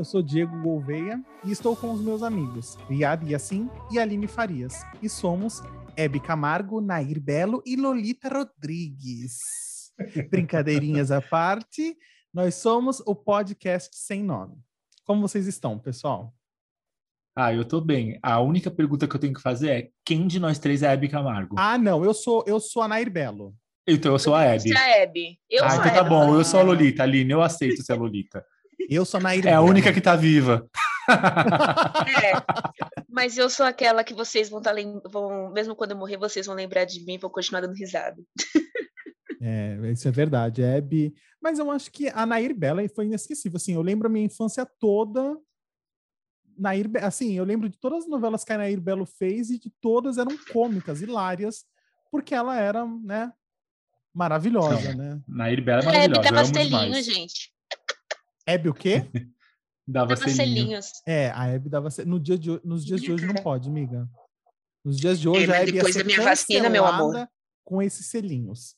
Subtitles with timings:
[0.00, 4.82] Eu sou Diego Gouveia e estou com os meus amigos Riad Yassin e Aline Farias.
[5.02, 5.60] E somos
[5.94, 9.40] Hebe Camargo, Nair Belo e Lolita Rodrigues.
[10.30, 11.98] Brincadeirinhas à parte,
[12.32, 14.56] nós somos o podcast sem nome.
[15.04, 16.32] Como vocês estão, pessoal?
[17.36, 18.18] Ah, eu tô bem.
[18.22, 20.92] A única pergunta que eu tenho que fazer é: quem de nós três é a
[20.92, 21.56] Hebe Camargo?
[21.58, 23.54] Ah, não, eu sou eu sou a Nair Belo.
[23.86, 24.62] Então eu sou a Hebe.
[24.62, 25.38] Você é a Hebe.
[25.50, 26.08] Eu ah, sou então a tá Hebe.
[26.08, 28.42] bom, eu sou a Lolita, Aline, eu aceito ser a Lolita.
[28.88, 30.68] Eu sou a Nair É a única que tá viva.
[31.08, 32.32] É,
[33.08, 36.46] mas eu sou aquela que vocês vão estar lem- vão, mesmo quando eu morrer, vocês
[36.46, 38.16] vão lembrar de mim e vão continuar dando risada.
[39.42, 41.14] É, isso é verdade, Hebe.
[41.40, 43.56] Mas eu acho que a Nair Bela foi inesquecível.
[43.56, 45.34] Assim, eu lembro a minha infância toda.
[46.58, 49.58] Nair, Be- assim, eu lembro de todas as novelas que a Nair Belo fez e
[49.58, 51.64] de todas eram cômicas, hilárias,
[52.10, 53.32] porque ela era, né,
[54.12, 55.18] maravilhosa, né?
[55.26, 57.06] Nair Bela é Hebe maravilhosa, amo selinho, demais.
[57.06, 57.50] gente.
[58.50, 59.04] Hebe o quê?
[59.86, 60.36] Dava Dava selinho.
[60.36, 60.86] selinhos.
[61.06, 61.90] É, a Hebe dava.
[61.90, 64.08] se- No dia de, nos dias de hoje não pode, amiga.
[64.84, 67.28] Nos dias de hoje É, a Hebe ia depois ser da minha vacina, meu amor.
[67.64, 68.76] Com esses selinhos.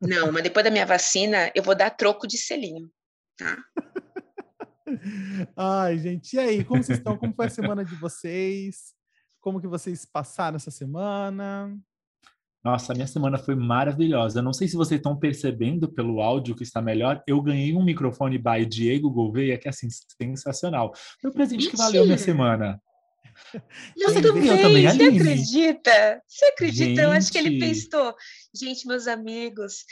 [0.00, 2.90] Não, mas depois da minha vacina, eu vou dar troco de selinho.
[5.56, 6.64] Ai, gente, e aí?
[6.64, 7.16] Como vocês estão?
[7.18, 8.94] Como foi a semana de vocês?
[9.40, 11.76] Como que vocês passaram essa semana?
[12.66, 14.42] Nossa, minha semana foi maravilhosa.
[14.42, 17.22] Não sei se vocês estão percebendo pelo áudio que está melhor.
[17.24, 19.86] Eu ganhei um microfone by Diego Gouveia, que é assim,
[20.20, 20.92] sensacional.
[21.20, 22.24] Foi o presente que valeu minha Mentira.
[22.32, 22.82] semana.
[23.96, 25.18] Eu Você também, ganhou também, você Aline?
[25.20, 26.22] acredita?
[26.26, 27.02] Você acredita?
[27.02, 27.60] Eu acho que ele Gente.
[27.60, 28.14] pensou.
[28.52, 29.84] Gente, meus amigos,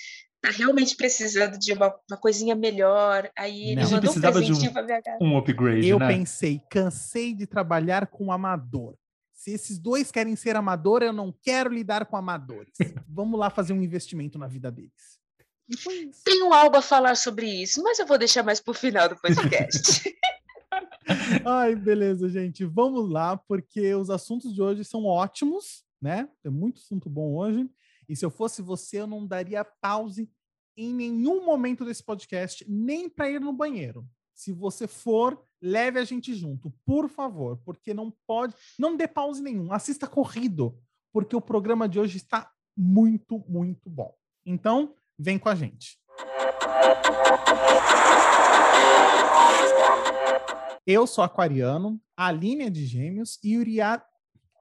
[0.42, 3.30] tá realmente precisando de uma, uma coisinha melhor.
[3.38, 5.18] Aí ele gente mandou um precisava de um- presentinho pra minha casa.
[5.20, 6.08] Um upgrade, Eu né?
[6.08, 8.96] pensei, cansei de trabalhar com amador.
[9.44, 12.72] Se esses dois querem ser amador, eu não quero lidar com amadores.
[13.06, 15.20] Vamos lá fazer um investimento na vida deles.
[16.24, 20.02] Tenho algo a falar sobre isso, mas eu vou deixar mais pro final do podcast.
[21.44, 22.64] Ai, beleza, gente.
[22.64, 26.26] Vamos lá, porque os assuntos de hoje são ótimos, né?
[26.42, 27.68] Tem muito assunto bom hoje.
[28.08, 30.26] E se eu fosse você, eu não daria pause
[30.74, 34.08] em nenhum momento desse podcast, nem para ir no banheiro.
[34.34, 39.40] Se você for, leve a gente junto, por favor, porque não pode, não dê pause
[39.40, 39.72] nenhum.
[39.72, 40.76] Assista corrido,
[41.12, 44.12] porque o programa de hoje está muito, muito bom.
[44.44, 45.98] Então, vem com a gente.
[50.86, 54.04] Eu sou aquariano, a Aline é de gêmeos e Uriá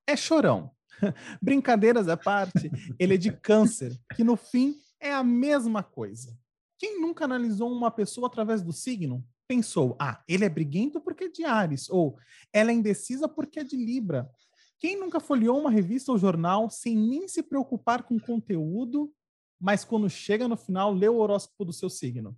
[0.08, 0.72] é chorão.
[1.42, 6.38] Brincadeiras à parte, ele é de câncer, que no fim é a mesma coisa.
[6.78, 9.26] Quem nunca analisou uma pessoa através do signo?
[9.54, 12.18] Pensou, ah, ele é briguento porque é de Ares, ou
[12.52, 14.28] ela é indecisa porque é de Libra.
[14.80, 19.14] Quem nunca folheou uma revista ou jornal sem nem se preocupar com o conteúdo,
[19.62, 22.36] mas quando chega no final, lê o horóscopo do seu signo?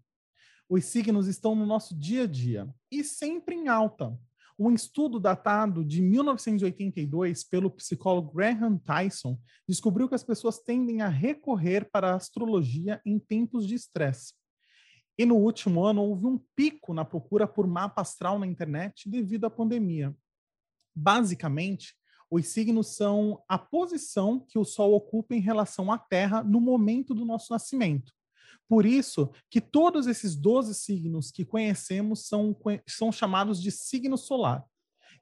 [0.68, 4.14] Os signos estão no nosso dia a dia e sempre em alta.
[4.60, 11.08] Um estudo datado de 1982 pelo psicólogo Graham Tyson descobriu que as pessoas tendem a
[11.08, 14.34] recorrer para a astrologia em tempos de estresse.
[15.18, 19.46] E no último ano houve um pico na procura por mapa astral na internet devido
[19.46, 20.16] à pandemia.
[20.94, 21.96] Basicamente,
[22.30, 27.14] os signos são a posição que o Sol ocupa em relação à Terra no momento
[27.14, 28.12] do nosso nascimento.
[28.68, 32.56] Por isso que todos esses 12 signos que conhecemos são,
[32.88, 34.66] são chamados de signo solar.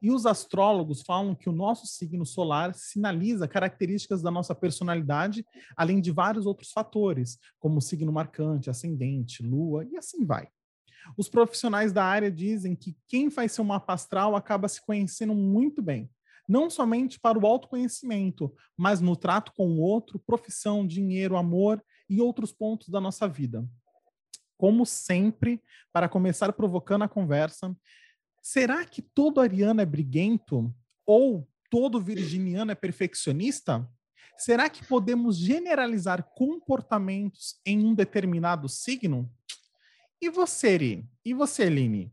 [0.03, 5.46] E os astrólogos falam que o nosso signo solar sinaliza características da nossa personalidade,
[5.78, 10.50] além de vários outros fatores, como signo marcante, ascendente, lua e assim vai.
[11.18, 15.81] Os profissionais da área dizem que quem faz seu mapa astral acaba se conhecendo muito
[15.81, 16.09] bem,
[16.50, 22.19] não somente para o autoconhecimento, mas no trato com o outro, profissão, dinheiro, amor e
[22.19, 23.66] outros pontos da nossa vida.
[24.58, 25.62] Como sempre,
[25.94, 27.74] para começar provocando a conversa,
[28.44, 30.76] será que todo ariano é briguento?
[31.06, 33.90] Ou todo virginiano é perfeccionista?
[34.38, 39.31] Será que podemos generalizar comportamentos em um determinado signo?
[40.22, 41.10] E você, Eri?
[41.24, 42.12] E você, Line?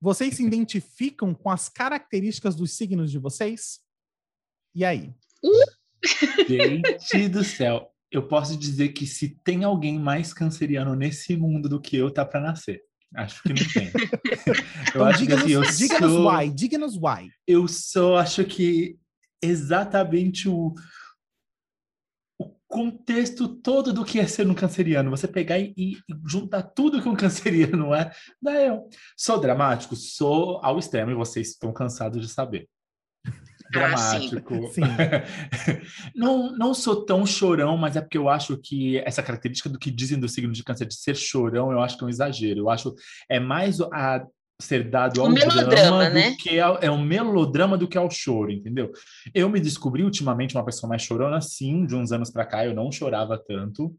[0.00, 3.80] Vocês se identificam com as características dos signos de vocês?
[4.74, 5.14] E aí?
[7.12, 7.90] Gente do céu.
[8.10, 12.24] Eu posso dizer que se tem alguém mais canceriano nesse mundo do que eu, tá
[12.24, 12.82] para nascer.
[13.14, 13.90] Acho que não tem.
[14.46, 14.54] eu
[14.88, 17.30] Então, acho que diga-nos assim, eu diga-nos sou, why, diga-nos why.
[17.46, 18.96] eu só acho que
[19.42, 20.74] exatamente o,
[22.38, 25.10] o contexto todo do que é ser um canceriano.
[25.10, 25.96] Você pegar e, e
[26.26, 28.12] juntar tudo que um canceriano é.
[28.40, 32.68] Daí eu sou dramático, sou ao extremo, e vocês estão cansados de saber.
[33.70, 34.68] Dramático.
[34.72, 34.82] Sim.
[36.14, 39.90] não, não sou tão chorão, mas é porque eu acho que essa característica do que
[39.90, 42.60] dizem do signo de câncer de ser chorão, eu acho que é um exagero.
[42.60, 42.94] Eu acho
[43.28, 44.26] é mais a
[44.60, 46.30] ser dado ao melodrama, drama né?
[46.30, 48.92] do que ao, é um melodrama do que ao choro, entendeu?
[49.34, 52.74] Eu me descobri ultimamente uma pessoa mais chorona, sim, de uns anos para cá eu
[52.74, 53.94] não chorava tanto,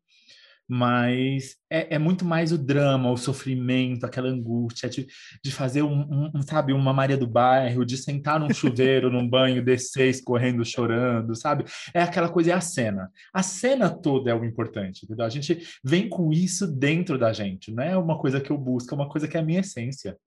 [0.74, 5.06] mas é, é muito mais o drama, o sofrimento, aquela angústia de,
[5.44, 9.62] de fazer um, um- sabe, uma Maria do bairro, de sentar num chuveiro, num banho,
[9.62, 11.66] descer escorrendo, chorando, sabe?
[11.94, 13.12] É aquela coisa, é a cena.
[13.34, 15.26] A cena toda é o importante, entendeu?
[15.26, 18.94] A gente vem com isso dentro da gente, não é uma coisa que eu busco,
[18.94, 20.18] é uma coisa que é a minha essência.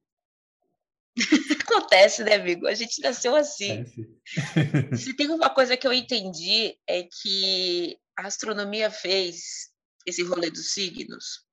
[1.66, 2.66] Acontece, né, amigo?
[2.66, 3.82] A gente nasceu assim.
[4.94, 9.72] Se tem uma coisa que eu entendi é que a astronomia fez
[10.06, 11.44] esse rolê dos signos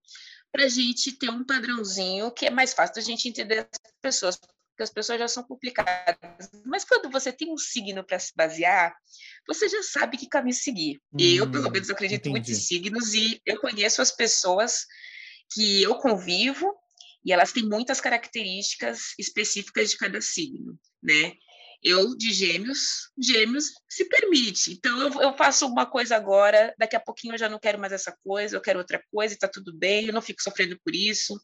[0.52, 4.36] para a gente ter um padrãozinho que é mais fácil da gente entender as pessoas,
[4.38, 6.50] porque as pessoas já são complicadas.
[6.66, 8.94] Mas quando você tem um signo para se basear,
[9.48, 11.02] você já sabe que caminho seguir.
[11.18, 12.66] E eu, pelo Hum, menos, acredito muito em entendi.
[12.66, 14.86] signos e eu conheço as pessoas
[15.54, 16.74] que eu convivo
[17.24, 21.34] e elas têm muitas características específicas de cada signo, né?
[21.84, 24.74] Eu, de gêmeos, gêmeos se permite.
[24.74, 27.92] Então, eu, eu faço uma coisa agora, daqui a pouquinho eu já não quero mais
[27.92, 30.94] essa coisa, eu quero outra coisa e tá tudo bem, eu não fico sofrendo por
[30.96, 31.40] isso.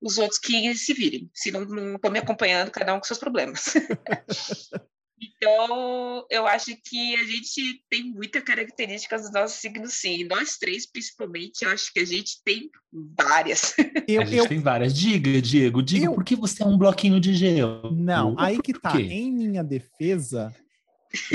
[0.00, 3.74] Os outros que se virem, se não estão me acompanhando, cada um com seus problemas.
[5.22, 10.24] Então, eu acho que a gente tem muita característica dos nossos signos, sim.
[10.24, 13.74] Nós três, principalmente, eu acho que a gente tem várias.
[14.08, 14.92] Eu, a gente eu- tem várias.
[14.92, 17.92] Diga, Diego, diga Eu- por que você é um bloquinho de gelo?
[17.94, 18.92] Não, aí que tá.
[18.92, 18.98] quê?
[19.02, 20.52] Em minha defesa,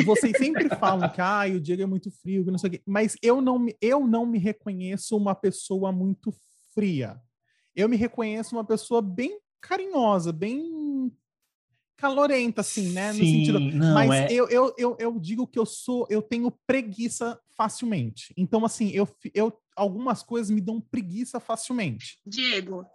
[0.03, 3.15] vocês sempre falam que ah, o Diego é muito frio, não sei o quê, mas
[3.21, 6.33] eu não, me- eu não me reconheço uma pessoa muito
[6.73, 7.17] fria.
[7.75, 11.11] Eu me reconheço uma pessoa bem carinhosa, bem
[11.97, 13.09] calorenta, assim, né?
[13.11, 13.59] No Sim, sentido.
[13.59, 14.27] não, mas é...
[14.31, 18.33] eu, eu, eu, eu digo que eu sou, eu tenho preguiça facilmente.
[18.37, 22.19] Então, assim, eu, eu algumas coisas me dão preguiça facilmente.
[22.25, 22.85] Diego,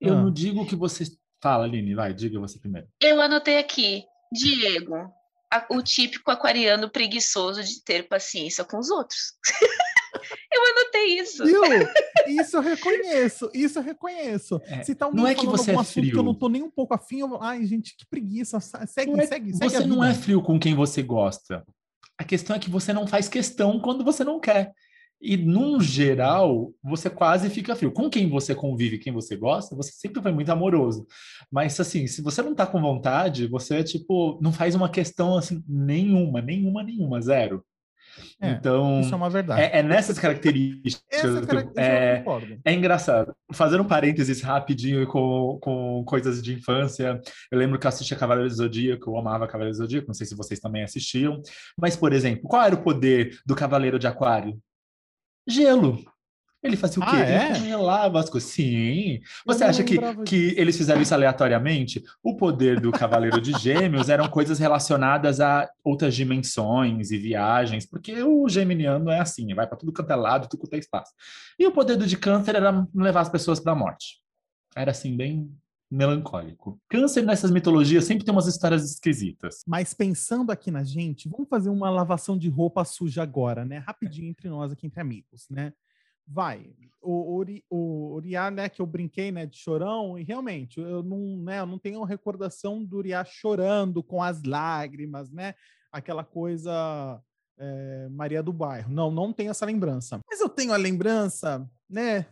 [0.00, 0.22] Eu Ah.
[0.22, 1.04] não digo que você...
[1.42, 2.86] Fala, Aline, vai, diga você primeiro.
[3.00, 4.04] eu anotei aqui.
[4.32, 4.94] Diego,
[5.52, 9.32] a- o típico aquariano preguiçoso de ter paciência com os outros.
[10.52, 11.44] eu anotei isso.
[11.44, 11.62] Viu?
[12.28, 14.60] Isso eu reconheço, isso eu reconheço.
[14.66, 16.38] É, Se tá alguém não é que você é assunto que eu não frio.
[16.38, 17.42] tô nem um pouco afim, eu...
[17.42, 18.60] ai, gente, que preguiça.
[18.60, 19.70] Segue, Não é- segue, segue.
[19.70, 21.64] Você não é frio com quem você gosta.
[22.16, 24.72] A questão é que você não faz questão quando você não quer.
[25.20, 27.92] E, num geral, você quase fica frio.
[27.92, 31.06] Com quem você convive, quem você gosta, você sempre foi muito amoroso.
[31.50, 35.62] Mas, assim, se você não tá com vontade, você, tipo, não faz uma questão, assim,
[35.68, 37.62] nenhuma, nenhuma, nenhuma, zero.
[38.40, 39.62] É, então, Isso é uma verdade.
[39.62, 41.02] é, é nessas características.
[41.10, 42.24] Característica é,
[42.64, 43.34] é engraçado.
[43.52, 47.20] Fazendo um parênteses rapidinho com, com coisas de infância.
[47.50, 50.26] Eu lembro que eu assistia Cavaleiro do Zodíaco, eu amava Cavaleiro do Zodíaco, não sei
[50.26, 51.42] se vocês também assistiam.
[51.78, 54.58] Mas, por exemplo, qual era o poder do Cavaleiro de Aquário?
[55.46, 56.04] Gelo.
[56.62, 57.16] Ele fazia o quê?
[57.16, 57.46] Ah, é?
[57.46, 58.50] Ele congelava as coisas.
[58.50, 59.20] Sim.
[59.46, 62.04] Você acha que, que eles fizeram isso aleatoriamente?
[62.22, 68.22] O poder do Cavaleiro de Gêmeos eram coisas relacionadas a outras dimensões e viagens, porque
[68.22, 71.12] o geminiano é assim, vai para tudo quanto é lado, tudo quanto é espaço.
[71.58, 74.20] E o poder do de câncer era levar as pessoas para a morte.
[74.76, 75.50] Era assim, bem
[75.90, 76.78] melancólico.
[76.88, 79.62] Câncer nessas mitologias sempre tem umas histórias esquisitas.
[79.66, 83.78] Mas pensando aqui na gente, vamos fazer uma lavação de roupa suja agora, né?
[83.78, 85.72] Rapidinho entre nós aqui, entre amigos, né?
[86.26, 86.72] Vai.
[87.02, 91.36] O, Uri, o Uriá, né, que eu brinquei, né, de chorão, e realmente, eu não,
[91.38, 95.54] né, eu não tenho recordação do Uriá chorando com as lágrimas, né?
[95.90, 97.20] Aquela coisa
[97.58, 98.92] é, Maria do Bairro.
[98.92, 100.20] Não, não tenho essa lembrança.
[100.28, 102.26] Mas eu tenho a lembrança, né,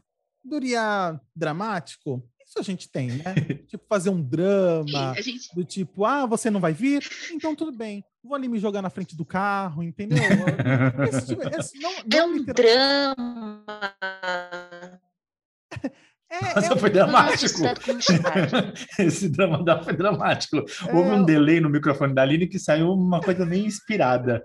[0.44, 2.22] do Uriá dramático.
[2.48, 3.22] Isso a gente tem, né?
[3.68, 7.06] tipo, fazer um drama gente, do tipo, ah, você não vai vir?
[7.30, 10.18] Então tudo bem, vou ali me jogar na frente do carro, entendeu?
[11.12, 13.94] Esse tipo- esse não- é não um literal- drama.
[16.30, 17.58] é, Nossa, é um- foi dramático.
[18.00, 18.72] Chata.
[18.98, 20.56] Esse drama da foi dramático.
[20.92, 21.12] Houve É.
[21.12, 24.42] um delay no microfone da Aline que saiu uma coisa meio inspirada.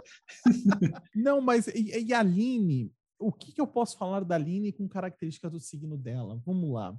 [1.16, 4.88] Não, mas e, e a Aline, o que, que eu posso falar da Aline com
[4.90, 6.38] características do signo dela?
[6.46, 6.94] Vamos lá.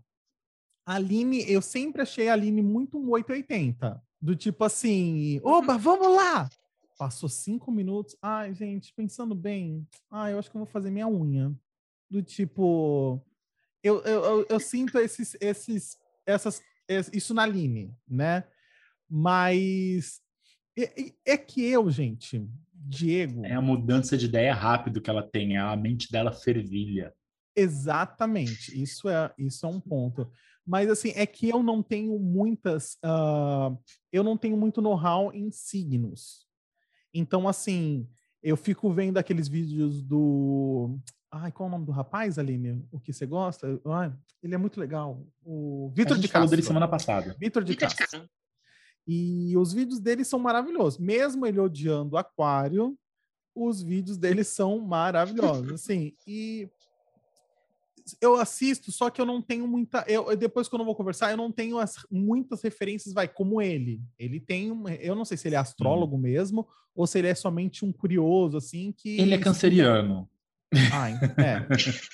[0.87, 4.03] A Aline, eu sempre achei a Aline muito um 880.
[4.21, 6.49] Do tipo assim, oba, vamos lá!
[6.99, 8.17] Passou cinco minutos.
[8.23, 11.53] Ai, gente, pensando bem, ah, eu acho que eu vou fazer minha unha.
[12.11, 13.21] Do tipo,
[13.83, 18.45] eu, eu, eu, eu sinto esses, esses, essas, es- isso na Aline, né?
[19.09, 20.21] Mas
[20.77, 23.45] é, é- é que eu, gente, Diego.
[23.45, 27.13] É a mudança de ideia rápido que ela tem, a mente dela fervilha.
[27.57, 30.31] Exatamente, isso é, isso é um ponto.
[30.67, 33.77] Mas assim, é que eu não tenho muitas, ah,
[34.13, 36.47] eu não tenho muito know-how em signos.
[37.13, 38.09] Então, assim,
[38.43, 40.99] eu fico vendo aqueles vídeos do.
[41.31, 42.87] Ai, qual é o nome do rapaz, Aline?
[42.93, 43.81] O que você gosta?
[43.87, 45.27] Ai, ele é muito legal.
[45.43, 46.33] O Vitor de Castro.
[46.33, 47.37] falou dele semana passada.
[47.39, 48.29] Vitor de, Castro.
[49.07, 50.99] E os vídeos dele são maravilhosos.
[50.99, 52.97] Mesmo ele odiando Aquário,
[53.55, 55.73] os vídeos dele são maravilhosos.
[55.73, 56.69] Assim, e
[58.21, 60.05] eu assisto, só que eu não tenho muita.
[60.07, 64.01] Eu, depois, quando eu vou conversar, eu não tenho as, muitas referências, vai, como ele.
[64.19, 64.71] Ele tem.
[65.01, 66.21] Eu não sei se ele é astrólogo hum.
[66.21, 69.19] mesmo, ou se ele é somente um curioso, assim, que.
[69.19, 70.29] Ele é canceriano.
[70.93, 71.67] Ah, é.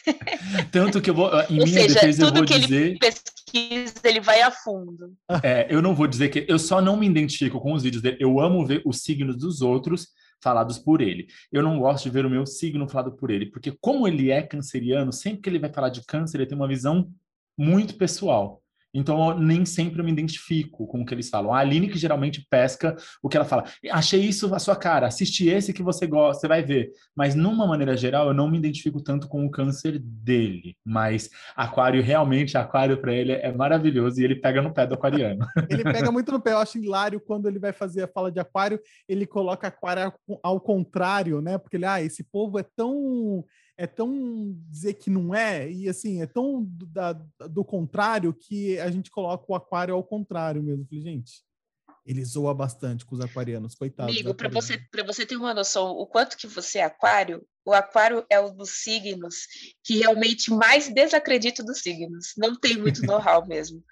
[0.71, 1.29] Tanto que eu vou.
[1.49, 2.87] Em Ou minha seja, defesa, eu vou que dizer.
[2.87, 5.15] Ele pesquisa, ele vai a fundo.
[5.43, 6.45] É, eu não vou dizer que.
[6.49, 8.19] Eu só não me identifico com os vídeos dele.
[8.21, 10.09] Eu amo ver os signos dos outros
[10.43, 11.27] falados por ele.
[11.53, 14.43] Eu não gosto de ver o meu signo falado por ele, porque como ele é
[14.43, 17.13] canceriano, sempre que ele vai falar de câncer, ele tem uma visão
[17.57, 18.60] muito pessoal.
[18.93, 21.53] Então, eu nem sempre eu me identifico com o que eles falam.
[21.53, 23.65] A Aline, que geralmente pesca o que ela fala.
[23.91, 26.91] Achei isso a sua cara, assiste esse que você gosta, você vai ver.
[27.15, 30.77] Mas, numa maneira geral, eu não me identifico tanto com o câncer dele.
[30.85, 35.47] Mas, aquário, realmente, aquário para ele é maravilhoso e ele pega no pé do aquariano.
[35.71, 36.53] Ele pega muito no pé.
[36.53, 40.61] Eu acho hilário quando ele vai fazer a fala de aquário, ele coloca aquário ao
[40.61, 41.59] contrário, né?
[41.59, 43.45] Porque ele, ah, esse povo é tão
[43.81, 47.15] é tão dizer que não é, e assim, é tão do, da,
[47.49, 50.87] do contrário que a gente coloca o aquário ao contrário mesmo.
[50.87, 51.43] falei, gente,
[52.05, 54.11] ele zoa bastante com os aquarianos, coitado.
[54.11, 58.23] Amigo, para você, você ter uma noção, o quanto que você é aquário, o aquário
[58.29, 59.47] é um dos signos
[59.83, 62.35] que realmente mais desacredito dos signos.
[62.37, 63.83] Não tem muito know-how mesmo.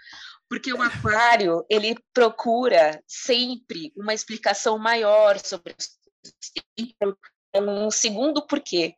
[0.51, 5.75] Porque o aquário, ele procura sempre uma explicação maior sobre
[7.57, 8.95] um segundo porquê.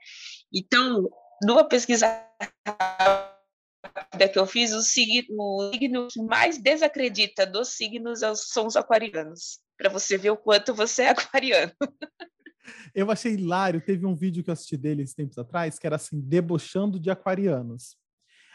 [0.52, 1.08] Então,
[1.42, 2.06] numa pesquisa
[4.32, 8.76] que eu fiz, o signo, o signo que mais desacredita dos signos é são os
[8.76, 11.72] aquarianos, para você ver o quanto você é aquariano.
[12.94, 15.96] Eu achei hilário, teve um vídeo que eu assisti dele esses tempos atrás, que era
[15.96, 17.96] assim, debochando de aquarianos.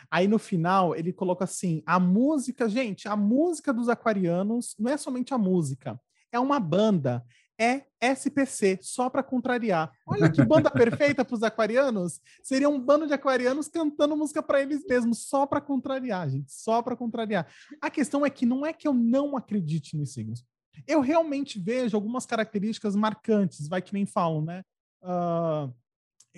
[0.09, 4.97] Aí no final ele coloca assim: a música, gente, a música dos aquarianos não é
[4.97, 5.99] somente a música,
[6.31, 7.25] é uma banda,
[7.59, 9.91] é SPC, só para contrariar.
[10.05, 12.19] Olha que banda perfeita para os aquarianos.
[12.43, 16.81] Seria um bando de aquarianos cantando música para eles mesmos, só para contrariar, gente, só
[16.81, 17.47] para contrariar.
[17.81, 20.45] A questão é que não é que eu não acredite nos signos.
[20.85, 24.63] Eu realmente vejo algumas características marcantes, vai que nem falam, né?
[25.01, 25.73] Uh,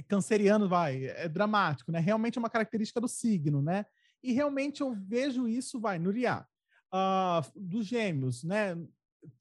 [0.08, 2.00] canceriano, vai, é dramático, né?
[2.00, 3.86] Realmente é uma característica do signo, né?
[4.24, 6.12] E realmente eu vejo isso, vai, no.
[6.12, 8.78] Uh, dos gêmeos, né?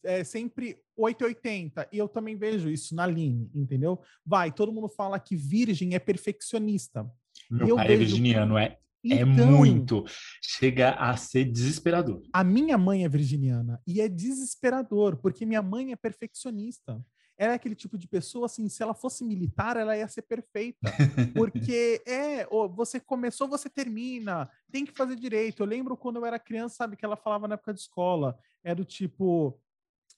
[0.04, 1.88] É sempre 880.
[1.92, 4.00] E eu também vejo isso na Line, entendeu?
[4.24, 7.08] Vai, todo mundo fala que virgem é perfeccionista.
[7.50, 8.02] Meu pai é vejo...
[8.02, 8.78] é virginiano, é, é
[9.20, 10.04] então, é muito.
[10.42, 12.22] Chega a ser desesperador.
[12.32, 17.00] A minha mãe é virginiana e é desesperador, porque minha mãe é perfeccionista.
[17.38, 20.90] Ela é aquele tipo de pessoa, assim, se ela fosse militar, ela ia ser perfeita.
[21.34, 25.62] Porque é, você começou, você termina, tem que fazer direito.
[25.62, 28.74] Eu lembro quando eu era criança, sabe, que ela falava na época de escola, é
[28.74, 29.60] do tipo,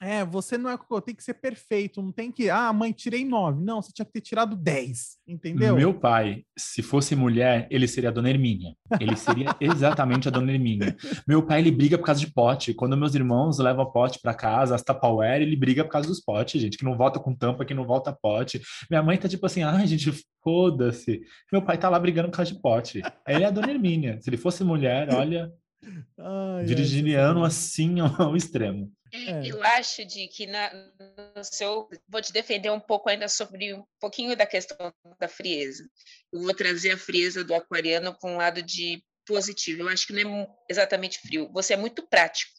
[0.01, 3.63] é, você não é tem que ser perfeito, não tem que, ah, mãe, tirei nove.
[3.63, 5.75] Não, você tinha que ter tirado dez, entendeu?
[5.75, 8.75] Meu pai, se fosse mulher, ele seria a dona Hermínia.
[9.01, 10.97] Ele seria exatamente a dona Hermínia.
[11.27, 12.73] Meu pai, ele briga por causa de pote.
[12.73, 16.61] Quando meus irmãos levam pote para casa, as Tupperware, ele briga por causa dos potes,
[16.61, 18.63] gente, que não volta com tampa, que não volta pote.
[18.89, 20.13] Minha mãe tá tipo assim, ai, gente,
[20.45, 21.21] foda-se.
[21.53, 23.03] Meu pai tá lá brigando por causa de pote.
[23.27, 24.21] Ele é a dona Hermínia.
[24.21, 25.53] Se ele fosse mulher, olha,
[26.19, 28.93] Ai, virginiano ai, assim ao extremo.
[29.13, 29.47] É.
[29.47, 30.71] Eu acho de que na,
[31.37, 31.89] no seu.
[32.09, 35.89] Vou te defender um pouco ainda sobre um pouquinho da questão da frieza.
[36.33, 39.83] Eu vou trazer a frieza do aquariano com um lado de positivo.
[39.83, 41.51] Eu acho que não é exatamente frio.
[41.53, 42.53] Você é muito prático.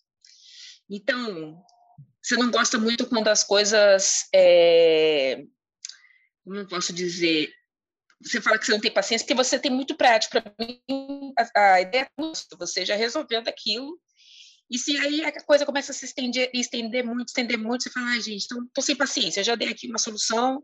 [0.89, 1.63] Então,
[2.23, 4.27] você não gosta muito quando as coisas.
[4.33, 5.43] É,
[6.43, 7.51] como eu posso dizer?
[8.21, 10.41] Você fala que você não tem paciência porque você tem muito prático.
[10.41, 13.97] Para mim, a, a ideia é você já resolveu daquilo
[14.69, 18.11] e se aí a coisa começa a se estender, estender muito, estender muito, você fala,
[18.11, 20.63] ah, gente, então tô sem paciência, já dei aqui uma solução,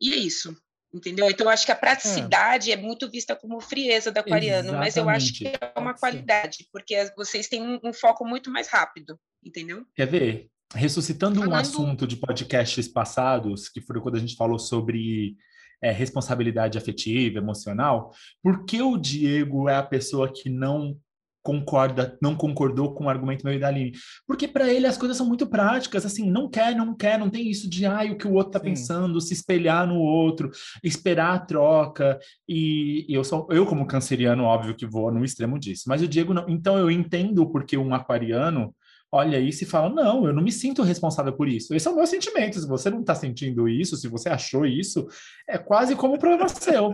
[0.00, 0.56] e é isso.
[0.92, 1.30] Entendeu?
[1.30, 4.86] Então, eu acho que a praticidade é, é muito vista como frieza do aquariano, Exatamente.
[4.86, 8.68] mas eu acho que é uma qualidade, porque vocês têm um, um foco muito mais
[8.68, 9.86] rápido, entendeu?
[9.94, 10.48] Quer ver?
[10.74, 11.52] Ressuscitando Falando...
[11.52, 15.36] um assunto de podcasts passados, que foi quando a gente falou sobre
[15.82, 20.96] é, responsabilidade afetiva, emocional, por que o Diego é a pessoa que não
[21.42, 23.92] concorda, não concordou com o argumento meu e da Aline.
[24.26, 27.48] Porque para ele as coisas são muito práticas, assim, não quer, não quer, não tem
[27.48, 28.66] isso de ai, o que o outro tá Sim.
[28.66, 30.50] pensando, se espelhar no outro,
[30.82, 32.18] esperar a troca.
[32.48, 36.08] E, e eu sou eu como canceriano, óbvio que vou no extremo disso, mas o
[36.08, 36.48] Diego não.
[36.48, 38.74] Então eu entendo porque um aquariano
[39.12, 41.74] olha isso e fala: Não, eu não me sinto responsável por isso.
[41.74, 42.58] Esse é o meu sentimento.
[42.58, 45.06] Se você não está sentindo isso, se você achou isso,
[45.48, 46.92] é quase como problema seu.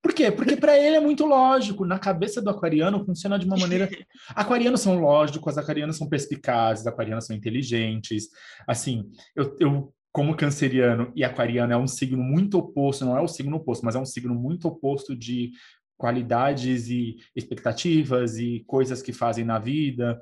[0.00, 0.30] Por quê?
[0.30, 1.84] Porque para ele é muito lógico.
[1.84, 3.88] Na cabeça do aquariano funciona de uma maneira.
[4.34, 8.28] Aquarianos são lógicos, aquarianos são perspicazes, aquarianos são inteligentes.
[8.66, 13.28] Assim, eu, eu como canceriano e aquariano é um signo muito oposto, não é o
[13.28, 15.52] signo oposto, mas é um signo muito oposto de
[15.96, 20.18] qualidades e expectativas e coisas que fazem na vida.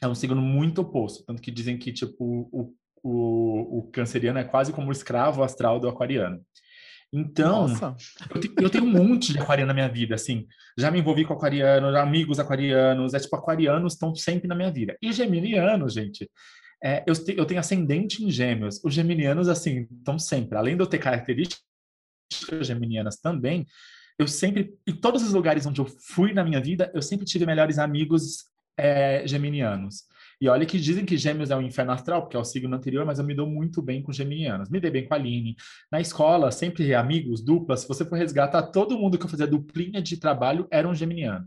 [0.00, 4.44] É um signo muito oposto, tanto que dizem que tipo o, o, o canceriano é
[4.44, 6.44] quase como o escravo astral do aquariano.
[7.16, 7.68] Então,
[8.34, 10.48] eu, te, eu, tenho um monte de aquariano na minha vida, assim.
[10.76, 14.96] Já me envolvi com aquariano, amigos aquarianos, é tipo, aquarianos estão sempre na minha vida.
[15.00, 16.28] E geminianos, gente,
[16.82, 18.82] é, eu, te, eu tenho ascendente em gêmeos.
[18.82, 20.58] Os geminianos, assim, estão sempre.
[20.58, 21.62] Além de eu ter características
[22.62, 23.64] geminianas também,
[24.18, 27.46] eu sempre, em todos os lugares onde eu fui na minha vida, eu sempre tive
[27.46, 30.04] melhores amigos é, geminianos.
[30.40, 33.06] E olha que dizem que Gêmeos é o inferno astral, porque é o signo anterior,
[33.06, 34.68] mas eu me dou muito bem com geminianos.
[34.68, 35.56] Me dei bem com a Aline.
[35.90, 37.80] Na escola, sempre amigos, duplas.
[37.80, 41.46] Se você for resgatar, todo mundo que eu fazia duplinha de trabalho era um geminiano.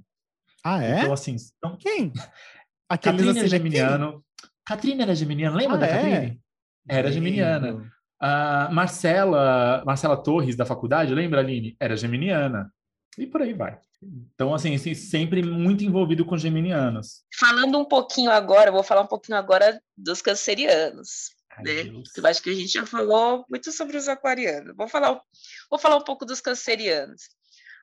[0.63, 1.01] Ah, é?
[1.01, 1.35] Então, assim...
[1.57, 1.77] Então...
[1.77, 2.11] Quem?
[2.89, 4.23] Catrine assim, é geminiano.
[4.65, 5.91] Catrine era geminiana, lembra ah, da é?
[5.91, 6.41] Catrine?
[6.89, 7.91] Era geminiana.
[8.19, 11.75] A Marcela, Marcela Torres, da faculdade, lembra, Aline?
[11.79, 12.71] Era geminiana.
[13.17, 13.79] E por aí vai.
[14.01, 17.23] Então, assim, sempre muito envolvido com geminianos.
[17.33, 21.31] Falando um pouquinho agora, vou falar um pouquinho agora dos cancerianos.
[21.51, 22.03] Ai, né?
[22.15, 24.75] Eu acho que a gente já falou muito sobre os aquarianos.
[24.75, 25.19] Vou falar,
[25.69, 27.23] vou falar um pouco dos cancerianos.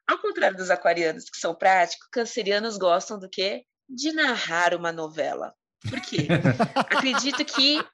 [0.06, 3.64] Ao contrário dos aquarianos, que são práticos, cancerianos gostam do quê?
[3.88, 5.52] De narrar uma novela.
[5.88, 6.28] Por quê?
[6.76, 7.84] Acredito que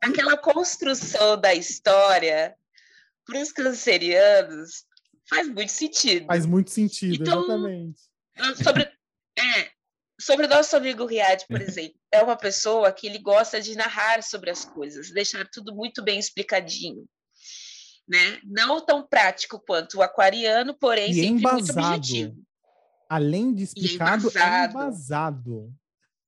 [0.00, 2.56] aquela construção da história
[3.24, 4.84] para os cancerianos
[5.30, 6.26] faz muito sentido.
[6.26, 8.00] Faz muito sentido, então, exatamente.
[8.62, 8.82] Sobre,
[9.38, 9.70] é,
[10.20, 14.22] sobre o nosso amigo Riad, por exemplo, é uma pessoa que ele gosta de narrar
[14.22, 17.06] sobre as coisas, deixar tudo muito bem explicadinho.
[18.08, 18.40] Né?
[18.44, 21.80] Não tão prático quanto o aquariano, porém e sempre embasado.
[21.80, 22.42] muito objetivo.
[23.08, 24.42] Além de explicado, é embasado.
[24.42, 25.74] É embasado.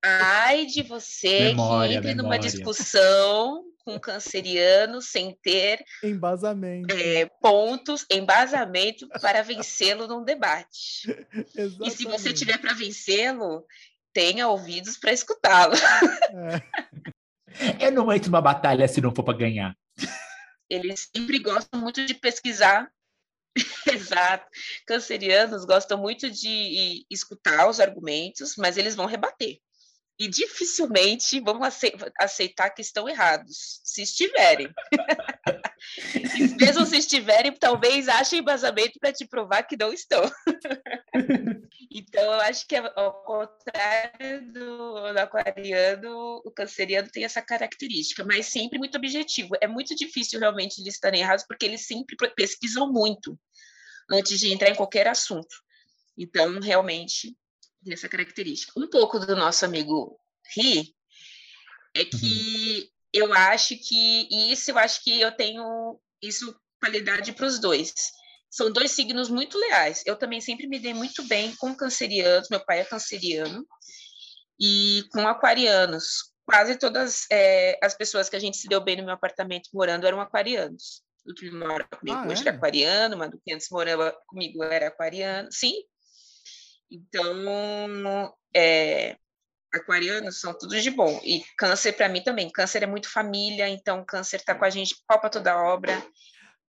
[0.05, 2.23] Ai de você memória, que entre memória.
[2.23, 11.09] numa discussão com canceriano sem ter embasamento, é, pontos, embasamento para vencê-lo num debate.
[11.57, 13.64] e se você tiver para vencê-lo,
[14.12, 15.75] tenha ouvidos para escutá-lo.
[15.75, 17.87] É.
[17.87, 19.77] Eu não entro numa batalha se não for para ganhar.
[20.71, 22.90] Eles sempre gostam muito de pesquisar.
[23.87, 24.47] Exato.
[24.87, 29.59] Cancerianos gostam muito de escutar os argumentos, mas eles vão rebater
[30.18, 31.61] e dificilmente vão
[32.18, 34.72] aceitar que estão errados, se estiverem.
[36.61, 40.22] mesmo se estiverem, talvez achem embasamento para te provar que não estão.
[41.90, 48.46] então, eu acho que, ao contrário do, do, aquariano, o canceriano tem essa característica, mas
[48.46, 49.57] sempre muito objetivo.
[49.61, 53.38] É muito difícil realmente eles estarem errados, porque eles sempre pesquisam muito
[54.11, 55.55] antes de entrar em qualquer assunto.
[56.16, 57.37] Então, realmente,
[57.83, 58.73] dessa característica.
[58.77, 60.18] Um pouco do nosso amigo
[60.57, 60.95] Ri
[61.95, 62.88] é que uhum.
[63.12, 67.92] eu acho que e isso eu acho que eu tenho isso qualidade para os dois.
[68.51, 70.03] São dois signos muito leais.
[70.05, 72.49] Eu também sempre me dei muito bem com cancerianos.
[72.51, 73.66] Meu pai é canceriano
[74.61, 76.33] e com aquarianos.
[76.45, 80.07] Quase todas é, as pessoas que a gente se deu bem no meu apartamento morando
[80.07, 81.03] eram aquarianos.
[81.25, 82.51] O que mora comigo ah, hoje é?
[82.51, 85.49] é aquariano, mas do que antes morava comigo era aquariano.
[85.53, 85.73] Sim,
[86.92, 89.16] então, é,
[89.72, 91.18] aquarianos são tudo de bom.
[91.24, 92.50] E câncer, para mim também.
[92.50, 95.94] Câncer é muito família, então câncer está com a gente palpa toda a obra.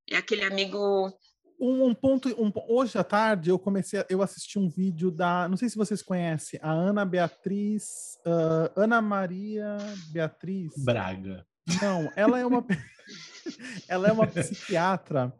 [0.10, 1.12] É aquele amigo.
[1.60, 5.56] Um, um ponto, um, hoje à tarde eu comecei, eu assisti um vídeo da, não
[5.56, 9.78] sei se vocês conhecem, a Ana Beatriz, uh, Ana Maria
[10.12, 11.46] Beatriz Braga.
[11.82, 12.66] Não, ela é uma,
[13.88, 15.34] ela é uma psiquiatra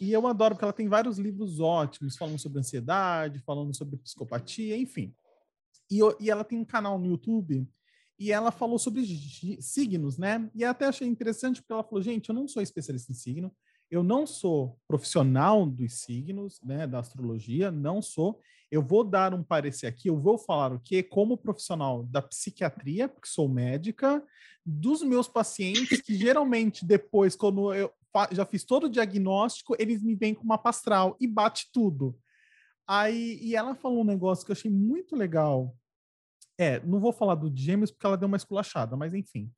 [0.00, 4.76] e eu adoro porque ela tem vários livros ótimos, falando sobre ansiedade, falando sobre psicopatia,
[4.76, 5.14] enfim.
[5.90, 7.66] E, e ela tem um canal no YouTube
[8.18, 9.04] e ela falou sobre
[9.60, 10.50] signos, né?
[10.54, 13.52] E até achei interessante porque ela falou: gente, eu não sou especialista em signo,
[13.90, 18.40] eu não sou profissional dos signos, né, da astrologia, não sou.
[18.70, 21.02] Eu vou dar um parecer aqui, eu vou falar o quê?
[21.02, 24.22] Como profissional da psiquiatria, porque sou médica,
[24.64, 27.90] dos meus pacientes, que geralmente depois, quando eu
[28.32, 32.18] já fiz todo o diagnóstico, eles me vêm com uma pastral e bate tudo.
[32.86, 35.76] Aí, e ela falou um negócio que eu achei muito legal.
[36.56, 39.52] É, não vou falar do Gêmeos porque ela deu uma esculachada, mas enfim.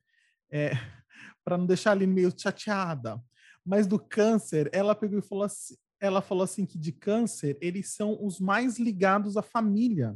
[0.51, 0.71] É,
[1.43, 3.21] para não deixar ali meio chateada.
[3.65, 7.93] Mas do câncer, ela pegou e falou assim, ela falou assim que de câncer, eles
[7.93, 10.15] são os mais ligados à família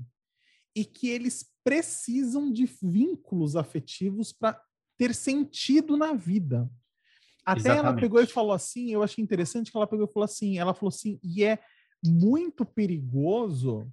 [0.76, 4.62] e que eles precisam de vínculos afetivos para
[4.98, 6.70] ter sentido na vida.
[7.46, 7.86] Até Exatamente.
[7.86, 10.74] ela pegou e falou assim, eu achei interessante que ela pegou e falou assim, ela
[10.74, 11.60] falou assim, e é
[12.04, 13.92] muito perigoso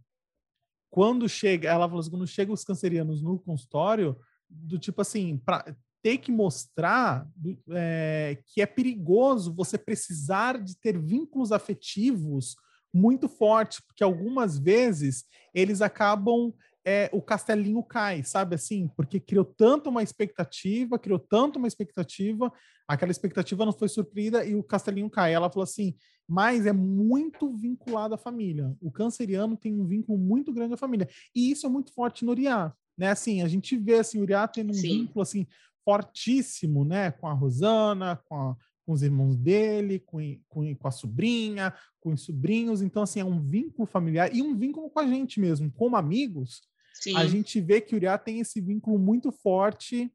[0.91, 5.77] quando chega, ela falou assim, quando chega os cancerianos no consultório, do tipo assim, para
[6.03, 7.27] ter que mostrar
[7.71, 12.57] é, que é perigoso você precisar de ter vínculos afetivos
[12.93, 16.53] muito fortes, porque algumas vezes eles acabam
[16.85, 18.89] é, o castelinho cai, sabe assim?
[18.97, 22.53] Porque criou tanto uma expectativa, criou tanto uma expectativa,
[22.89, 25.33] aquela expectativa não foi suprida e o castelinho cai.
[25.33, 25.95] Ela falou assim,
[26.29, 28.75] mas é muito vinculado à família.
[28.81, 31.09] O canceriano tem um vínculo muito grande à família.
[31.35, 33.11] E isso é muito forte no Uriá, né?
[33.11, 35.01] Assim, a gente vê assim, o Uriá tendo um Sim.
[35.01, 35.47] vínculo assim
[35.85, 40.19] fortíssimo, né, com a Rosana, com, a, com os irmãos dele, com,
[40.49, 42.83] com, com, a sobrinha, com os sobrinhos.
[42.83, 46.63] Então, assim, é um vínculo familiar e um vínculo com a gente mesmo, como amigos.
[46.95, 47.17] Sim.
[47.17, 50.13] A gente vê que o Uriá tem esse vínculo muito forte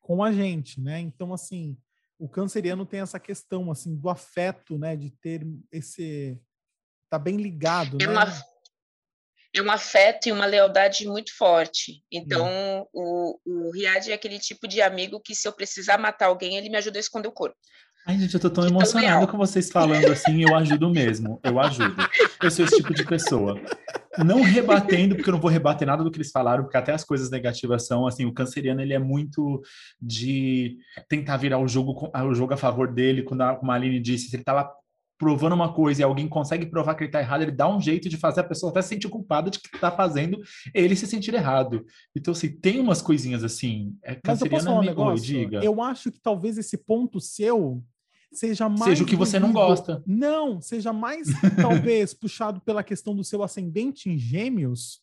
[0.00, 1.00] com a gente, né?
[1.00, 1.76] Então, assim,
[2.18, 4.96] o canceriano tem essa questão, assim, do afeto, né?
[4.96, 6.38] De ter esse...
[7.10, 8.12] Tá bem ligado, é né?
[8.12, 8.26] Uma
[9.54, 12.02] é um afeto e uma lealdade muito forte.
[12.10, 12.86] Então, hum.
[12.92, 16.68] o, o Riad é aquele tipo de amigo que, se eu precisar matar alguém, ele
[16.68, 17.56] me ajuda a esconder o corpo.
[18.06, 21.96] Ai, gente, eu tô tão emocionado com vocês falando assim, eu ajudo mesmo, eu ajudo.
[22.42, 23.58] Eu sou esse tipo de pessoa.
[24.22, 27.02] Não rebatendo, porque eu não vou rebater nada do que eles falaram, porque até as
[27.02, 29.62] coisas negativas são, assim, o canceriano, ele é muito
[30.00, 30.76] de
[31.08, 34.28] tentar virar o jogo, o jogo a favor dele, quando a, como a Aline disse,
[34.28, 34.70] se ele tá lá
[35.18, 38.08] provando uma coisa e alguém consegue provar que ele está errado, ele dá um jeito
[38.10, 40.42] de fazer a pessoa até se sentir culpada de que está fazendo
[40.74, 41.86] ele se sentir errado.
[42.14, 43.96] Então, assim, tem umas coisinhas assim.
[44.04, 45.24] É, Mas eu posso falar um negócio?
[45.24, 45.64] diga.
[45.64, 47.82] Eu acho que talvez esse ponto seu
[48.38, 48.84] seja mais.
[48.84, 50.02] Seja o que você não gosta.
[50.06, 51.28] Não, seja mais,
[51.60, 55.02] talvez, puxado pela questão do seu ascendente em gêmeos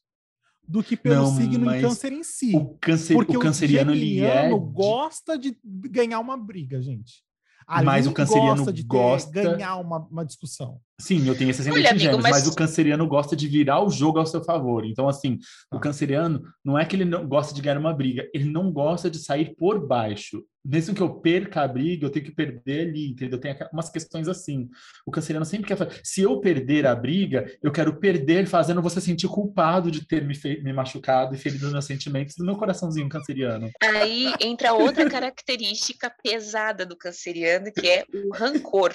[0.67, 2.55] do que pelo não, signo em câncer em si.
[2.55, 4.49] O, câncer, Porque o canceriano, o ele é.
[4.49, 7.23] gosta de ganhar uma briga, gente.
[7.67, 9.31] Ali mas o canceriano gosta de ter, gosta...
[9.31, 10.79] ganhar uma, uma discussão.
[11.01, 12.31] Sim, eu tenho esse ascendente Olha, amigo, mas...
[12.31, 12.47] mas...
[12.47, 14.85] o canceriano gosta de virar o jogo ao seu favor.
[14.85, 15.39] Então, assim,
[15.71, 15.77] ah.
[15.77, 19.09] o canceriano não é que ele não gosta de ganhar uma briga, ele não gosta
[19.09, 20.43] de sair por baixo.
[20.63, 23.39] Mesmo que eu perca a briga, eu tenho que perder ali, entendeu?
[23.39, 24.69] Tem umas questões assim.
[25.07, 25.99] O canceriano sempre quer fazer.
[26.03, 30.35] Se eu perder a briga, eu quero perder fazendo você sentir culpado de ter me,
[30.35, 30.61] fe...
[30.61, 33.71] me machucado e ferido meus sentimentos do meu coraçãozinho canceriano.
[33.81, 38.93] Aí entra outra característica pesada do canceriano, que é o rancor.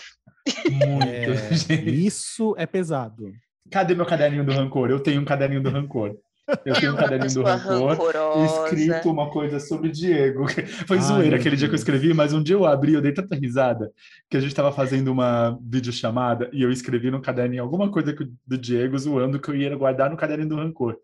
[0.70, 3.32] Muito, é, isso é pesado.
[3.70, 4.90] Cadê meu caderninho do rancor?
[4.90, 6.16] Eu tenho um caderninho do rancor.
[6.64, 8.74] Eu tenho um caderninho do rancor rancorosa.
[8.74, 10.46] escrito uma coisa sobre Diego.
[10.86, 11.58] Foi Ai, zoeira aquele Deus.
[11.58, 13.90] dia que eu escrevi, mas um dia eu abri, eu dei tanta risada
[14.30, 18.58] que a gente estava fazendo uma videochamada e eu escrevi no caderninho alguma coisa do
[18.58, 20.96] Diego zoando que eu ia guardar no caderninho do rancor.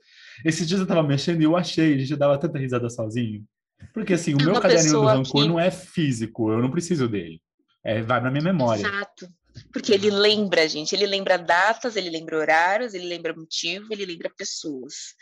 [0.44, 3.42] Esses dias eu estava mexendo e eu achei, a gente dava tanta risada sozinho.
[3.92, 5.48] Porque assim, o meu caderninho do rancor que...
[5.48, 7.40] não é físico, eu não preciso dele.
[7.84, 8.80] É, vai na minha memória.
[8.80, 9.28] Exato.
[9.72, 14.32] Porque ele lembra, gente, ele lembra datas, ele lembra horários, ele lembra motivo, ele lembra
[14.36, 15.14] pessoas.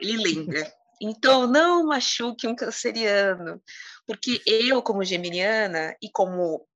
[0.00, 0.60] Ele lembra.
[1.00, 3.62] Então, não machuque um canceriano,
[4.04, 6.66] porque eu, como geminiana e como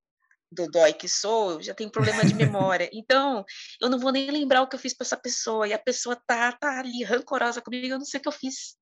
[0.48, 2.88] dodói que sou, já tenho problema de memória.
[2.94, 3.44] Então,
[3.80, 6.14] eu não vou nem lembrar o que eu fiz para essa pessoa, e a pessoa
[6.24, 8.76] tá, tá ali rancorosa comigo, eu não sei o que eu fiz.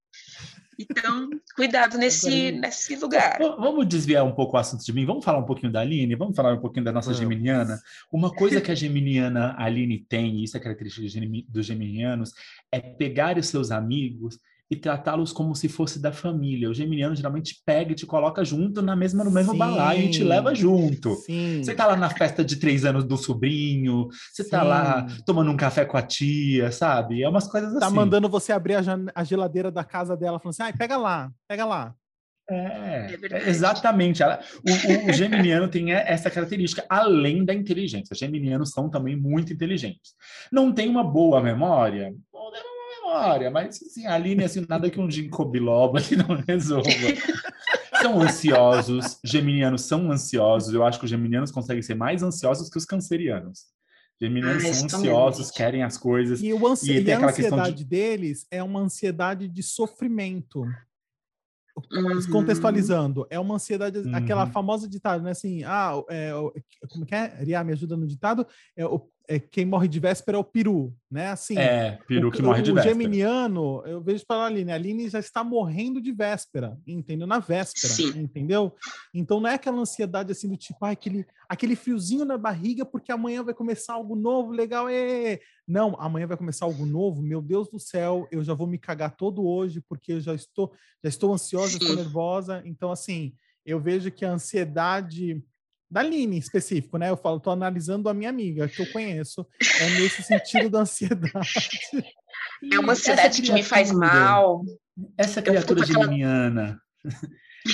[0.80, 3.38] Então, cuidado nesse, nesse lugar.
[3.38, 6.34] Vamos desviar um pouco o assunto de mim, vamos falar um pouquinho da Aline, vamos
[6.34, 7.78] falar um pouquinho da nossa geminiana.
[8.10, 11.06] Uma coisa que a geminiana Aline tem, e isso é característica
[11.48, 12.32] dos geminianos,
[12.72, 14.38] é pegar os seus amigos
[14.70, 16.70] e tratá-los como se fosse da família.
[16.70, 20.10] O geminiano geralmente pega e te coloca junto na mesma, no mesmo sim, balaio e
[20.10, 21.16] te leva junto.
[21.16, 21.62] Sim.
[21.62, 24.50] Você tá lá na festa de três anos do sobrinho, você sim.
[24.50, 27.22] tá lá tomando um café com a tia, sabe?
[27.22, 27.86] É umas coisas tá assim.
[27.86, 28.82] Tá mandando você abrir a,
[29.14, 31.94] a geladeira da casa dela, falando assim, ai, pega lá, pega lá.
[32.50, 34.22] É, é exatamente.
[34.24, 38.12] O, o, geminiano tem essa característica, além da inteligência.
[38.12, 40.14] Os geminianos são também muito inteligentes.
[40.50, 42.12] Não tem uma boa memória?
[43.10, 46.88] Memória, mas assim, a Aline, assim, nada que um ginkgo biloba que não resolva.
[48.00, 52.78] são ansiosos, geminianos são ansiosos, eu acho que os geminianos conseguem ser mais ansiosos que
[52.78, 53.66] os cancerianos.
[54.20, 56.42] Geminianos ah, são ansiosos, querem as coisas.
[56.42, 57.84] E, o ansi e, e a ansiedade de...
[57.84, 60.62] deles é uma ansiedade de sofrimento.
[61.92, 62.20] Uhum.
[62.30, 64.14] Contextualizando, é uma ansiedade, uhum.
[64.14, 65.30] aquela famosa ditado, né?
[65.30, 66.30] Assim, ah, é,
[66.90, 67.42] como que é?
[67.42, 68.46] Ria, me ajuda no ditado?
[68.76, 71.28] É, o, é, quem morre de véspera é o peru, né?
[71.28, 72.96] Assim, é, peru o, que morre de o véspera.
[72.96, 77.28] O geminiano, eu vejo para a Aline, a Aline já está morrendo de véspera, entendeu?
[77.28, 78.08] Na véspera, Sim.
[78.18, 78.74] entendeu?
[79.14, 83.12] Então não é aquela ansiedade assim do tipo, ah, aquele, aquele friozinho na barriga porque
[83.12, 85.38] amanhã vai começar algo novo, legal, é.
[85.64, 89.14] Não, amanhã vai começar algo novo, meu Deus do céu, eu já vou me cagar
[89.14, 90.72] todo hoje porque eu já estou,
[91.04, 92.62] já estou ansiosa, estou nervosa.
[92.64, 93.32] Então, assim,
[93.64, 95.40] eu vejo que a ansiedade
[95.90, 97.10] da Aline em específico, né?
[97.10, 99.46] Eu falo, tô analisando a minha amiga, que eu conheço.
[99.80, 101.70] É nesse sentido da ansiedade.
[102.72, 104.62] É uma ansiedade que me faz mal.
[105.18, 106.80] Essa criatura geminiana.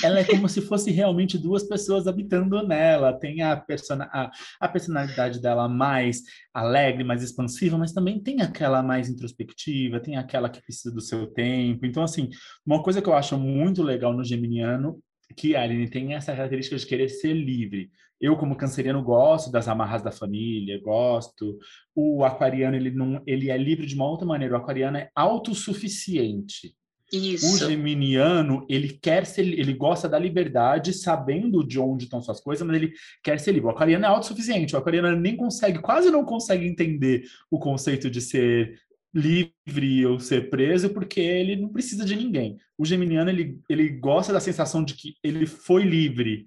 [0.02, 3.12] ela é como se fosse realmente duas pessoas habitando nela.
[3.12, 6.22] Tem a, persona, a, a, personalidade dela mais
[6.54, 11.26] alegre, mais expansiva, mas também tem aquela mais introspectiva, tem aquela que precisa do seu
[11.26, 11.84] tempo.
[11.84, 12.30] Então, assim,
[12.64, 14.98] uma coisa que eu acho muito legal no geminiano
[15.36, 17.90] que a Aline tem essa característica de querer ser livre.
[18.20, 21.58] Eu, como canceriano, gosto das amarras da família, gosto.
[21.94, 24.54] O aquariano, ele, não, ele é livre de uma outra maneira.
[24.54, 26.74] O aquariano é autossuficiente.
[27.12, 27.54] Isso.
[27.54, 32.66] O geminiano, ele quer ser, ele gosta da liberdade, sabendo de onde estão suas coisas,
[32.66, 33.68] mas ele quer ser livre.
[33.68, 38.20] O aquariano é autossuficiente, o aquariano nem consegue, quase não consegue entender o conceito de
[38.20, 38.80] ser
[39.14, 42.56] livre ou ser preso, porque ele não precisa de ninguém.
[42.76, 46.46] O geminiano, ele, ele gosta da sensação de que ele foi livre.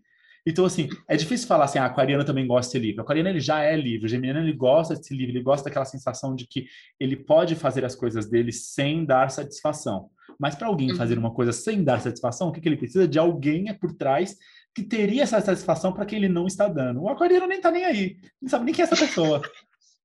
[0.50, 3.00] Então, assim, é difícil falar assim, ah, aquariano também gosta de ser livre.
[3.00, 4.06] O aquariano, ele já é livre.
[4.06, 5.34] O geminiano, ele gosta de ser livre.
[5.34, 6.66] Ele gosta daquela sensação de que
[7.00, 10.10] ele pode fazer as coisas dele sem dar satisfação.
[10.40, 11.26] Mas para alguém fazer uhum.
[11.26, 13.08] uma coisa sem dar satisfação, o que, que ele precisa?
[13.08, 14.36] De alguém por trás
[14.74, 17.02] que teria essa satisfação para quem ele não está dando.
[17.02, 19.42] O aquariano nem está nem aí, não sabe nem quem é essa pessoa.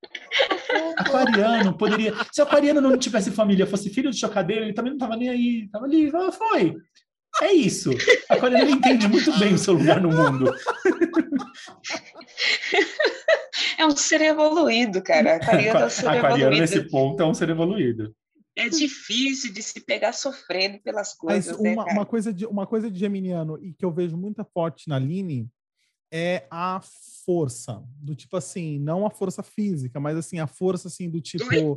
[0.99, 2.15] aquariano poderia.
[2.33, 5.29] Se o aquariano não tivesse família, fosse filho de chocadeiro, ele também não estava nem
[5.29, 6.77] aí, estava ali, foi.
[7.43, 7.91] É isso.
[8.29, 10.55] Aquariano entende muito bem o seu lugar no mundo.
[13.77, 15.37] É um ser evoluído, cara.
[15.37, 16.61] Aquariano é um ser aquariano, evoluído.
[16.61, 18.15] nesse ponto, é um ser evoluído
[18.57, 21.57] é difícil de se pegar sofrendo pelas coisas.
[21.57, 24.45] Mas né, uma, uma, coisa de, uma coisa de Geminiano e que eu vejo muita
[24.45, 25.49] forte na Line
[26.13, 26.81] é a
[27.27, 27.83] força.
[28.01, 31.75] Do tipo assim, não a força física, mas assim, a força assim do tipo.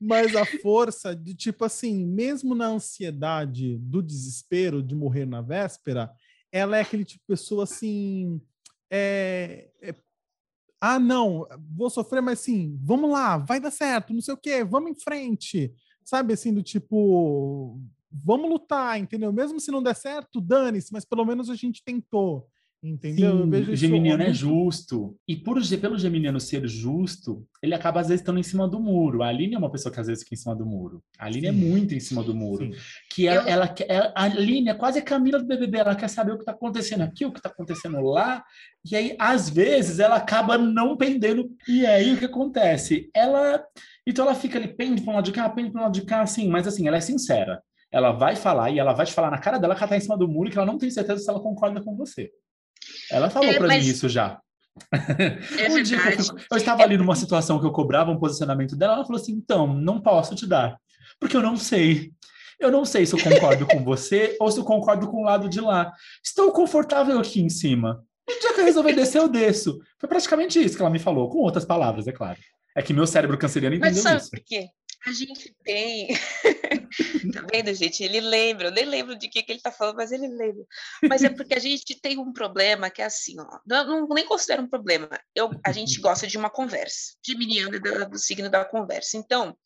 [0.00, 6.10] Mas a força de tipo assim, mesmo na ansiedade do desespero de morrer na véspera,
[6.50, 8.40] ela é aquele tipo de pessoa assim.
[8.90, 9.94] É, é,
[10.80, 14.64] ah, não, vou sofrer, mas sim, vamos lá, vai dar certo, não sei o quê,
[14.64, 15.72] vamos em frente.
[16.02, 17.78] Sabe assim, do tipo,
[18.10, 19.30] vamos lutar, entendeu?
[19.32, 22.48] Mesmo se não der certo, dane-se, mas pelo menos a gente tentou.
[22.82, 23.42] Entendeu?
[23.42, 25.14] Sim, o geminiano é justo.
[25.28, 29.22] E por, pelo geminiano ser justo, ele acaba às vezes estando em cima do muro.
[29.22, 31.02] A Aline é uma pessoa que às vezes fica em cima do muro.
[31.18, 31.58] A Aline é Sim.
[31.58, 32.64] é muito em cima do muro.
[32.64, 32.80] Sim.
[33.12, 35.78] Que ela, ela, ela, a Aline é quase a Camila do BBB.
[35.78, 38.42] Ela quer saber o que está acontecendo aqui, o que está acontecendo lá.
[38.90, 41.50] E aí, às vezes, ela acaba não pendendo.
[41.68, 43.10] E aí, o que acontece?
[43.14, 43.62] Ela...
[44.06, 46.06] Então, ela fica ali, pende para um lado de cá, pende para um lado de
[46.06, 46.48] cá, assim.
[46.48, 47.62] Mas, assim, ela é sincera.
[47.92, 50.00] Ela vai falar e ela vai te falar na cara dela que ela está em
[50.00, 52.30] cima do muro e que ela não tem certeza se ela concorda com você.
[53.10, 53.84] Ela falou é, para mas...
[53.84, 54.40] mim isso já.
[55.58, 56.84] É um dia eu, eu, estava é...
[56.84, 60.34] ali numa situação que eu cobrava um posicionamento dela, ela falou assim: então, não posso
[60.34, 60.78] te dar,
[61.18, 62.12] porque eu não sei.
[62.58, 65.48] Eu não sei se eu concordo com você ou se eu concordo com o lado
[65.48, 65.90] de lá.
[66.22, 68.04] Estou confortável aqui em cima.
[68.28, 69.78] No dia que eu resolver descer, eu desço.
[69.98, 72.38] Foi praticamente isso que ela me falou, com outras palavras, é claro.
[72.76, 74.30] É que meu cérebro canceriano entendeu Mas sabe isso.
[74.30, 74.68] Por quê?
[75.06, 76.08] A gente tem.
[77.32, 78.04] tá vendo, gente?
[78.04, 80.66] Ele lembra, eu nem lembro de que, que ele tá falando, mas ele lembra.
[81.08, 83.60] Mas é porque a gente tem um problema que é assim, ó.
[83.66, 85.08] Não, não nem considero um problema.
[85.34, 87.16] Eu, a gente gosta de uma conversa.
[87.26, 89.16] Geminiano é do, do signo da conversa.
[89.16, 89.56] Então,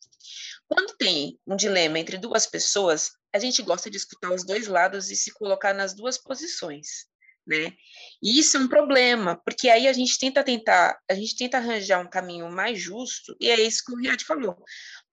[0.67, 5.11] quando tem um dilema entre duas pessoas, a gente gosta de escutar os dois lados
[5.11, 7.07] e se colocar nas duas posições
[7.47, 7.73] né?
[8.21, 11.99] E isso é um problema, porque aí a gente tenta tentar, a gente tenta arranjar
[11.99, 14.57] um caminho mais justo, e é isso que o Riad falou.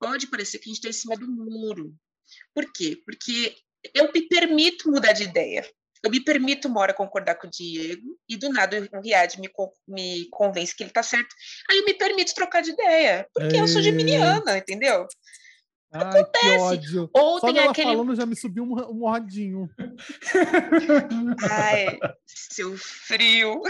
[0.03, 1.95] Pode parecer que a gente está em cima do muro.
[2.53, 3.01] Por quê?
[3.07, 3.55] Porque
[3.95, 5.65] eu me permito mudar de ideia.
[6.03, 9.49] Eu me permito uma hora concordar com o Diego e do nada o Riad me,
[9.87, 11.33] me convence que ele está certo.
[11.71, 13.61] Aí eu me permito trocar de ideia, porque é...
[13.61, 13.85] eu sou é.
[13.85, 15.07] geminiana, entendeu?
[15.92, 16.40] Ai, Acontece.
[16.40, 17.11] que ódio.
[17.12, 17.90] Ou Só tem aquele...
[17.90, 19.68] falando já me subiu um, um rodinho.
[21.50, 23.61] Ai, seu frio.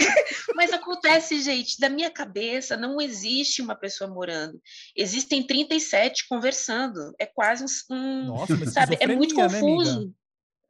[0.55, 4.61] Mas acontece, gente, da minha cabeça não existe uma pessoa morando.
[4.97, 7.13] Existem 37 conversando.
[7.19, 8.27] É quase um...
[8.27, 10.07] Nossa, mas sabe, é muito né, confuso.
[10.07, 10.13] Né,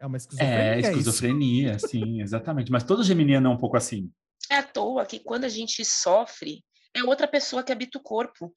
[0.00, 0.74] é uma esquizofrenia.
[0.74, 2.72] É, esquizofrenia, sim, exatamente.
[2.72, 4.10] Mas todo geminiano é um pouco assim.
[4.50, 8.52] É à toa que quando a gente sofre, é outra pessoa que habita o corpo.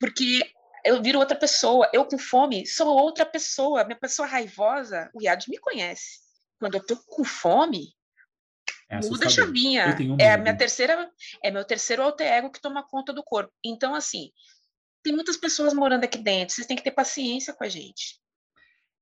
[0.00, 0.40] Porque
[0.84, 1.90] eu viro outra pessoa.
[1.92, 3.84] Eu com fome sou outra pessoa.
[3.84, 6.20] Minha pessoa raivosa, o Yad me conhece.
[6.58, 7.94] Quando eu tô com fome,
[8.90, 9.96] é muda a chavinha.
[10.18, 11.10] É a minha terceira,
[11.42, 13.52] é meu terceiro alter ego que toma conta do corpo.
[13.64, 14.30] Então, assim,
[15.02, 16.54] tem muitas pessoas morando aqui dentro.
[16.54, 18.18] Vocês têm que ter paciência com a gente.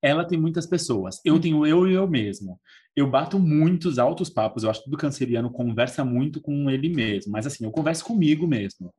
[0.03, 1.21] Ela tem muitas pessoas.
[1.25, 2.61] Eu tenho eu e eu mesmo.
[2.95, 4.63] Eu bato muitos altos papos.
[4.63, 7.33] Eu acho que todo canceriano conversa muito com ele mesmo.
[7.33, 8.95] Mas assim, eu converso comigo mesmo.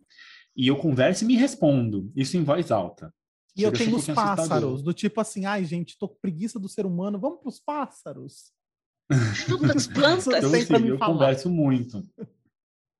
[0.57, 3.13] E eu converso e me respondo, isso em voz alta.
[3.55, 6.85] E eu tenho os pássaros, do tipo assim, ai gente, tô com preguiça do ser
[6.85, 8.51] humano, vamos para os pássaros.
[9.75, 10.27] As plantas.
[10.27, 11.13] Então, Sem pra sim, me eu falar.
[11.13, 12.03] converso muito.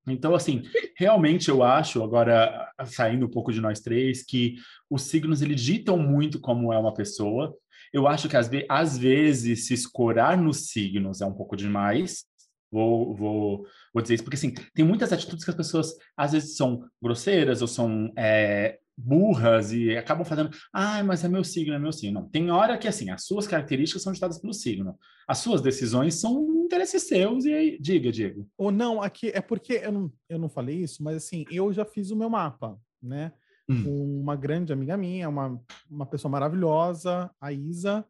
[0.08, 0.64] Então, assim,
[0.98, 4.56] realmente eu acho, agora saindo um pouco de nós três, que
[4.90, 7.54] os signos eles ditam muito como é uma pessoa.
[7.92, 12.24] Eu acho que às, ve às vezes se escorar nos signos é um pouco demais.
[12.72, 16.58] Vou, vou, vou dizer isso, porque assim, tem muitas atitudes que as pessoas às vezes
[16.58, 21.80] são grosseiras ou são é, burras e acabam fazendo, ah, mas é meu signo, é
[21.80, 22.22] meu signo.
[22.22, 24.98] Não, tem hora que assim, as suas características são ditadas pelo signo.
[25.28, 28.48] As suas decisões são interesses seus e aí, diga, Diego.
[28.58, 31.86] Ou não, aqui é porque eu não, eu não falei isso, mas assim, eu já
[31.86, 33.32] fiz o meu mapa, né?
[33.70, 34.22] Hum.
[34.22, 38.06] Uma grande amiga minha, uma, uma pessoa maravilhosa, a Isa.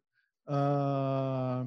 [0.46, 1.66] ah,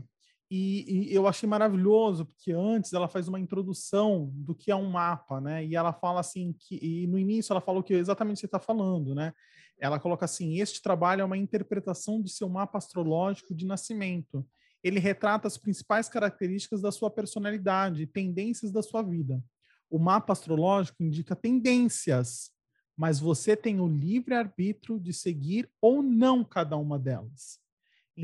[0.54, 4.90] e, e eu achei maravilhoso, porque antes ela faz uma introdução do que é um
[4.90, 5.66] mapa, né?
[5.66, 8.46] E ela fala assim que, e no início ela falou que exatamente o que você
[8.48, 9.34] está falando, né?
[9.80, 14.46] Ela coloca assim: este trabalho é uma interpretação de seu mapa astrológico de nascimento.
[14.84, 19.42] Ele retrata as principais características da sua personalidade tendências da sua vida.
[19.90, 22.52] O mapa astrológico indica tendências,
[22.98, 27.61] mas você tem o livre arbítrio de seguir ou não cada uma delas.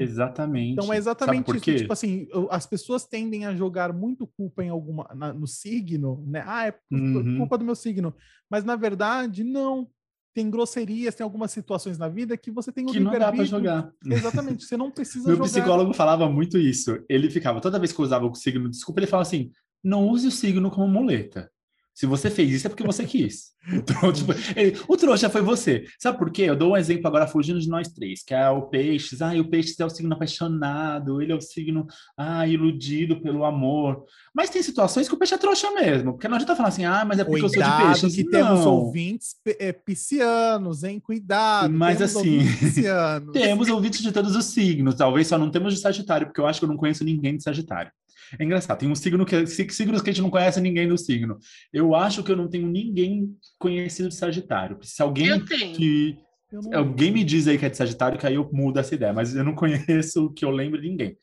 [0.04, 0.74] Exatamente.
[0.74, 1.76] Então é exatamente isso.
[1.76, 6.44] Tipo assim, as pessoas tendem a jogar muito culpa em alguma na- no signo, né?
[6.46, 7.38] Ah, é Uhum.
[7.38, 8.14] culpa do meu signo.
[8.50, 9.88] Mas na verdade, não.
[10.36, 13.44] Tem grosserias, tem algumas situações na vida que você tem o que não dá para
[13.44, 13.92] jogar.
[14.06, 15.50] Exatamente, você não precisa Meu jogar.
[15.50, 17.04] psicólogo falava muito isso.
[17.10, 19.50] Ele ficava, toda vez que eu usava o signo, desculpa, ele falava assim:
[19.84, 21.52] não use o signo como muleta.
[21.98, 23.56] Se você fez isso é porque você quis.
[23.70, 25.84] Então, tipo, ele- o trouxa foi você.
[26.00, 26.44] Sabe por quê?
[26.44, 29.22] Eu dou um exemplo agora fugindo de nós três, que é o peixes.
[29.22, 34.06] Ah, o peixes é o signo apaixonado, ele é o signo ah, iludido pelo amor.
[34.34, 36.14] Mas tem situações que o peixe é trouxa mesmo.
[36.14, 38.16] Porque não adianta falar assim, ah, mas é porque eu sou de Cuidado peixes.
[38.16, 38.74] que temos Não.
[38.74, 41.00] ouvintes pe- é, piscianos, hein?
[41.02, 41.74] Cuidado.
[41.74, 42.76] Mas temos assim, ouvintes.
[43.34, 46.60] Temos ouvintes de todos os signos, talvez só não temos de Sagitário, porque eu acho
[46.60, 47.92] que eu não conheço ninguém de Sagitário.
[48.40, 50.98] É engraçado, tem um signo que sig- signos que a gente não conhece ninguém do
[50.98, 51.38] signo.
[51.72, 54.78] Eu acho que eu não tenho ninguém conhecido de Sagitário.
[54.82, 55.76] Se alguém Eu tenho.
[55.76, 56.18] que
[56.52, 59.14] não- alguém me diz aí que é de Sagitário, que aí eu mudo essa ideia,
[59.14, 59.54] mas eu não
[60.06, 61.16] conheço que eu lembro de ninguém.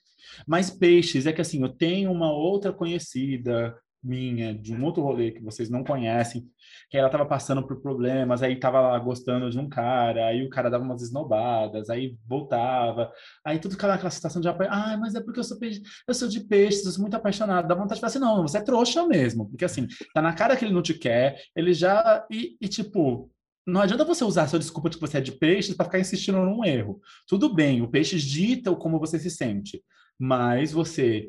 [0.47, 5.31] Mas peixes é que assim, eu tenho uma outra conhecida minha de um outro rolê
[5.31, 6.47] que vocês não conhecem,
[6.91, 10.51] que ela tava passando por problemas, aí tava lá gostando de um cara, aí o
[10.51, 13.11] cara dava umas esnobadas, aí voltava,
[13.45, 16.15] aí tudo ficava naquela situação de apoio, ah, mas é porque eu sou peixe, eu
[16.15, 18.63] sou de peixes, eu sou muito apaixonado, dá vontade de falar assim, não, você é
[18.63, 22.57] trouxa mesmo, porque assim, tá na cara que ele não te quer, ele já, e,
[22.61, 23.31] e tipo,
[23.67, 25.99] não adianta você usar a sua desculpa de que você é de peixes para ficar
[25.99, 27.01] insistindo num erro.
[27.27, 29.83] Tudo bem, o peixes dita como você se sente,
[30.19, 31.29] mas você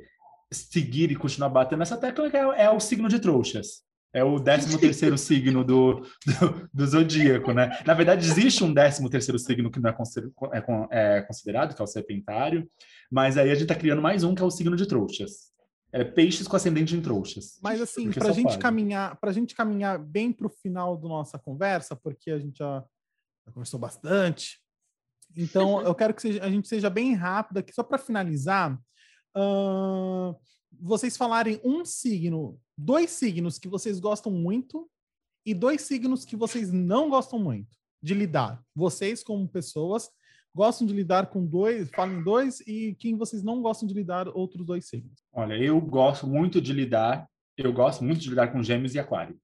[0.51, 3.84] seguir e continuar batendo essa tecla é, é o signo de trouxas.
[4.13, 7.77] É o 13 terceiro signo do, do, do zodíaco, né?
[7.86, 9.95] Na verdade, existe um 13 terceiro signo que não é,
[10.53, 12.65] é é considerado, que é o serpentário,
[13.12, 15.53] mas aí a gente tá criando mais um, que é o signo de trouxas.
[15.91, 17.60] É peixes com ascendente em trouxas.
[17.62, 18.60] Mas assim, para gente pode.
[18.60, 22.86] caminhar, para gente caminhar bem para o final da nossa conversa, porque a gente já,
[23.45, 24.60] já conversou bastante.
[25.36, 28.79] Então, eu quero que seja- a gente seja bem rápido aqui, só para finalizar.
[29.35, 30.33] Ahn,
[30.79, 34.89] vocês falarem um signo, dois signos que vocês gostam muito
[35.45, 38.63] e dois signos que vocês não gostam muito de lidar.
[38.75, 40.09] Vocês, como pessoas,
[40.53, 44.65] gostam de lidar com dois, falem dois, e quem vocês não gostam de lidar, outros
[44.65, 45.23] dois signos.
[45.33, 49.37] Olha, eu gosto muito de lidar, eu gosto muito de lidar com gêmeos e aquário.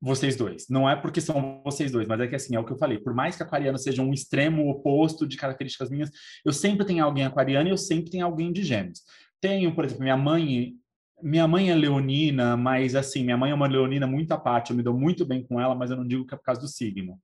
[0.00, 0.68] Vocês dois.
[0.68, 2.98] Não é porque são vocês dois, mas é que assim, é o que eu falei.
[2.98, 6.10] Por mais que aquariano seja um extremo oposto de características minhas,
[6.44, 9.02] eu sempre tenho alguém aquariano e eu sempre tenho alguém de gêmeos.
[9.40, 10.74] Tenho, por exemplo, minha mãe,
[11.20, 14.76] minha mãe é leonina, mas assim, minha mãe é uma leonina muito à parte, eu
[14.76, 16.68] me dou muito bem com ela, mas eu não digo que é por causa do
[16.68, 17.18] signo.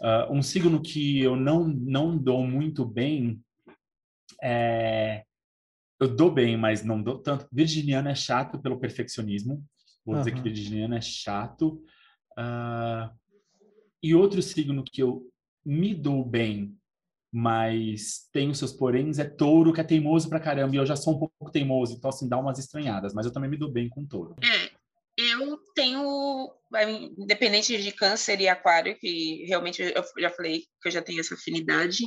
[0.00, 3.40] Ah, um signo que eu não, não dou muito bem
[4.42, 5.24] é...
[6.00, 7.46] Eu dou bem, mas não dou tanto.
[7.52, 9.62] Virginiano é chato pelo perfeccionismo.
[10.04, 11.82] Vou dizer que virginiano é chato.
[12.42, 13.12] Ah,
[14.02, 15.30] e outro signo que eu
[15.62, 16.74] me dou bem,
[17.30, 20.74] mas tem os seus poréns, é touro, que é teimoso pra caramba.
[20.74, 23.12] E eu já sou um pouco teimoso, então assim, dá umas estranhadas.
[23.12, 24.36] Mas eu também me dou bem com touro.
[24.42, 24.70] É,
[25.18, 26.50] eu tenho,
[27.18, 31.34] independente de câncer e aquário, que realmente eu já falei que eu já tenho essa
[31.34, 32.04] afinidade.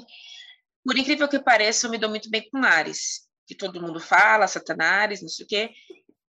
[0.83, 4.47] Por incrível que pareça, eu me dou muito bem com Ares, que todo mundo fala,
[4.47, 5.69] Satanás, não sei o quê.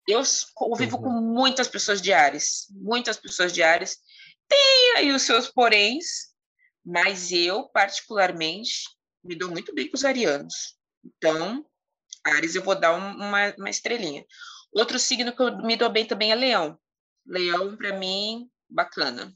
[0.09, 0.22] Eu
[0.55, 3.98] convivo com muitas pessoas de Ares, muitas pessoas de Ares.
[4.48, 6.34] Tem aí os seus poréns,
[6.84, 8.80] mas eu, particularmente,
[9.22, 10.76] me dou muito bem com os arianos.
[11.05, 11.64] Então,
[12.24, 14.24] Ares eu vou dar um- uma, uma estrelinha.
[14.72, 16.78] Outro signo que eu me dou bem também é Leão.
[17.26, 19.32] Leão, para mim, bacana.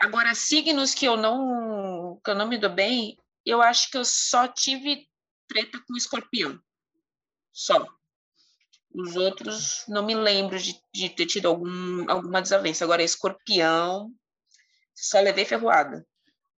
[0.00, 4.04] Agora, signos que eu não que eu não me dou bem, eu acho que eu
[4.04, 5.08] só tive
[5.48, 6.58] treta com escorpião.
[7.52, 7.86] Só.
[8.92, 12.84] Os outros, não me lembro de, de ter tido algum, alguma desavença.
[12.84, 14.12] Agora, escorpião,
[14.94, 16.04] só levei ferroada.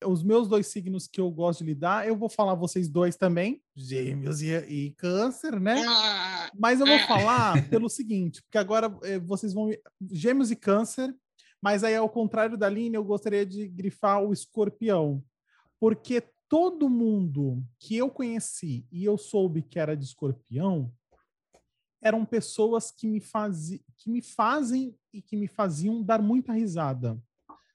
[0.04, 3.62] Os meus dois signos que eu gosto de lidar, eu vou falar vocês dois também,
[3.76, 5.76] gêmeos e, e câncer, né?
[6.58, 9.70] Mas eu vou falar pelo seguinte, porque agora eh, vocês vão.
[10.10, 11.14] Gêmeos e câncer,
[11.60, 15.22] mas aí ao contrário da linha, eu gostaria de grifar o escorpião.
[15.78, 20.92] Porque todo mundo que eu conheci e eu soube que era de escorpião
[22.02, 27.16] eram pessoas que me, fazi, que me fazem e que me faziam dar muita risada.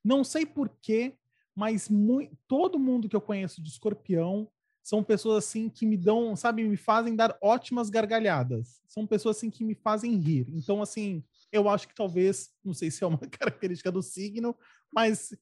[0.04, 1.14] Não sei porquê,
[1.56, 4.48] mas mui- todo mundo que eu conheço de escorpião
[4.84, 8.82] são pessoas assim que me dão, sabe, me fazem dar ótimas gargalhadas.
[8.88, 10.48] São pessoas assim que me fazem rir.
[10.50, 14.56] Então, assim, eu acho que talvez, não sei se é uma característica do signo,
[14.94, 15.34] mas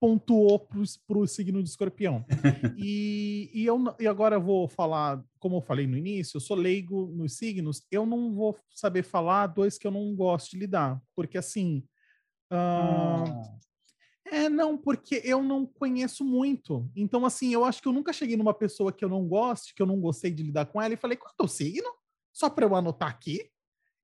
[0.00, 2.24] pontuou para o signo de escorpião.
[2.76, 6.56] e, e, eu, e agora eu vou falar, como eu falei no início, eu sou
[6.56, 11.00] leigo nos signos, eu não vou saber falar dois que eu não gosto de lidar,
[11.14, 11.84] porque assim.
[12.50, 13.24] ah,
[14.26, 16.90] é, não, porque eu não conheço muito.
[16.96, 19.82] Então, assim, eu acho que eu nunca cheguei numa pessoa que eu não goste, que
[19.82, 21.88] eu não gostei de lidar com ela, e falei, qual é o teu signo?
[22.32, 23.50] Só para eu anotar aqui.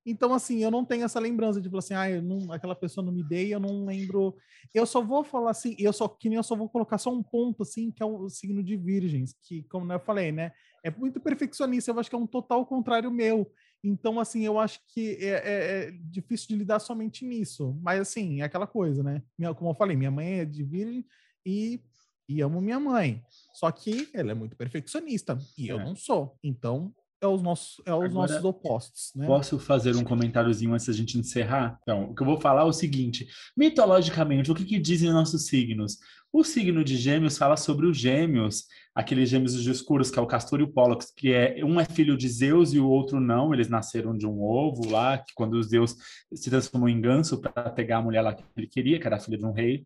[0.04, 3.04] Então, assim, eu não tenho essa lembrança de falar assim, ah, eu não, aquela pessoa
[3.04, 4.34] não me dei, eu não lembro.
[4.74, 7.22] Eu só vou falar assim, eu só que nem eu só vou colocar só um
[7.22, 11.20] ponto, assim, que é o signo de Virgens, que, como eu falei, né, é muito
[11.20, 13.50] perfeccionista, eu acho que é um total contrário meu.
[13.84, 17.78] Então, assim, eu acho que é, é- é difícil de lidar somente nisso.
[17.82, 19.22] Mas, assim, é aquela coisa, né?
[19.38, 21.04] Minha- como eu falei, minha mãe é de virgem
[21.46, 21.80] e,
[22.28, 23.22] e amo minha mãe.
[23.54, 25.84] Só que ela é muito perfeccionista e eu É.
[25.84, 26.36] não sou.
[26.42, 29.26] Então, é os nossos, é os Agora, nossos opostos, né?
[29.26, 31.78] Posso fazer um comentáriozinho antes da gente encerrar?
[31.82, 35.46] Então, o que eu vou falar é o seguinte: mitologicamente, o que, que dizem nossos
[35.46, 35.98] signos?
[36.32, 40.26] O signo de Gêmeos fala sobre os gêmeos, aqueles gêmeos de escuros, que é o
[40.26, 43.52] Castor e o Pólux, que é um é filho de Zeus e o outro não.
[43.52, 45.96] Eles nasceram de um ovo lá, que quando os Zeus
[46.32, 49.36] se transformou em ganso para pegar a mulher lá que ele queria, que era filha
[49.36, 49.84] de um rei,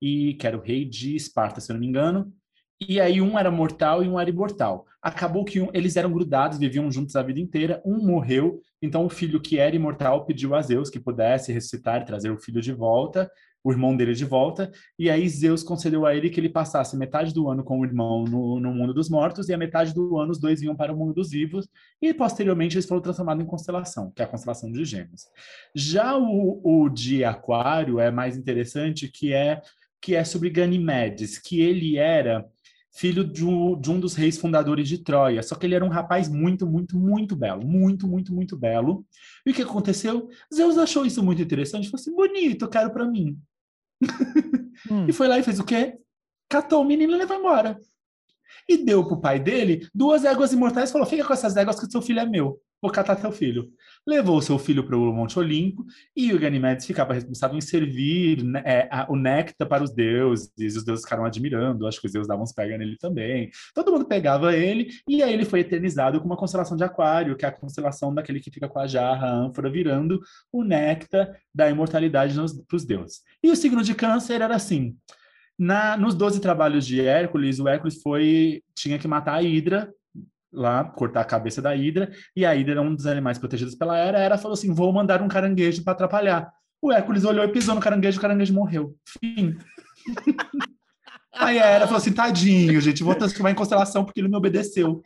[0.00, 2.32] e que era o rei de Esparta, se eu não me engano.
[2.80, 4.86] E aí um era mortal e um era imortal.
[5.02, 7.80] Acabou que um- eles eram grudados, viviam juntos a vida inteira.
[7.84, 12.04] Um morreu, então o filho que era imortal pediu a Zeus que pudesse ressuscitar e
[12.06, 13.30] trazer o filho de volta,
[13.62, 14.70] o irmão dele de volta.
[14.98, 18.24] E aí Zeus concedeu a ele que ele passasse metade do ano com o irmão
[18.24, 20.96] no, no mundo dos mortos e a metade do ano os dois iam para o
[20.96, 21.68] mundo dos vivos.
[22.00, 25.26] E posteriormente eles foram transformados em constelação, que é a constelação de Gêmeos.
[25.74, 29.60] Já o, o de Aquário é mais interessante, que é
[30.02, 32.46] que é sobre Ganimedes, que ele era
[32.92, 35.42] filho de um, de um dos reis fundadores de Troia.
[35.42, 37.64] Só que ele era um rapaz muito, muito, muito belo.
[37.66, 39.06] Muito, muito, muito belo.
[39.46, 40.28] E o que aconteceu?
[40.52, 41.88] Zeus achou isso muito interessante.
[41.88, 43.38] Falou assim, bonito, eu quero para mim.
[44.90, 45.98] Hum, E foi lá e fez o quê?
[46.48, 47.78] Catou o menino e levou embora.
[48.68, 51.90] E deu pro pai dele duas éguas imortais e falou: fica com essas éguas que
[51.90, 52.60] seu filho é meu.
[52.82, 53.68] Vou catar teu filho.
[54.06, 55.84] Levou seu filho para o Monte Olimpo
[56.16, 60.50] e o Ganimedes ficava responsável em servir né, é, a- o néctar para os deuses.
[60.76, 61.86] Os deuses ficaram admirando.
[61.86, 63.50] Acho que os deuses davam uns pega nele também.
[63.74, 67.44] Todo mundo pegava ele e aí ele foi eternizado com uma constelação de Aquário, que
[67.44, 70.18] é a constelação daquele que fica com a jarra, a ânfora, virando
[70.50, 72.34] o néctar da imortalidade
[72.66, 73.20] para os deuses.
[73.42, 74.96] E o signo de Câncer era assim:
[75.58, 79.92] na, nos 12 trabalhos de Hércules, o Hércules foi tinha que matar a Hidra
[80.52, 83.96] lá, cortar a cabeça da Hidra, e a Hidra era um dos animais protegidos pela
[83.96, 84.18] Hera.
[84.18, 86.52] A Hera falou assim: vou mandar um caranguejo para atrapalhar.
[86.82, 88.96] O Hércules olhou e pisou no caranguejo, o caranguejo morreu.
[89.04, 89.56] Fim.
[91.32, 95.02] Aí a Hera falou assim: tadinho, gente, vou transformar em constelação porque ele me obedeceu.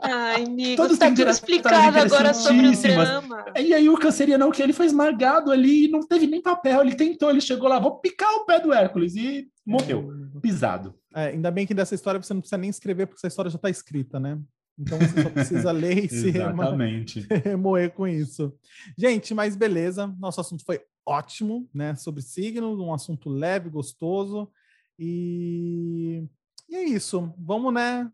[0.00, 3.46] Ai, amigo, Todos tá tudo explicado agora sobre o drama.
[3.58, 6.82] E aí o canceriano que ele foi esmagado ali e não teve nem papel.
[6.82, 10.12] Ele tentou, ele chegou lá, vou picar o pé do Hércules e morreu,
[10.42, 10.94] pisado.
[11.14, 13.56] É, ainda bem que dessa história você não precisa nem escrever, porque essa história já
[13.56, 14.40] está escrita, né?
[14.78, 16.30] Então você só precisa ler e se
[17.44, 18.52] remoer com isso.
[18.96, 20.06] Gente, mas beleza.
[20.18, 21.94] Nosso assunto foi ótimo, né?
[21.96, 24.50] Sobre signos, um assunto leve, gostoso.
[24.98, 26.24] E,
[26.68, 27.32] e é isso.
[27.38, 28.10] Vamos, né?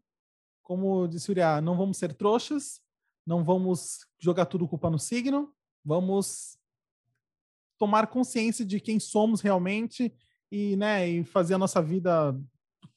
[0.62, 2.80] Como disse o Uriah, não vamos ser trouxas,
[3.26, 5.52] não vamos jogar tudo culpa no signo,
[5.84, 6.58] vamos
[7.78, 10.14] tomar consciência de quem somos realmente
[10.50, 12.34] e, né, e fazer a nossa vida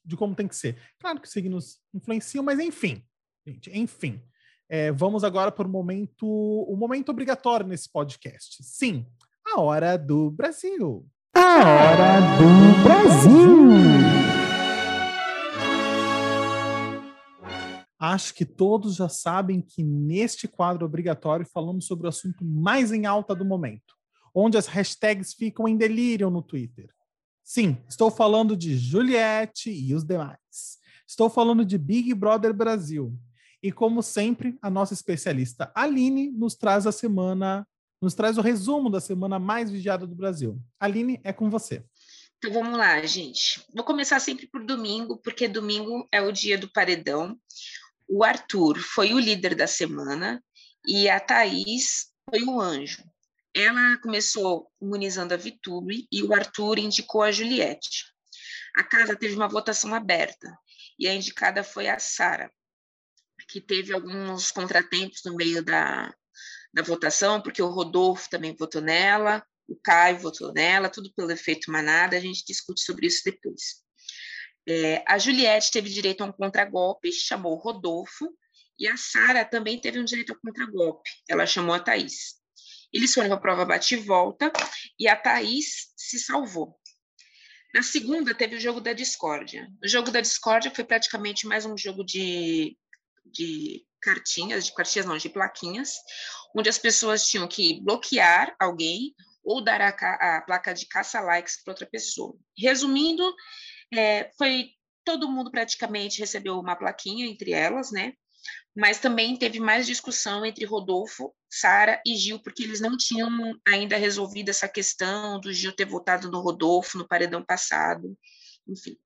[0.08, 0.78] de como tem que ser.
[1.00, 3.04] Claro que os signos influenciam, mas enfim,
[3.46, 4.22] gente, enfim.
[4.70, 8.64] É, vamos agora para o momento, o momento obrigatório nesse podcast.
[8.64, 9.06] Sim,
[9.46, 11.06] a hora do Brasil.
[11.34, 13.68] A hora do Brasil.
[18.00, 23.06] Acho que todos já sabem que neste quadro obrigatório falamos sobre o assunto mais em
[23.06, 23.96] alta do momento,
[24.34, 26.90] onde as hashtags ficam em delírio no Twitter.
[27.50, 30.78] Sim, estou falando de Juliette e os demais.
[31.08, 33.18] Estou falando de Big Brother Brasil.
[33.64, 37.66] E como sempre, a nossa especialista Aline nos traz a semana,
[38.02, 40.62] nos traz o resumo da semana mais vigiada do Brasil.
[40.78, 41.86] Aline, é com você.
[42.38, 43.64] Então vamos lá, gente.
[43.74, 47.40] Vou começar sempre por domingo, porque domingo é o dia do paredão.
[48.10, 50.44] O Arthur foi o líder da semana
[50.86, 53.06] e a Thaís foi o anjo.
[53.60, 58.06] Ela começou imunizando a Vitube e o Arthur indicou a Juliette.
[58.76, 60.56] A casa teve uma votação aberta
[61.00, 62.52] e a indicada foi a Sara,
[63.50, 66.14] que teve alguns contratempos no meio da,
[66.72, 71.72] da votação, porque o Rodolfo também votou nela, o Caio votou nela, tudo pelo efeito
[71.72, 73.82] manada, a gente discute sobre isso depois.
[74.70, 78.30] É, a Juliette teve direito a um contragolpe, chamou o Rodolfo,
[78.78, 82.37] e a Sara também teve um direito a contragolpe, ela chamou a Thaís.
[82.92, 84.52] Eles foram para a prova bate e volta,
[85.00, 86.80] e a Thaís se salvou.
[87.74, 89.68] Na segunda, teve o jogo da discórdia.
[89.84, 92.78] O jogo da discórdia foi praticamente mais um jogo de,
[93.26, 95.96] de cartinhas, de cartinhas não, de plaquinhas,
[96.56, 99.14] onde as pessoas tinham que bloquear alguém
[99.44, 99.90] ou dar a,
[100.38, 102.38] a placa de caça-likes para outra pessoa.
[102.58, 103.24] Resumindo,
[103.94, 104.72] é, foi
[105.06, 108.14] todo mundo praticamente recebeu uma plaquinha entre elas, né?
[108.76, 113.30] Mas também teve mais discussão entre Rodolfo, Sara e Gil, porque eles não tinham
[113.66, 118.18] ainda resolvido essa questão do Gil ter votado no Rodolfo no paredão passado,
[118.68, 118.98] enfim.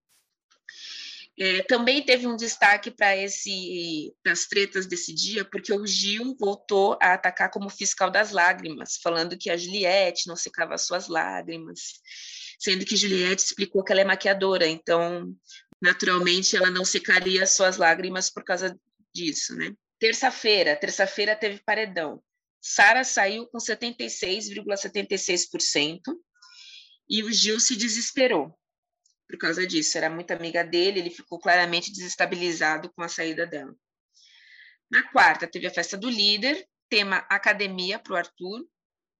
[1.39, 6.97] É, também teve um destaque para esse as tretas desse dia, porque o Gil voltou
[7.01, 12.01] a atacar como fiscal das lágrimas, falando que a Juliette não secava suas lágrimas,
[12.59, 15.33] sendo que Juliette explicou que ela é maquiadora, então
[15.81, 18.77] naturalmente ela não secaria suas lágrimas por causa
[19.13, 19.73] disso, né?
[19.97, 22.21] Terça-feira, terça-feira teve paredão.
[22.61, 25.99] Sara saiu com 76,76%
[27.09, 28.55] e o Gil se desesperou
[29.27, 29.97] por causa disso.
[29.97, 33.73] Era muito amiga dele, ele ficou claramente desestabilizado com a saída dela.
[34.91, 38.67] Na quarta, teve a festa do líder, tema academia para o Arthur.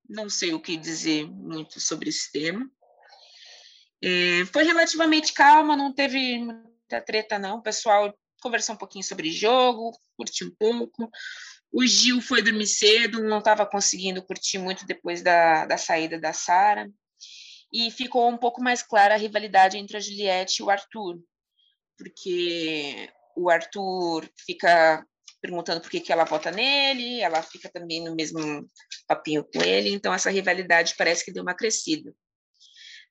[0.08, 2.70] Não sei o que dizer muito sobre esse tema.
[4.04, 7.60] É, foi relativamente calma, não teve muita treta, não.
[7.60, 11.10] O pessoal conversou um pouquinho sobre jogo, curtiu um pouco.
[11.72, 16.34] O Gil foi dormir cedo, não estava conseguindo curtir muito depois da, da saída da
[16.34, 16.92] Sara
[17.72, 21.20] e ficou um pouco mais clara a rivalidade entre a Juliette e o Arthur,
[21.98, 25.06] porque o Arthur fica
[25.42, 28.70] perguntando por que, que ela vota nele, ela fica também no mesmo
[29.08, 32.14] papinho com ele, então essa rivalidade parece que deu uma crescida.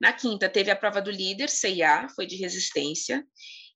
[0.00, 3.26] Na quinta, teve a prova do líder, CIA, foi de resistência,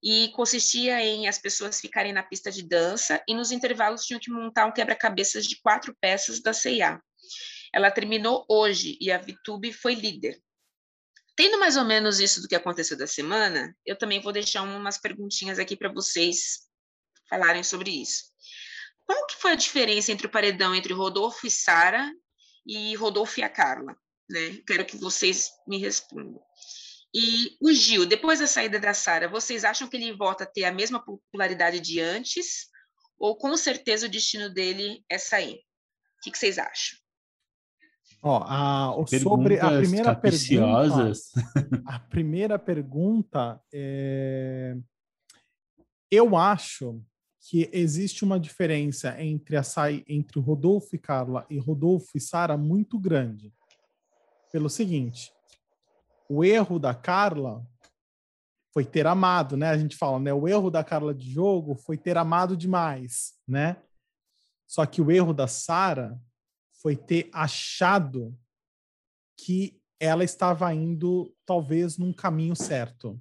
[0.05, 4.31] e consistia em as pessoas ficarem na pista de dança e nos intervalos tinham que
[4.31, 7.01] montar um quebra-cabeças de quatro peças da CIA.
[7.73, 10.39] Ela terminou hoje e a Vitube foi líder.
[11.35, 14.99] Tendo mais ou menos isso do que aconteceu da semana, eu também vou deixar umas
[14.99, 16.69] perguntinhas aqui para vocês
[17.29, 18.25] falarem sobre isso.
[19.07, 22.13] Qual que foi a diferença entre o paredão entre Rodolfo e Sara
[22.67, 23.97] e Rodolfo e a Carla?
[24.31, 24.59] Né?
[24.67, 26.41] Quero que vocês me respondam.
[27.15, 30.65] E o Gil, depois da saída da Sara, vocês acham que ele volta a ter
[30.65, 32.67] a mesma popularidade de antes?
[33.17, 35.59] Ou com certeza o destino dele é sair?
[36.19, 36.99] O que, que vocês acham?
[38.21, 41.13] Ó, a, sobre a primeira pergunta,
[41.87, 44.77] a primeira pergunta é,
[46.11, 47.03] eu acho
[47.39, 49.63] que existe uma diferença entre a
[50.09, 53.53] entre Rodolfo e Carla e Rodolfo e Sara muito grande.
[54.51, 55.34] Pelo seguinte,
[56.29, 57.67] o erro da Carla
[58.73, 59.69] foi ter amado, né?
[59.69, 60.33] A gente fala, né?
[60.33, 63.81] O erro da Carla de jogo foi ter amado demais, né?
[64.67, 66.21] Só que o erro da Sara
[66.83, 68.37] foi ter achado
[69.39, 73.21] que ela estava indo talvez num caminho certo.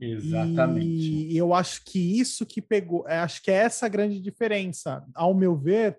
[0.00, 1.28] Exatamente.
[1.28, 5.06] E eu acho que isso que pegou, é, acho que é essa a grande diferença,
[5.14, 5.98] ao meu ver,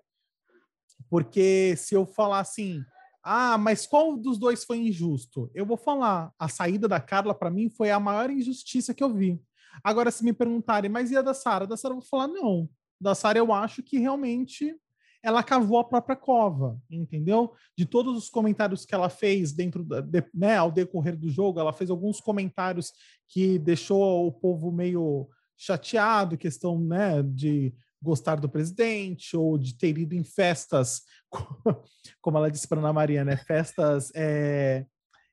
[1.08, 2.84] porque se eu falar assim,
[3.28, 5.50] ah, mas qual dos dois foi injusto?
[5.52, 9.12] Eu vou falar, a saída da Carla para mim foi a maior injustiça que eu
[9.12, 9.42] vi.
[9.82, 11.66] Agora, se me perguntarem, mas e a da Sara?
[11.66, 12.70] Da Sara eu vou falar não.
[13.00, 14.76] Da Sara eu acho que realmente
[15.24, 17.52] ela cavou a própria cova, entendeu?
[17.76, 21.58] De todos os comentários que ela fez dentro, da, de, né, ao decorrer do jogo,
[21.58, 22.92] ela fez alguns comentários
[23.28, 29.96] que deixou o povo meio chateado, questão, né, de gostar do presidente ou de ter
[29.98, 31.02] ido em festas,
[32.20, 34.84] como ela disse para Ana Maria, né, festas é,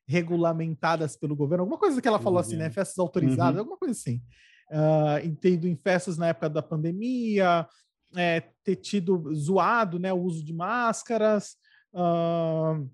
[0.06, 3.60] regulamentadas pelo governo, alguma coisa que ela falou assim, né, festas autorizadas, uhum.
[3.60, 4.22] alguma coisa assim.
[4.70, 7.68] Uh, ter ido em festas na época da pandemia,
[8.16, 11.56] é, ter tido zoado né, o uso de máscaras.
[11.92, 12.90] Uh,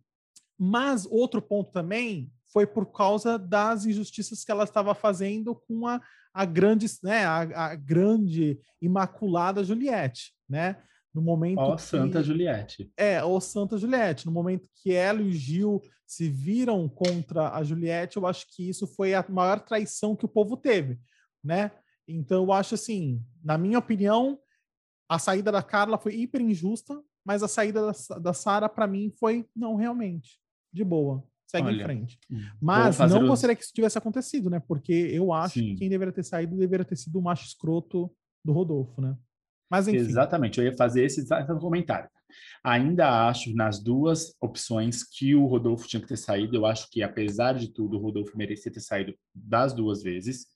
[0.58, 6.00] mas outro ponto também foi por causa das injustiças que ela estava fazendo com a,
[6.32, 10.82] a grande, né, a, a grande imaculada Juliette, né?
[11.12, 12.92] No momento Ó, que, Santa Juliette.
[12.96, 17.64] é, ou Santa Juliette, no momento que ela e o Gil se viram contra a
[17.64, 21.00] Juliette, eu acho que isso foi a maior traição que o povo teve,
[21.42, 21.72] né?
[22.06, 24.38] Então eu acho assim, na minha opinião,
[25.08, 29.12] a saída da Carla foi hiper injusta, mas a saída da, da Sara para mim
[29.18, 30.40] foi não realmente,
[30.72, 32.18] de boa, segue em Olha, frente.
[32.30, 34.60] Vou Mas não os- gostaria que isso tivesse acontecido, né?
[34.60, 35.66] Porque eu acho Sim.
[35.66, 38.10] que quem deveria ter saído deveria ter sido o macho escroto
[38.44, 39.16] do Rodolfo, né?
[39.70, 39.98] Mas enfim.
[39.98, 41.24] Exatamente, eu ia fazer esse
[41.60, 42.08] comentário.
[42.64, 46.56] Ainda acho nas duas opções que o Rodolfo tinha que ter saído.
[46.56, 50.46] Eu acho que, apesar de tudo, o Rodolfo merecia ter saído das duas vezes.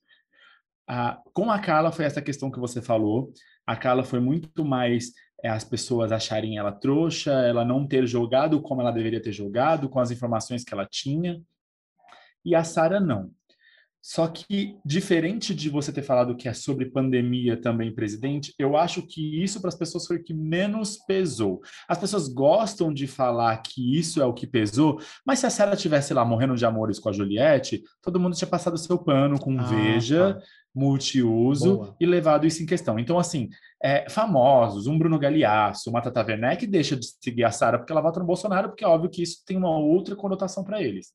[0.89, 3.33] Ah, com a Carla foi essa questão que você falou.
[3.67, 5.13] A Carla foi muito mais
[5.49, 10.01] as pessoas acharem ela trouxa, ela não ter jogado como ela deveria ter jogado, com
[10.01, 11.43] as informações que ela tinha.
[12.45, 13.31] E a Sara não.
[14.07, 19.01] Só que, diferente de você ter falado que é sobre pandemia também, presidente, eu acho
[19.01, 21.63] que isso para as pessoas foi o que menos pesou.
[21.89, 25.75] As pessoas gostam de falar que isso é o que pesou, mas se a Sarah
[25.75, 29.59] tivesse lá morrendo de amores com a Juliette, todo mundo tinha passado seu pano com
[29.59, 30.43] Ah, veja, tá.
[30.75, 31.97] multiuso Boa.
[31.99, 32.99] e levado isso em questão.
[32.99, 33.49] Então, assim,
[33.83, 38.03] é, famosos, um Bruno Galeasso, uma Tata Werneck deixa de seguir a Sara porque ela
[38.03, 41.07] vota no Bolsonaro, porque é óbvio que isso tem uma outra conotação para eles.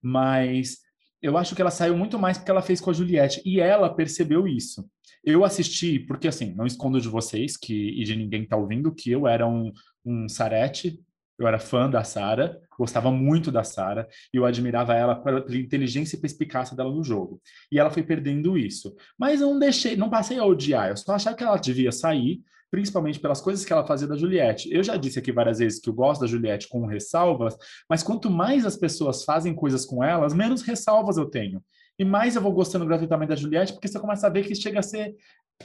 [0.00, 0.78] Mas
[1.22, 3.94] eu acho que ela saiu muito mais porque ela fez com a Juliette e ela
[3.94, 4.88] percebeu isso.
[5.22, 8.94] Eu assisti, porque assim, não escondo de vocês que, e de ninguém que tá ouvindo,
[8.94, 9.70] que eu era um,
[10.04, 10.98] um Sarete,
[11.38, 15.56] eu era fã da Sara, gostava muito da Sara, e eu admirava ela pela, pela
[15.56, 17.40] inteligência e perspicácia dela no jogo.
[17.72, 18.94] E ela foi perdendo isso.
[19.18, 22.42] Mas eu não deixei, não passei a odiar, eu só achava que ela devia sair,
[22.70, 24.72] principalmente pelas coisas que ela fazia da Juliette.
[24.72, 27.56] Eu já disse aqui várias vezes que eu gosto da Juliette com ressalvas,
[27.88, 31.62] mas quanto mais as pessoas fazem coisas com elas, menos ressalvas eu tenho.
[31.98, 34.78] E mais eu vou gostando gratuitamente da Juliette, porque você começa a ver que chega
[34.78, 35.14] a ser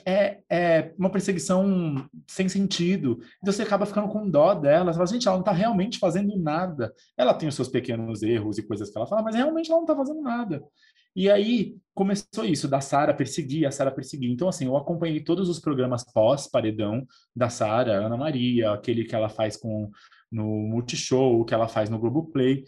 [0.04, 3.20] é, é uma perseguição sem sentido.
[3.42, 4.92] Então você acaba ficando com dó dela.
[4.92, 6.94] Você fala, gente, ela não está realmente fazendo nada.
[7.18, 9.86] Ela tem os seus pequenos erros e coisas que ela fala, mas realmente ela não
[9.86, 10.64] está fazendo nada.
[11.16, 14.30] E aí começou isso, da Sara perseguir, a Sara perseguir.
[14.30, 19.30] Então, assim, eu acompanhei todos os programas pós-paredão da Sara, Ana Maria, aquele que ela
[19.30, 19.90] faz com
[20.30, 22.66] no Multishow, que ela faz no Globoplay.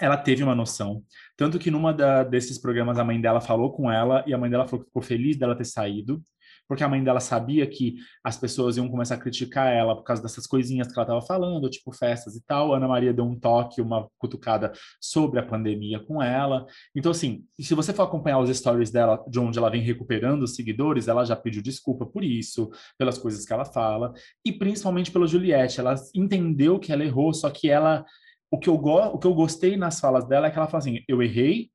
[0.00, 1.02] Ela teve uma noção.
[1.36, 4.48] Tanto que numa da, desses programas a mãe dela falou com ela e a mãe
[4.48, 6.22] dela falou que ficou feliz dela ter saído,
[6.68, 10.22] porque a mãe dela sabia que as pessoas iam começar a criticar ela por causa
[10.22, 12.74] dessas coisinhas que ela estava falando, tipo festas e tal.
[12.74, 16.66] Ana Maria deu um toque, uma cutucada sobre a pandemia com ela.
[16.94, 20.54] Então, assim, se você for acompanhar os stories dela, de onde ela vem recuperando os
[20.54, 24.12] seguidores, ela já pediu desculpa por isso, pelas coisas que ela fala,
[24.44, 25.80] e principalmente pela Juliette.
[25.80, 28.04] Ela entendeu que ela errou, só que ela.
[28.50, 30.78] O que, eu go o que eu gostei nas falas dela é que ela fala
[30.78, 31.70] assim: eu errei,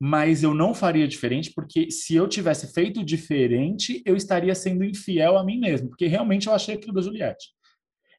[0.00, 5.36] mas eu não faria diferente, porque se eu tivesse feito diferente, eu estaria sendo infiel
[5.36, 7.48] a mim mesmo, porque realmente eu achei aquilo da Juliette.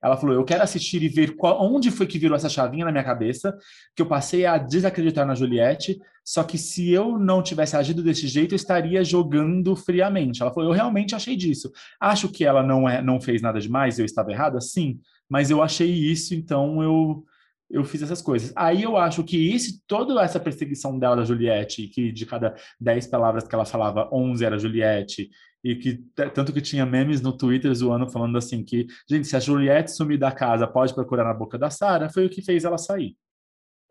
[0.02, 2.92] Ela falou: Eu quero assistir e ver qual, onde foi que virou essa chavinha na
[2.92, 3.58] minha cabeça,
[3.96, 6.00] que eu passei a desacreditar na Juliette.
[6.24, 10.42] Só que se eu não tivesse agido desse jeito, eu estaria jogando friamente.
[10.42, 11.72] Ela falou: Eu realmente achei disso.
[12.00, 14.62] Acho que ela não, é, não fez nada demais, eu estava errada?
[14.62, 17.26] Sim, mas eu achei isso, então eu
[17.70, 18.52] eu fiz essas coisas.
[18.56, 23.08] Aí eu acho que esse, toda essa perseguição dela da Juliette, que de cada 10
[23.08, 25.30] palavras que ela falava, 11 era Juliette,
[25.64, 26.04] e que
[26.34, 30.18] tanto que tinha memes no Twitter zoando, falando assim que, gente, se a Juliette sumir
[30.18, 33.16] da casa, pode procurar na boca da Sara, foi o que fez ela sair.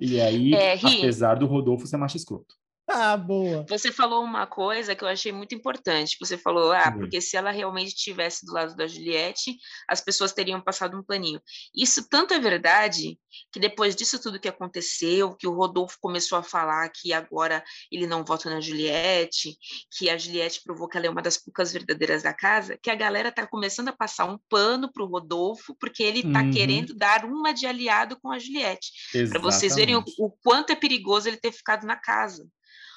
[0.01, 2.55] E aí, É, apesar do Rodolfo ser macho escroto.
[2.99, 3.65] Ah, boa.
[3.69, 6.17] Você falou uma coisa que eu achei muito importante.
[6.21, 6.99] Você falou, ah, Sim.
[6.99, 9.57] porque se ela realmente estivesse do lado da Juliette,
[9.89, 11.41] as pessoas teriam passado um paninho.
[11.75, 13.19] Isso tanto é verdade
[13.53, 18.07] que depois disso tudo que aconteceu, que o Rodolfo começou a falar que agora ele
[18.07, 19.57] não vota na Juliette,
[19.97, 22.95] que a Juliette provou que ela é uma das poucas verdadeiras da casa, que a
[22.95, 26.51] galera tá começando a passar um pano pro Rodolfo, porque ele tá Uhum.
[26.51, 28.91] querendo dar uma de aliado com a Juliette.
[29.29, 32.49] Para vocês verem o, o quanto é perigoso ele ter ficado na casa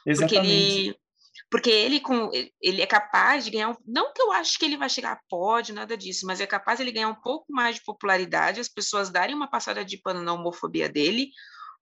[0.04, 0.52] porque Exatamente.
[0.52, 0.96] ele
[1.50, 2.30] porque ele com
[2.62, 5.20] ele é capaz de ganhar um, não que eu acho que ele vai chegar a
[5.30, 9.10] pódio nada disso mas é capaz ele ganhar um pouco mais de popularidade as pessoas
[9.10, 11.30] darem uma passada de pano na homofobia dele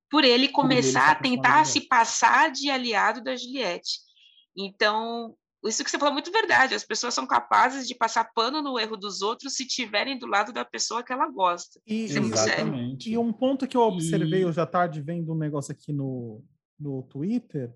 [0.09, 3.99] por ele ele começar se a tentar se passar de aliado da Juliette
[4.57, 8.61] então isso que você falou é muito verdade as pessoas são capazes de passar pano
[8.61, 12.17] no erro dos outros se tiverem do lado da pessoa que ela gosta E, Isso
[12.17, 12.33] é sério.
[12.33, 13.09] Exatamente.
[13.11, 16.43] E um ponto que eu observei E- hoje à tarde, vendo um negócio aqui no,
[16.79, 17.73] no Twitter,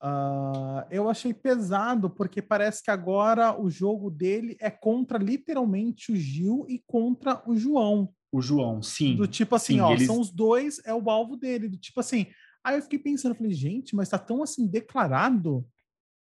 [0.00, 6.16] ah, eu achei pesado, porque parece que agora o jogo dele é contra literalmente o
[6.16, 8.12] Gil e contra o João.
[8.30, 9.16] O João, sim.
[9.16, 11.68] Do tipo assim, Sim, ó, eles- são os dois, é o alvo dele.
[11.68, 12.26] Do tipo assim,
[12.64, 15.64] Aí eu fiquei pensando, falei, gente, mas tá tão assim declarado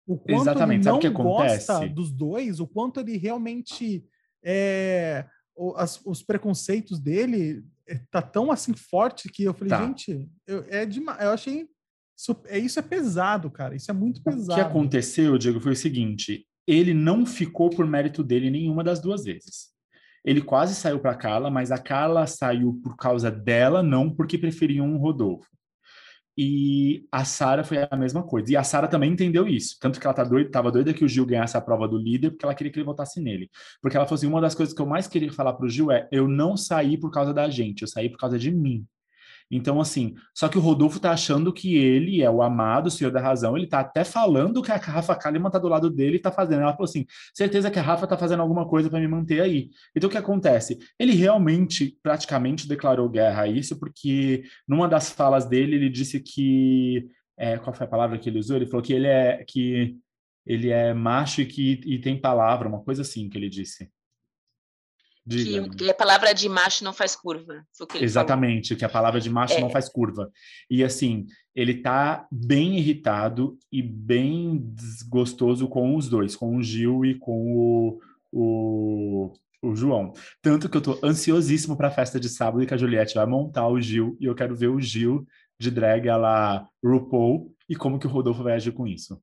[0.08, 4.04] o quanto Exatamente, ele não gosta dos dois, o quanto ele realmente
[4.44, 9.86] é, o- as- os preconceitos dele é, tá tão assim forte que eu falei, Tá.
[9.86, 11.22] gente, eu, é demais.
[11.22, 11.68] Eu achei
[12.22, 13.76] isso é, isso é pesado, cara.
[13.76, 14.54] Isso é muito O pesado.
[14.54, 19.24] que aconteceu, Diego, foi o seguinte: ele não ficou por mérito dele nenhuma das duas
[19.24, 19.72] vezes.
[20.24, 24.88] Ele quase saiu para Carla, mas a Carla saiu por causa dela, não porque preferiam
[24.88, 25.50] um Rodolfo.
[26.38, 28.52] E a Sara foi a mesma coisa.
[28.52, 29.78] E a Sara também entendeu isso.
[29.82, 32.32] Tanto que ela tá doida, tava doida que o Gil ganhasse a prova do líder,
[32.32, 33.50] porque ela queria que ele votasse nele.
[33.82, 36.08] Porque ela falou assim: uma das coisas que eu mais queria falar pro Gil é:
[36.12, 38.86] eu não saí por causa da gente, eu saí por causa de mim.
[39.52, 43.12] Então, assim, só que o Rodolfo tá achando que ele é o amado, o senhor
[43.12, 43.58] da razão.
[43.58, 46.62] Ele tá até falando que a Rafa Kalimann tá do lado dele e tá fazendo.
[46.62, 49.70] Ela falou assim: certeza que a Rafa tá fazendo alguma coisa para me manter aí.
[49.96, 50.80] Então, o que acontece?
[50.98, 57.08] Ele realmente, praticamente, declarou guerra a isso, porque numa das falas dele, ele disse que.
[57.38, 58.56] é, qual foi a palavra que ele usou?
[58.56, 59.98] Ele falou que ele é, que
[60.46, 63.90] ele é macho e que e tem palavra, uma coisa assim que ele disse.
[65.26, 65.70] Diga.
[65.70, 67.64] Que, a palavra de macho não faz curva.
[67.76, 68.04] Que ele falou.
[68.04, 69.62] Exatamente, que a palavra de macho É.
[69.62, 70.32] não faz curva.
[70.70, 77.06] E assim, ele tá bem irritado e bem desgostoso com os dois, com o Gil
[77.06, 78.00] e com o,
[78.32, 80.14] o, o João.
[80.42, 83.26] Tanto que eu tô ansiosíssimo para a festa de sábado e que a Juliette vai
[83.26, 85.26] montar o Gil e eu quero ver o Gil
[85.60, 89.22] de drag a la RuPaul e como que o Rodolfo vai agir com isso.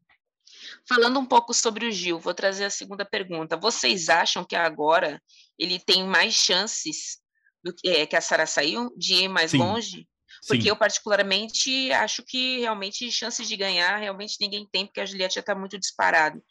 [0.88, 3.56] Falando um pouco sobre o Gil, vou trazer a segunda pergunta.
[3.56, 5.22] Vocês acham que agora
[5.58, 7.18] ele tem mais chances
[7.62, 9.58] do que, é, que a Sara saiu de ir mais Sim.
[9.58, 10.08] longe?
[10.46, 15.06] Porque Sim, eu, particularmente, acho que realmente chances de ganhar, realmente ninguém tem, porque a
[15.06, 16.42] Juliette já está muito disparado.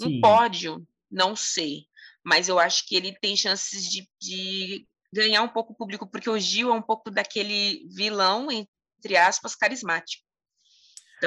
[0.00, 1.86] Um pódio, não sei,
[2.24, 6.30] mas eu acho que ele tem chances de, de ganhar um pouco o público, porque
[6.30, 10.24] o Gil é um pouco daquele vilão, entre aspas, carismático.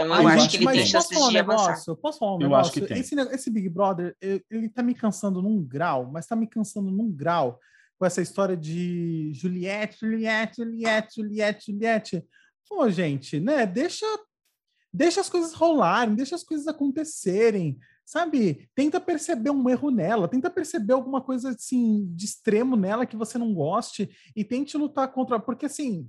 [0.05, 1.67] Então, eu acho que ele mas tem chances falar um de avançar.
[1.69, 1.95] negócio?
[1.97, 2.71] Posso falar um Eu negócio?
[2.71, 2.99] acho que tem.
[2.99, 6.91] Esse, esse Big Brother, ele, ele tá me cansando num grau, mas tá me cansando
[6.91, 7.59] num grau
[7.97, 12.25] com essa história de Juliette, Juliette, Juliette, Juliette, Juliette.
[12.67, 13.65] Pô, gente, né?
[13.65, 14.05] Deixa,
[14.93, 18.69] deixa as coisas rolarem, deixa as coisas acontecerem, sabe?
[18.75, 23.37] Tenta perceber um erro nela, tenta perceber alguma coisa assim de extremo nela que você
[23.37, 26.07] não goste e tente lutar contra, porque assim,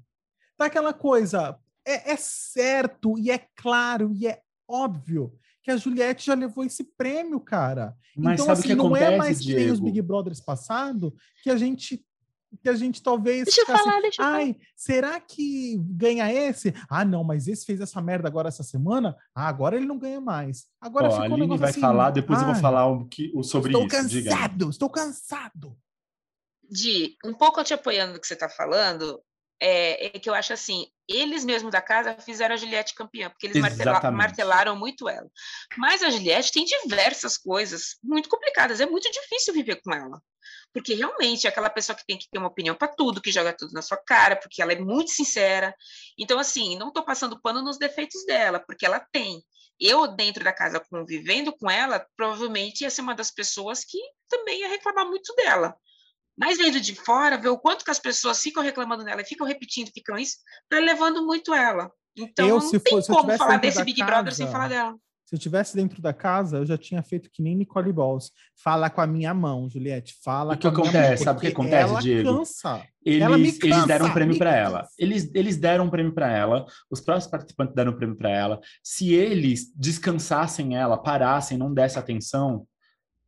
[0.57, 1.59] tá aquela coisa,
[1.89, 5.33] é, é certo e é claro e é óbvio
[5.63, 7.97] que a Juliette já levou esse prêmio, cara.
[8.17, 9.81] Mas então, sabe o assim, que não acontece, é mais que nem os?
[9.81, 12.05] Big Brothers passado que a gente
[12.63, 14.39] que a gente talvez Deixa eu falar, deixa eu falar.
[14.39, 16.73] ai, será que ganha esse?
[16.89, 19.15] Ah, não, mas esse fez essa merda agora essa semana?
[19.35, 20.67] Ah, agora ele não ganha mais.
[20.81, 22.87] Agora Ó, ficou a um Aline negócio vai assim, falar, depois eu vou ai, falar
[22.87, 24.09] o que, o sobre Estou isso.
[24.09, 24.31] Diga.
[24.31, 25.77] cansado, estou cansado.
[26.71, 29.21] Di, um pouco te apoiando no que você está falando,
[29.61, 33.47] é, é que eu acho assim, eles mesmos da casa fizeram a Juliette campeã, porque
[33.47, 35.29] eles martela- martelaram muito ela.
[35.77, 40.23] Mas a Juliette tem diversas coisas muito complicadas, é muito difícil viver com ela.
[40.73, 43.53] Porque realmente é aquela pessoa que tem que ter uma opinião para tudo, que joga
[43.53, 45.75] tudo na sua cara, porque ela é muito sincera.
[46.19, 49.43] Então, assim, não estou passando pano nos defeitos dela, porque ela tem.
[49.81, 53.99] Eu, dentro da casa, convivendo com ela, provavelmente ia ser uma das pessoas que
[54.29, 55.75] também ia reclamar muito dela.
[56.39, 59.91] Mas vendo de fora, ver o quanto que as pessoas ficam reclamando dela, ficam repetindo,
[59.93, 60.37] ficam isso,
[60.69, 61.91] tá levando muito ela.
[62.17, 64.03] Então, Eu, não se tem for- se eu como tivesse falar dentro desse da Big
[64.05, 64.97] Brother sem casa, falar dela.
[65.25, 68.31] Se eu tivesse dentro da casa, eu já tinha feito que nem Nicole Balls.
[68.57, 70.17] Fala com a minha mão, Juliette.
[70.25, 71.17] Fala O que com a minha acontece?
[71.17, 71.25] mão.
[71.25, 72.39] Sabe o que acontece, ela Diego?
[72.39, 72.87] Cansa.
[73.05, 74.89] Eles, Ela me eles cansa, deram um prêmio para ela.
[74.99, 76.65] Eles, eles deram um prêmio para ela.
[76.91, 78.59] Os próximos participantes deram um prêmio para ela.
[78.83, 82.67] Se eles descansassem ela, parassem, não dessem atenção,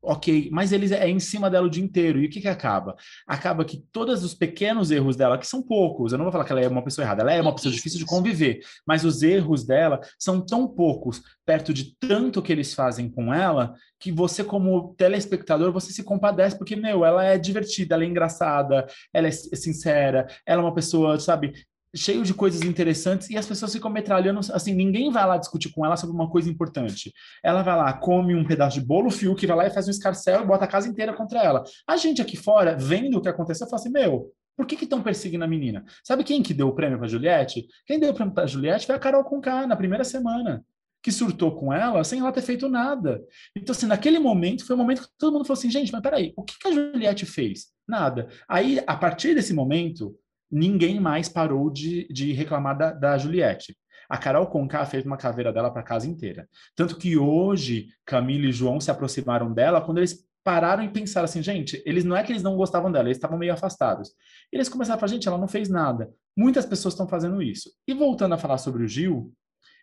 [0.03, 0.49] ok.
[0.53, 2.21] Mas eles é em cima dela o dia inteiro.
[2.21, 2.97] E o que que acaba?
[3.27, 6.53] Acaba que todos os pequenos erros dela, que são poucos, eu não vou falar que
[6.53, 9.65] ela é uma pessoa errada, ela é uma pessoa difícil de conviver, mas os erros
[9.65, 14.95] dela são tão poucos perto de tanto que eles fazem com ela que você, como
[14.95, 20.27] telespectador, você se compadece, porque, meu, ela é divertida, ela é engraçada, ela é sincera,
[20.47, 21.53] ela é uma pessoa, sabe,
[21.95, 25.85] cheio de coisas interessantes e as pessoas ficam metralhando, assim, ninguém vai lá discutir com
[25.85, 27.13] ela sobre uma coisa importante.
[27.43, 29.91] Ela vai lá, come um pedaço de bolo, fio, que vai lá e faz um
[29.91, 31.65] escarcel e bota a casa inteira contra ela.
[31.87, 35.45] A gente aqui fora, vendo o que aconteceu, fala assim, meu, por que estão perseguindo
[35.45, 35.85] a menina?
[36.05, 37.67] Sabe quem que deu o prêmio para Juliette?
[37.87, 40.65] Quem deu o prêmio para Juliette foi a Carol Conká, na primeira semana
[41.03, 43.25] que surtou com ela sem ela ter feito nada.
[43.57, 46.33] Então, assim, naquele momento, foi o momento que todo mundo falou assim, gente, mas peraí,
[46.37, 47.69] o que, que a Juliette fez?
[47.89, 48.29] Nada.
[48.49, 50.15] Aí, a partir desse momento,
[50.51, 53.77] ninguém mais parou de, de reclamar da, da Juliette.
[54.09, 56.49] A Carol Conká fez uma caveira dela para a casa inteira.
[56.75, 61.43] Tanto que hoje, Camila e João se aproximaram dela quando eles pararam e pensaram assim,
[61.43, 64.11] gente, eles não é que eles não gostavam dela, eles estavam meio afastados.
[64.51, 66.11] Eles começaram a falar, gente, ela não fez nada.
[66.37, 67.71] Muitas pessoas estão fazendo isso.
[67.87, 69.33] E voltando a falar sobre o Gil,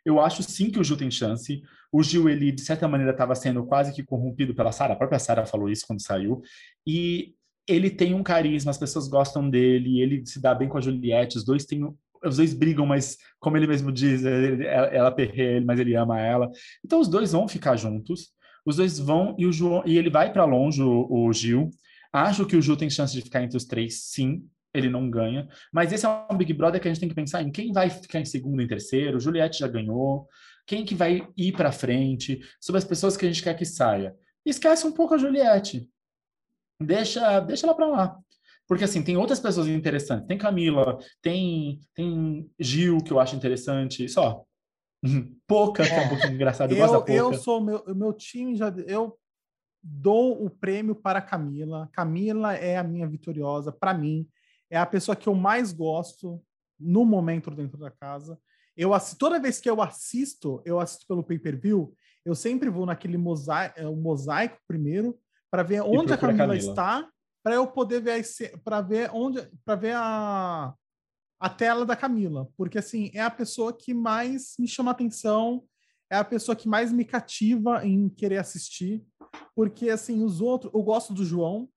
[0.05, 1.61] Eu acho sim que o Gil tem chance.
[1.91, 4.93] O Gil, ele, de certa maneira, estava sendo quase que corrompido pela Sara.
[4.93, 6.41] A própria Sara falou isso quando saiu.
[6.86, 7.36] E
[7.68, 11.38] ele tem um carisma, as pessoas gostam dele, ele se dá bem com a Juliette,
[11.38, 11.84] os dois têm
[12.26, 16.20] os dois brigam, mas como ele mesmo diz, ele, ela perreia ele, mas ele ama
[16.20, 16.49] ela.
[16.84, 18.32] Então os dois vão ficar juntos.
[18.65, 21.70] Os dois vão e o João e ele vai para longe o, o, Gil.
[22.11, 24.43] Acho que o Gil tem chance de ficar entre os três, sim.
[24.74, 27.41] Ele não ganha, mas esse é um Big Brother que a gente tem que pensar
[27.41, 29.20] em quem vai ficar em segundo e terceiro.
[29.20, 30.28] Juliette já ganhou.
[30.68, 32.39] Quem que vai ir para frente?
[32.59, 34.13] Sobre as pessoas que a gente quer que saia.
[34.45, 35.88] Esquece um pouco a Juliette
[36.80, 38.19] deixa, deixa ela para lá.
[38.67, 40.28] Porque, assim, tem outras pessoas interessantes.
[40.28, 44.07] Tem Camila, tem, tem Gil, que eu acho interessante.
[44.09, 44.43] Só.
[45.47, 46.73] Pouca, que é um pouquinho engraçado.
[46.73, 48.69] Eu, eu, eu sou, meu, meu time já...
[48.86, 49.17] Eu
[49.82, 51.89] dou o prêmio para Camila.
[51.93, 53.71] Camila é a minha vitoriosa.
[53.71, 54.28] Para mim,
[54.69, 56.41] é a pessoa que eu mais gosto
[56.80, 58.38] no momento dentro da casa.
[58.75, 63.17] Eu assisto, toda vez que eu assisto, eu assisto pelo pay-per-view, eu sempre vou naquele
[63.17, 65.17] mosaico, é, mosaico primeiro,
[65.51, 66.57] para ver onde a Camila, Camila.
[66.57, 67.09] está,
[67.43, 68.23] para eu poder ver
[68.63, 70.73] para ver onde para ver a
[71.39, 75.63] a tela da Camila, porque assim, é a pessoa que mais me chama atenção,
[76.09, 79.05] é a pessoa que mais me cativa em querer assistir,
[79.55, 81.69] porque assim, os outros, eu gosto do João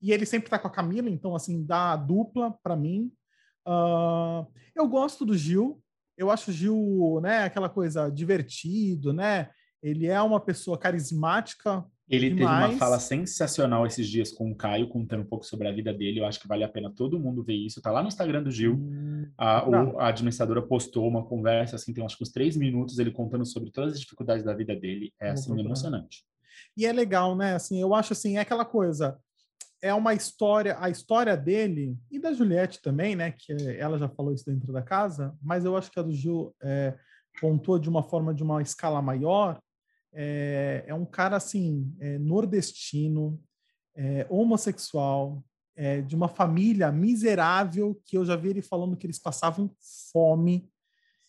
[0.00, 3.12] e ele sempre tá com a Camila, então assim, dá dupla para mim.
[3.66, 5.82] Uh, eu gosto do Gil,
[6.16, 9.50] eu acho o Gil, né, aquela coisa divertido, né?
[9.82, 14.88] Ele é uma pessoa carismática ele teve uma fala sensacional esses dias com o Caio,
[14.88, 16.20] contando um pouco sobre a vida dele.
[16.20, 17.82] Eu acho que vale a pena todo mundo ver isso.
[17.82, 18.74] Tá lá no Instagram do Gil.
[18.74, 22.98] Hum, a, o, a, administradora postou uma conversa, assim, tem acho que uns três minutos,
[22.98, 25.12] ele contando sobre todas as dificuldades da vida dele.
[25.20, 26.24] É, assim, emocionante.
[26.76, 27.54] E é legal, né?
[27.54, 29.18] Assim, eu acho assim, é aquela coisa.
[29.82, 33.32] É uma história, a história dele e da Juliette também, né?
[33.32, 36.54] Que ela já falou isso dentro da casa, mas eu acho que a do Gil
[36.62, 36.94] é,
[37.40, 39.60] pontua de uma forma de uma escala maior,
[40.12, 43.40] é, é um cara assim, é, nordestino,
[43.94, 45.44] é, homossexual,
[45.76, 49.70] é, de uma família miserável, que eu já vi ele falando que eles passavam
[50.12, 50.68] fome.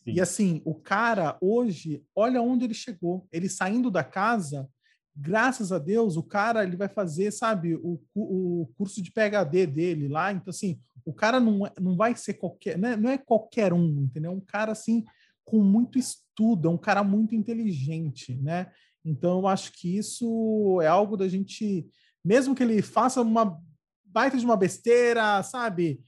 [0.04, 0.14] Sim.
[0.14, 3.28] E assim, o cara hoje, olha onde ele chegou.
[3.32, 4.68] Ele saindo da casa,
[5.16, 10.08] graças a Deus, o cara ele vai fazer, sabe, o, o curso de PhD dele
[10.08, 10.32] lá.
[10.32, 12.96] Então, assim, o cara não, é, não vai ser qualquer, né?
[12.96, 14.32] não é qualquer um, entendeu?
[14.32, 15.06] Um cara assim
[15.44, 16.29] com muito estudo,
[16.66, 18.72] é um cara muito inteligente, né?
[19.04, 21.88] Então eu acho que isso é algo da gente,
[22.24, 23.58] mesmo que ele faça uma
[24.06, 26.02] baita de uma besteira, sabe?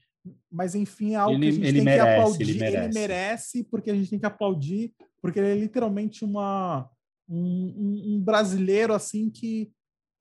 [0.50, 2.42] Mas enfim, é algo ele, que a gente tem merece, que aplaudir.
[2.42, 2.84] Ele merece.
[2.84, 3.64] ele merece.
[3.64, 6.88] porque a gente tem que aplaudir, porque ele é literalmente uma,
[7.28, 9.72] um, um brasileiro assim que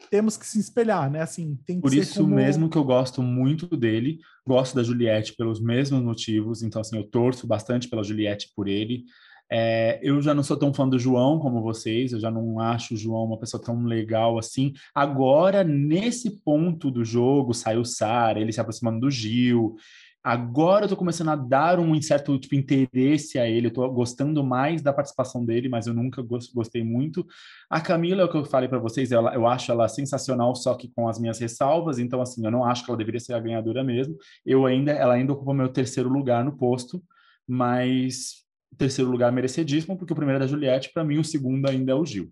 [0.10, 1.22] temos que se espelhar, né?
[1.22, 2.36] Assim, tem Por isso como...
[2.36, 7.04] mesmo que eu gosto muito dele, gosto da Juliette pelos mesmos motivos, então assim, eu
[7.04, 9.06] torço bastante pela Juliette por ele.
[9.52, 12.94] É, eu já não sou tão fã do João como vocês, eu já não acho
[12.94, 14.74] o João uma pessoa tão legal assim.
[14.96, 19.76] Agora, nesse ponto do jogo, saiu o Sara, ele se aproximando do Gil,
[20.24, 24.44] Agora eu tô começando a dar um certo tipo interesse a ele, eu tô gostando
[24.44, 26.22] mais da participação dele, mas eu nunca
[26.54, 27.26] gostei muito.
[27.68, 30.76] A Camila, é o que eu falei para vocês, ela, eu acho ela sensacional, só
[30.76, 33.40] que com as minhas ressalvas, então assim, eu não acho que ela deveria ser a
[33.40, 34.16] ganhadora mesmo.
[34.46, 37.02] Eu ainda, ela ainda ocupa meu terceiro lugar no posto,
[37.48, 38.46] mas
[38.78, 41.96] terceiro lugar merecidíssimo, porque o primeiro é da Juliette, para mim o segundo ainda é
[41.96, 42.32] o Gil.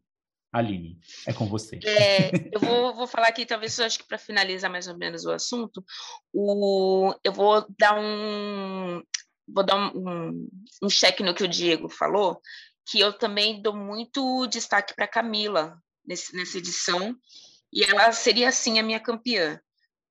[0.52, 1.80] Aline, é com você.
[1.86, 5.32] É, eu vou, vou, falar aqui, talvez, acho que para finalizar mais ou menos o
[5.32, 5.86] assunto,
[6.34, 9.04] o, eu vou dar um
[9.48, 10.50] vou dar um, um,
[10.84, 12.42] um cheque no que o Diego falou,
[12.88, 17.16] que eu também dou muito destaque para Camila nesse, nessa edição,
[17.72, 19.60] e ela seria, assim, a minha campeã.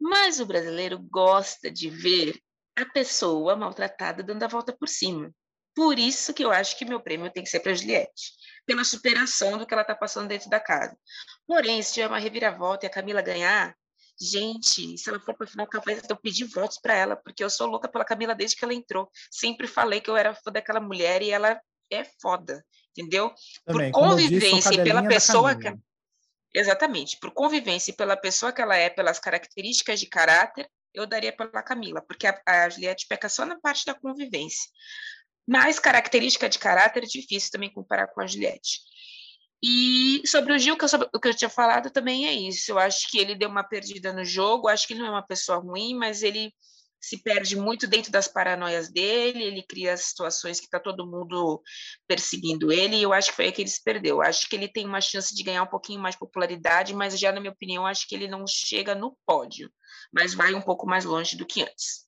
[0.01, 2.41] Mas o brasileiro gosta de ver
[2.77, 5.33] a pessoa maltratada dando a volta por cima.
[5.79, 8.33] Por isso que eu acho que meu prêmio tem que ser para Juliette
[8.67, 10.99] pela superação do que ela está passando dentro da casa.
[11.47, 13.77] Porém, se tiver uma reviravolta e a Camila ganhar,
[14.21, 17.49] gente, se ela for para o final, capaz eu pedir votos para ela, porque eu
[17.49, 19.09] sou louca pela Camila desde que ela entrou.
[19.31, 21.61] Sempre falei que eu era fã daquela mulher e ela
[21.93, 22.61] é foda,
[22.91, 23.33] entendeu?
[23.65, 25.73] Também, por convivência disse, e pela pessoa que
[26.53, 31.33] Exatamente, por convivência e pela pessoa que ela é, pelas características de caráter, eu daria
[31.33, 34.69] pela Camila, porque a, a Juliette peca só na parte da convivência.
[35.49, 38.81] Mas característica de caráter é difícil também comparar com a Juliette.
[39.63, 42.71] E sobre o Gil, que eu, o que eu tinha falado também é isso.
[42.71, 44.69] Eu acho que ele deu uma perdida no jogo.
[44.69, 46.53] Acho que ele não é uma pessoa ruim, mas ele
[47.01, 49.43] se perde muito dentro das paranoias dele.
[49.43, 51.63] Ele cria situações que está todo mundo
[52.07, 52.97] perseguindo ele.
[52.97, 54.17] E eu acho que foi aí que ele se perdeu.
[54.17, 57.19] Eu acho que ele tem uma chance de ganhar um pouquinho mais de popularidade, mas
[57.19, 59.73] já na minha opinião acho que ele não chega no pódio,
[60.13, 62.08] mas vai um pouco mais longe do que antes.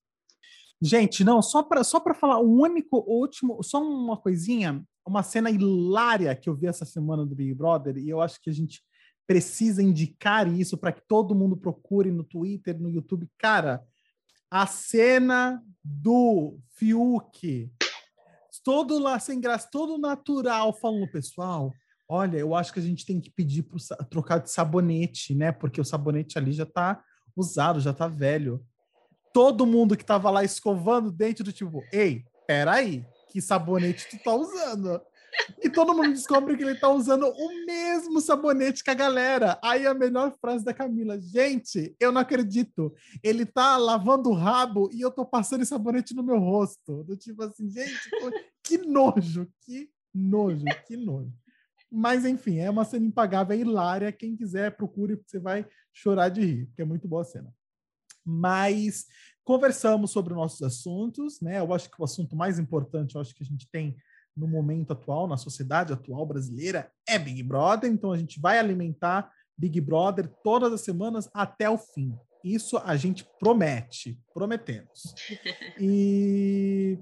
[0.82, 4.82] Gente, não, só para só falar um único último, só uma coisinha.
[5.06, 8.48] uma cena hilária que eu vi essa semana do Big Brother e eu acho que
[8.48, 8.82] a gente
[9.26, 13.28] precisa indicar isso para que todo mundo procure no Twitter, no YouTube.
[13.38, 13.82] Cara,
[14.50, 17.70] a cena do Fiuk,
[18.64, 21.72] todo lá sem graça, todo natural, falando, pessoal,
[22.08, 25.52] olha, eu acho que a gente tem que pedir para trocar de sabonete, né?
[25.52, 27.02] Porque o sabonete ali já tá
[27.36, 28.64] usado, já tá velho.
[29.32, 34.34] Todo mundo que tava lá escovando dentro do tipo, ei, peraí, que sabonete tu tá
[34.34, 35.00] usando?
[35.62, 39.58] E todo mundo descobre que ele tá usando o mesmo sabonete que a galera.
[39.62, 42.92] Aí a melhor frase da Camila: Gente, eu não acredito.
[43.22, 47.04] Ele tá lavando o rabo e eu tô passando esse sabonete no meu rosto.
[47.04, 48.10] Do tipo assim, gente,
[48.64, 51.32] que nojo, que nojo, que nojo.
[51.90, 54.12] Mas enfim, é uma cena impagável, é hilária.
[54.12, 57.52] Quem quiser, procure, você vai chorar de rir, porque é muito boa a cena.
[58.24, 59.06] Mas
[59.44, 61.58] conversamos sobre nossos assuntos, né?
[61.58, 63.96] Eu acho que o assunto mais importante, eu acho que a gente tem
[64.36, 67.90] no momento atual, na sociedade atual brasileira, é Big Brother.
[67.90, 72.14] Então a gente vai alimentar Big Brother todas as semanas até o fim.
[72.42, 75.14] Isso a gente promete, prometemos.
[75.78, 76.98] E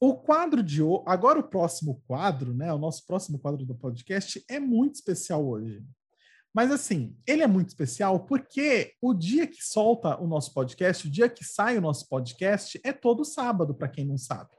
[0.00, 2.72] o quadro de hoje, agora o próximo quadro, né?
[2.72, 5.82] O nosso próximo quadro do podcast é muito especial hoje.
[6.54, 11.10] Mas assim, ele é muito especial porque o dia que solta o nosso podcast, o
[11.10, 14.50] dia que sai o nosso podcast, é todo sábado, para quem não sabe.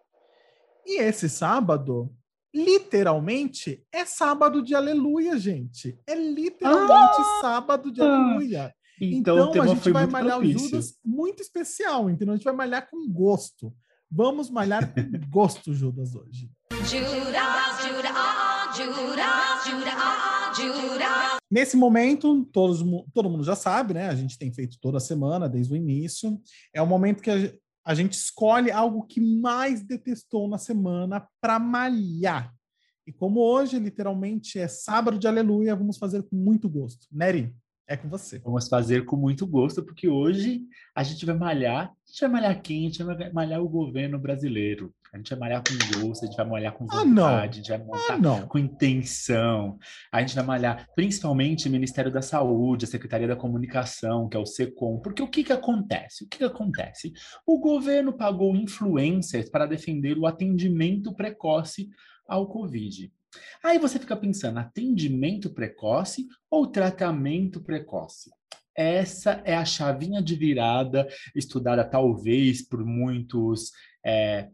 [0.85, 2.11] E esse sábado,
[2.53, 5.97] literalmente, é sábado de aleluia, gente.
[6.07, 7.39] É literalmente ah!
[7.41, 8.73] sábado de aleluia.
[8.99, 10.57] Então, então a gente vai malhar propício.
[10.57, 12.33] o Judas muito especial, entendeu?
[12.33, 13.73] A gente vai malhar com gosto.
[14.09, 16.49] Vamos malhar com gosto, Judas, hoje.
[16.71, 21.32] Judas, Judas, Judas, Judas, Judas.
[21.53, 22.83] Nesse momento, todos,
[23.13, 24.07] todo mundo já sabe, né?
[24.07, 26.41] A gente tem feito toda semana, desde o início.
[26.73, 27.53] É o momento que a,
[27.85, 32.51] a gente escolhe algo que mais detestou na semana para malhar.
[33.05, 37.05] E como hoje, literalmente, é sábado de aleluia, vamos fazer com muito gosto.
[37.11, 37.55] Nery,
[37.87, 38.39] é com você.
[38.39, 40.63] Vamos fazer com muito gosto, porque hoje
[40.95, 41.85] a gente vai malhar.
[41.85, 42.87] A gente vai malhar quem?
[42.87, 44.91] A gente vai malhar o governo brasileiro.
[45.14, 47.51] A gente vai malhar com gosto, a gente vai malhar com ah, vontade, ah, a
[47.51, 49.78] gente vai montar ah, com intenção.
[50.11, 54.39] A gente vai malhar principalmente o Ministério da Saúde, a Secretaria da Comunicação, que é
[54.39, 54.99] o SECOM.
[55.01, 56.24] Porque o que, que acontece?
[56.24, 57.14] O que, que acontece?
[57.45, 61.89] O governo pagou influencers para defender o atendimento precoce
[62.28, 63.14] ao Covid.
[63.64, 68.32] Aí você fica pensando, atendimento precoce ou tratamento precoce?
[68.76, 73.72] Essa é a chavinha de virada estudada talvez por muitos
[74.03, 74.49] é,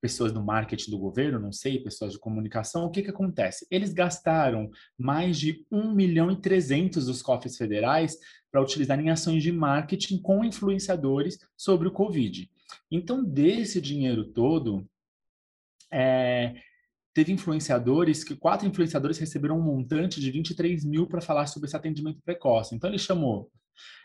[0.00, 3.66] pessoas do marketing do governo, não sei, pessoas de comunicação, o que, que acontece?
[3.70, 8.16] Eles gastaram mais de 1 milhão e 300 dos cofres federais
[8.50, 12.50] para utilizar em ações de marketing com influenciadores sobre o Covid.
[12.90, 14.88] Então, desse dinheiro todo,
[15.90, 16.54] é,
[17.18, 21.74] teve influenciadores, que quatro influenciadores receberam um montante de 23 mil para falar sobre esse
[21.74, 22.76] atendimento precoce.
[22.76, 23.50] Então, ele chamou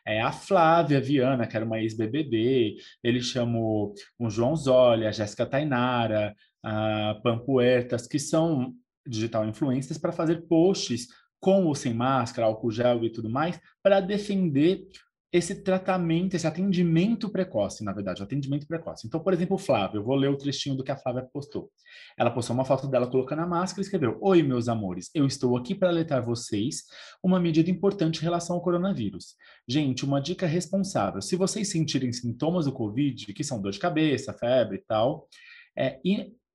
[0.03, 5.45] é, a Flávia Viana, que era uma ex-BBB, ele chamou o João Zólia, a Jéssica
[5.45, 8.73] Tainara, a Pampuertas, que são
[9.05, 11.07] digital influencers, para fazer posts
[11.39, 14.87] com ou sem máscara, álcool gel e tudo mais, para defender
[15.33, 19.07] esse tratamento, esse atendimento precoce, na verdade, o atendimento precoce.
[19.07, 21.71] Então, por exemplo, Flávia, eu vou ler o trechinho do que a Flávia postou.
[22.15, 25.57] Ela postou uma foto dela colocando a máscara e escreveu: Oi, meus amores, eu estou
[25.57, 26.83] aqui para alertar vocês
[27.23, 29.35] uma medida importante em relação ao coronavírus.
[29.67, 34.33] Gente, uma dica responsável: se vocês sentirem sintomas do Covid, que são dor de cabeça,
[34.33, 35.27] febre e tal,
[35.75, 35.99] é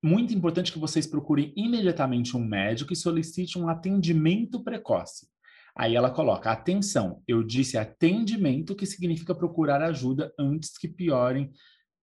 [0.01, 5.27] muito importante que vocês procurem imediatamente um médico e solicite um atendimento precoce.
[5.75, 11.51] Aí ela coloca: atenção, eu disse atendimento, que significa procurar ajuda antes que piorem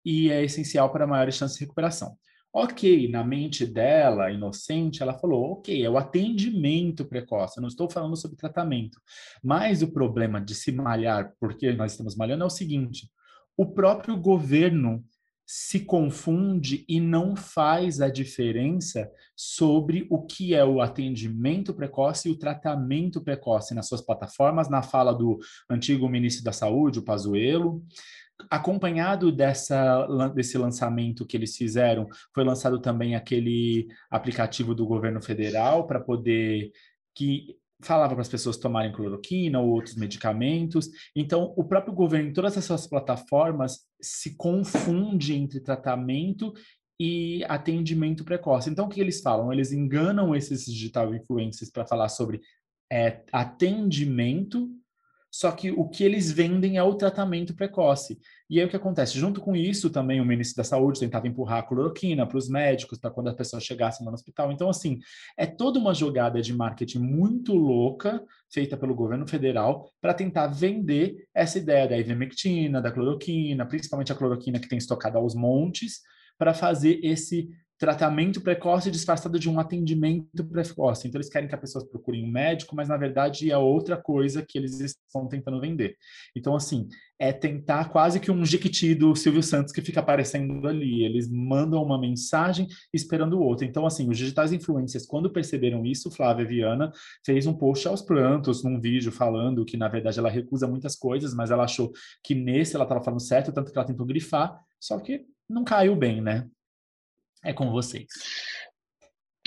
[0.03, 2.17] e é essencial para maiores chances de recuperação.
[2.53, 7.89] Ok, na mente dela, inocente, ela falou: ok, é o atendimento precoce, eu não estou
[7.89, 8.97] falando sobre tratamento.
[9.43, 13.09] Mas o problema de se malhar, porque nós estamos malhando, é o seguinte:
[13.57, 15.03] o próprio governo
[15.45, 22.31] se confunde e não faz a diferença sobre o que é o atendimento precoce e
[22.31, 25.37] o tratamento precoce nas suas plataformas, na fala do
[25.69, 27.83] antigo ministro da Saúde, o Pazuello.
[28.49, 35.85] Acompanhado dessa, desse lançamento que eles fizeram, foi lançado também aquele aplicativo do governo federal
[35.85, 36.71] para poder
[37.13, 40.89] que falava para as pessoas tomarem cloroquina ou outros medicamentos.
[41.15, 46.53] Então, o próprio governo, em todas essas plataformas, se confunde entre tratamento
[46.99, 48.69] e atendimento precoce.
[48.69, 49.51] Então, o que eles falam?
[49.51, 52.41] Eles enganam esses digital influencers para falar sobre
[52.91, 54.69] é, atendimento,
[55.35, 58.17] só que o que eles vendem é o tratamento precoce.
[58.49, 59.19] E aí o que acontece?
[59.19, 62.97] Junto com isso, também o Ministro da Saúde tentava empurrar a cloroquina para os médicos,
[62.97, 64.49] para quando as pessoas chegassem lá no hospital.
[64.49, 64.97] Então, assim,
[65.37, 71.27] é toda uma jogada de marketing muito louca, feita pelo governo federal, para tentar vender
[71.33, 75.99] essa ideia da ivermectina, da cloroquina, principalmente a cloroquina que tem estocada aos montes,
[76.37, 81.07] para fazer esse tratamento precoce disfarçado de um atendimento precoce.
[81.07, 84.45] Então, eles querem que as pessoas procurem um médico, mas na verdade é outra coisa
[84.47, 85.95] que eles estão tentando vender.
[86.35, 86.87] Então, assim,
[87.19, 91.03] é tentar quase que um jiquiti do Silvio Santos que fica aparecendo ali.
[91.03, 93.65] Eles mandam uma mensagem esperando o outro.
[93.65, 96.91] Então, assim, os digitais influencers, quando perceberam isso, Flávia Viana
[97.25, 101.33] fez um post aos prantos num vídeo falando que, na verdade, ela recusa muitas coisas,
[101.33, 101.91] mas ela achou
[102.23, 105.95] que nesse ela estava falando certo, tanto que ela tentou grifar, só que não caiu
[105.95, 106.47] bem, né?
[107.45, 108.07] É com vocês.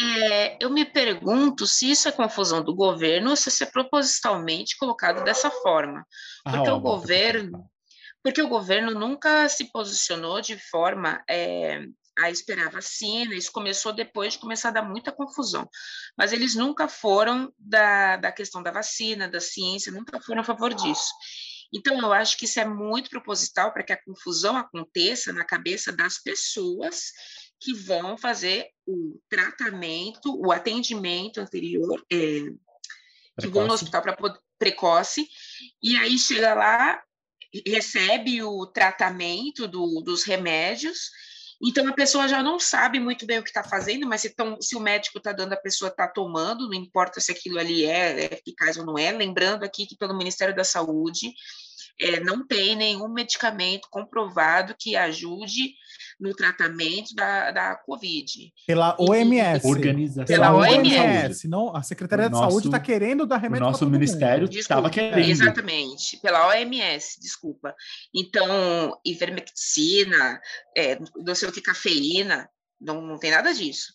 [0.00, 4.76] É, eu me pergunto se isso é confusão do governo ou se isso é propositalmente
[4.76, 6.06] colocado dessa forma.
[6.44, 7.68] Ah, porque ah, o governo,
[8.22, 11.84] porque o governo nunca se posicionou de forma é,
[12.16, 15.68] a esperar vacina, isso começou depois de começar a dar muita confusão.
[16.16, 20.72] Mas eles nunca foram da, da questão da vacina, da ciência, nunca foram a favor
[20.74, 21.12] disso.
[21.74, 25.92] Então, eu acho que isso é muito proposital para que a confusão aconteça na cabeça
[25.92, 27.12] das pessoas
[27.60, 32.40] que vão fazer o tratamento, o atendimento anterior, é,
[33.40, 34.16] que vão no hospital para
[34.58, 35.28] precoce,
[35.82, 37.02] e aí chega lá,
[37.66, 41.10] recebe o tratamento do, dos remédios,
[41.60, 44.60] então a pessoa já não sabe muito bem o que está fazendo, mas se, tão,
[44.60, 48.26] se o médico está dando, a pessoa está tomando, não importa se aquilo ali é,
[48.26, 49.10] é eficaz ou não é.
[49.10, 51.32] Lembrando aqui que pelo Ministério da Saúde
[52.00, 55.74] é, não tem nenhum medicamento comprovado que ajude
[56.18, 58.52] no tratamento da, da Covid.
[58.66, 59.66] Pela OMS.
[59.66, 60.26] Organização.
[60.26, 61.48] Pela OMS.
[61.48, 64.90] Não, a Secretaria o de nosso, Saúde está querendo dar remédio O nosso Ministério estava
[64.90, 65.28] querendo.
[65.28, 66.16] Exatamente.
[66.20, 67.74] Pela OMS, desculpa.
[68.14, 70.40] Então, ivermectina,
[70.76, 72.48] é, não sei o que, cafeína,
[72.80, 73.92] não, não tem nada disso.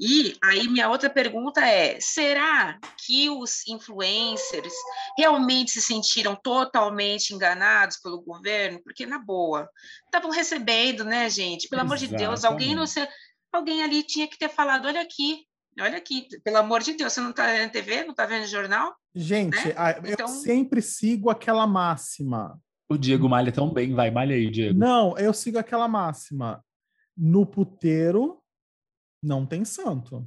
[0.00, 4.72] E aí minha outra pergunta é: será que os influencers
[5.18, 8.80] realmente se sentiram totalmente enganados pelo governo?
[8.82, 9.68] Porque na boa,
[10.06, 11.68] estavam recebendo, né, gente?
[11.68, 11.82] Pelo Exatamente.
[11.82, 13.06] amor de Deus, alguém não sei,
[13.52, 15.44] alguém ali tinha que ter falado, olha aqui,
[15.78, 18.96] olha aqui, pelo amor de Deus, você não está vendo TV, não está vendo jornal?
[19.14, 20.00] Gente, né?
[20.02, 20.28] eu então...
[20.28, 22.58] sempre sigo aquela máxima.
[22.88, 24.78] O Diego malha tão bem, vai, malha aí, Diego.
[24.78, 26.64] Não, eu sigo aquela máxima.
[27.16, 28.39] No puteiro
[29.22, 30.26] não tem santo.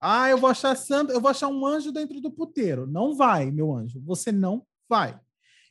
[0.00, 2.86] Ah, eu vou achar santo, eu vou achar um anjo dentro do puteiro.
[2.86, 4.00] Não vai, meu anjo.
[4.04, 5.18] Você não vai.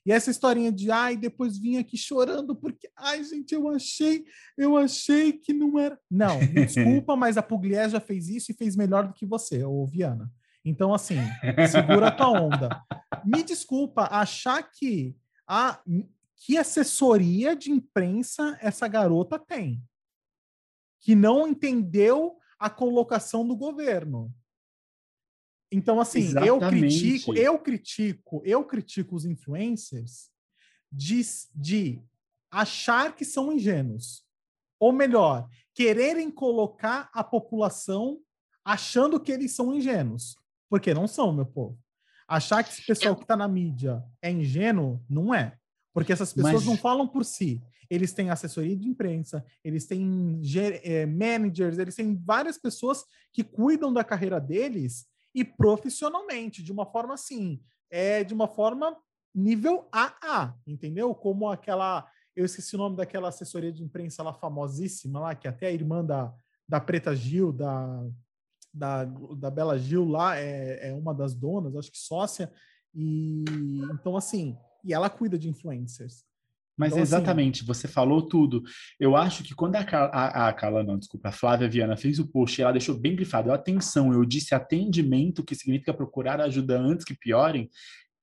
[0.05, 4.25] E essa historinha de ai, depois vim aqui chorando porque ai, gente, eu achei,
[4.57, 5.99] eu achei que não era.
[6.09, 9.85] Não, desculpa, mas a Pugliese já fez isso e fez melhor do que você, ô
[9.85, 10.31] Viana.
[10.63, 11.17] Então assim,
[11.69, 12.83] segura a tua onda.
[13.23, 15.15] Me desculpa achar que
[15.47, 15.79] a
[16.43, 19.83] que assessoria de imprensa essa garota tem
[21.01, 24.31] que não entendeu a colocação do governo.
[25.71, 26.47] Então, assim, Exatamente.
[26.47, 30.29] eu critico, eu critico, eu critico os influencers
[30.91, 31.21] de,
[31.55, 31.99] de
[32.51, 34.23] achar que são ingênuos.
[34.79, 38.19] Ou melhor, quererem colocar a população
[38.63, 40.35] achando que eles são ingênuos.
[40.69, 41.79] Porque não são, meu povo.
[42.27, 45.57] Achar que esse pessoal que está na mídia é ingênuo, não é.
[45.91, 46.65] Porque essas pessoas Mas...
[46.65, 47.59] não falam por si
[47.91, 50.41] eles têm assessoria de imprensa, eles têm
[50.81, 56.85] é, managers, eles têm várias pessoas que cuidam da carreira deles e profissionalmente, de uma
[56.85, 58.95] forma assim, é de uma forma
[59.35, 61.13] nível AA, entendeu?
[61.13, 65.67] Como aquela, eu esqueci o nome daquela assessoria de imprensa lá famosíssima lá, que até
[65.67, 66.33] a irmã da,
[66.65, 68.07] da Preta Gil, da,
[68.73, 72.49] da, da Bela Gil lá, é, é uma das donas, acho que sócia,
[72.95, 73.43] e
[73.93, 76.30] então assim, e ela cuida de influencers.
[76.81, 77.67] Mas então, assim, exatamente, assim...
[77.67, 78.63] você falou tudo.
[78.99, 82.27] Eu acho que quando a, a, a Carla, não, desculpa, a Flávia Viana fez o
[82.27, 87.13] post, ela deixou bem grifado, atenção, eu disse atendimento, que significa procurar ajuda antes que
[87.15, 87.69] piorem,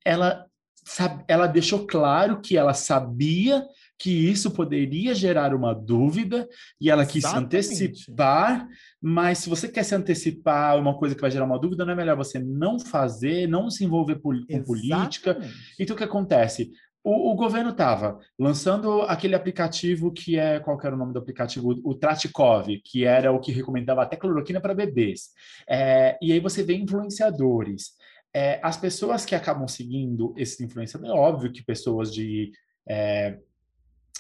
[0.05, 0.45] ela,
[0.85, 3.65] sabe, ela deixou claro que ela sabia
[3.97, 6.49] que isso poderia gerar uma dúvida
[6.81, 7.63] e ela quis Exatamente.
[7.63, 8.69] se antecipar,
[9.01, 11.97] mas se você quer se antecipar uma coisa que vai gerar uma dúvida, não é
[11.97, 14.31] melhor você não fazer, não se envolver com
[14.65, 15.39] política.
[15.79, 16.73] Então o que acontece?
[17.03, 21.19] O, o governo estava lançando aquele aplicativo que é, qual que era o nome do
[21.19, 21.73] aplicativo?
[21.73, 25.31] O, o Tratikov, que era o que recomendava até cloroquina para bebês.
[25.69, 27.93] É, e aí você vê influenciadores.
[28.35, 32.53] É, as pessoas que acabam seguindo esses influenciadores, é óbvio que pessoas de
[32.87, 33.39] é,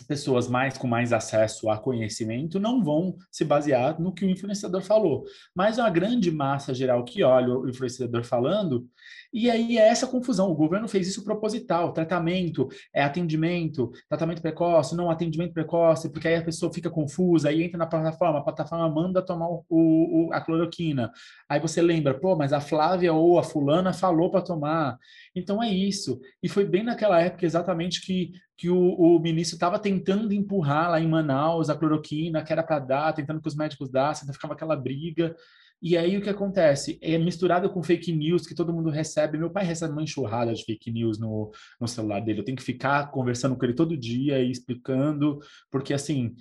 [0.02, 4.82] pessoas mais com mais acesso a conhecimento não vão se basear no que o influenciador
[4.82, 8.88] falou, mas a grande massa geral que olha o influenciador falando
[9.32, 10.50] e aí é essa confusão.
[10.50, 16.36] O governo fez isso proposital: tratamento, é atendimento, tratamento precoce, não atendimento precoce, porque aí
[16.36, 20.40] a pessoa fica confusa, aí entra na plataforma, a plataforma manda tomar o, o a
[20.40, 21.12] cloroquina.
[21.48, 24.98] Aí você lembra, pô, mas a Flávia ou a fulana falou para tomar.
[25.34, 26.20] Então é isso.
[26.42, 31.00] E foi bem naquela época exatamente que, que o, o ministro estava tentando empurrar lá
[31.00, 34.74] em Manaus a cloroquina, que era para dar, tentando que os médicos dassem, ficava aquela
[34.74, 35.34] briga.
[35.80, 36.98] E aí o que acontece?
[37.00, 39.38] É misturado com fake news que todo mundo recebe.
[39.38, 42.40] Meu pai recebe uma enxurrada de fake news no, no celular dele.
[42.40, 45.38] Eu tenho que ficar conversando com ele todo dia e explicando,
[45.70, 46.34] porque assim,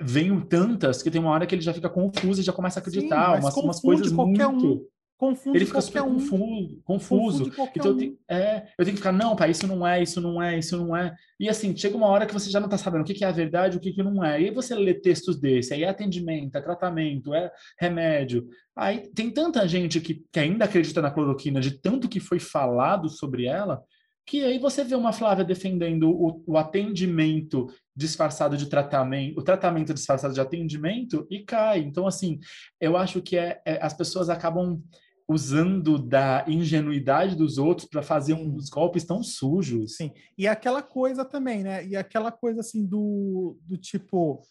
[0.00, 2.80] vem tantas que tem uma hora que ele já fica confuso e já começa a
[2.80, 3.34] acreditar.
[3.34, 4.72] Sim, umas, umas coisas muito.
[4.72, 4.86] Um
[5.18, 6.14] Confunde ele fica super um.
[6.14, 6.82] confuso.
[6.84, 7.52] confuso.
[7.74, 10.42] Então eu tenho, é, eu tenho que ficar, não, pai, isso não é, isso não
[10.42, 11.14] é, isso não é.
[11.40, 13.28] E assim, chega uma hora que você já não está sabendo o que, que é
[13.28, 14.40] a verdade, o que, que não é.
[14.40, 18.46] E aí você lê textos desse, aí é atendimento, é tratamento, é remédio.
[18.76, 23.08] Aí tem tanta gente que, que ainda acredita na cloroquina, de tanto que foi falado
[23.08, 23.82] sobre ela,
[24.26, 29.94] que aí você vê uma Flávia defendendo o, o, atendimento disfarçado de tratamento, o tratamento
[29.94, 31.78] disfarçado de atendimento e cai.
[31.78, 32.40] Então, assim,
[32.78, 34.82] eu acho que é, é as pessoas acabam
[35.28, 39.96] usando da ingenuidade dos outros para fazer uns golpes tão sujos.
[39.96, 41.84] Sim, e aquela coisa também, né?
[41.86, 44.42] E aquela coisa assim do, do tipo.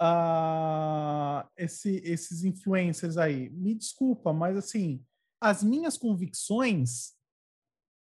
[0.00, 5.02] Uh, esse, esses influencers aí, me desculpa, mas assim,
[5.40, 7.15] as minhas convicções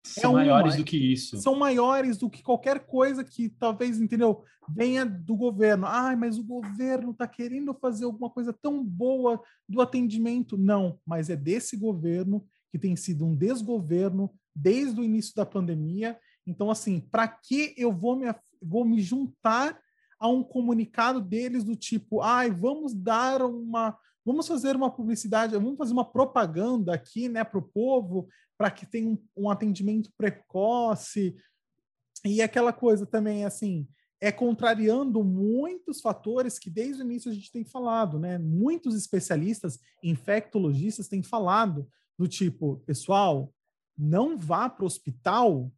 [0.09, 1.39] são é maiores do que isso.
[1.39, 5.87] São maiores do que qualquer coisa que talvez, entendeu, venha do governo.
[5.87, 10.57] Ai, mas o governo está querendo fazer alguma coisa tão boa do atendimento.
[10.57, 16.19] Não, mas é desse governo que tem sido um desgoverno desde o início da pandemia.
[16.47, 18.27] Então, assim, para que eu vou me,
[18.61, 19.79] vou me juntar
[20.19, 25.79] a um comunicado deles do tipo, ai, vamos dar uma, vamos fazer uma publicidade, vamos
[25.79, 28.29] fazer uma propaganda aqui, né, para o povo,
[28.59, 31.37] para que tenha um, um, atendimento precoce.
[32.25, 33.87] E aquela coisa também, assim,
[34.21, 38.37] é contrariando muitos fatores que desde o início a gente tem falado, né?
[38.37, 43.55] Muitos especialistas, infectologistas, têm falado do tipo, pessoal,
[43.97, 45.73] não vá para o hospital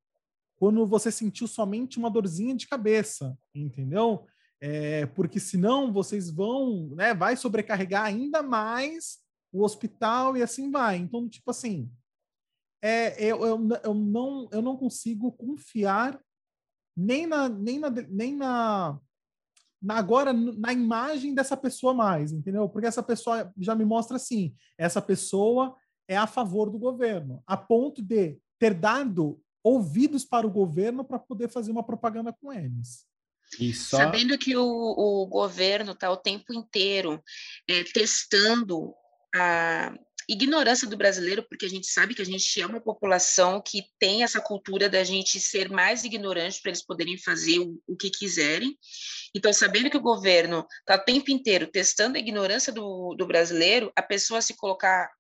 [0.57, 4.27] quando você sentiu somente uma dorzinha de cabeça, entendeu?
[4.59, 9.19] É, porque senão vocês vão, né, vai sobrecarregar ainda mais
[9.53, 10.97] o hospital e assim vai.
[10.97, 11.91] Então, tipo assim,
[12.83, 16.21] é, eu, eu, eu, não, eu não consigo confiar
[16.97, 18.99] nem na, nem na, nem na,
[19.81, 22.69] na agora na imagem dessa pessoa mais, entendeu?
[22.69, 25.77] Porque essa pessoa já me mostra assim, essa pessoa
[26.09, 31.19] é a favor do governo, a ponto de ter dado ouvidos para o governo para
[31.19, 33.07] poder fazer uma propaganda com eles.
[33.75, 33.99] Só...
[33.99, 37.23] Sabendo que o, o governo está o tempo inteiro
[37.69, 38.95] é, testando
[39.35, 39.93] a,
[40.29, 44.23] ignorância do brasileiro, porque a gente sabe que a gente é uma população que tem
[44.23, 48.77] essa cultura da gente ser mais ignorante para eles poderem fazer o, o, que quiserem.
[49.35, 53.93] Então, sabendo que o governo está o tempo inteiro testando a ignorância do, do brasileiro,
[53.97, 55.11] a pessoa se colocar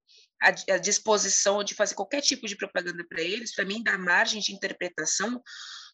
[0.40, 4.52] à, disposição de fazer qualquer tipo de propaganda para eles, para mim, dá margem de
[4.52, 5.40] interpretação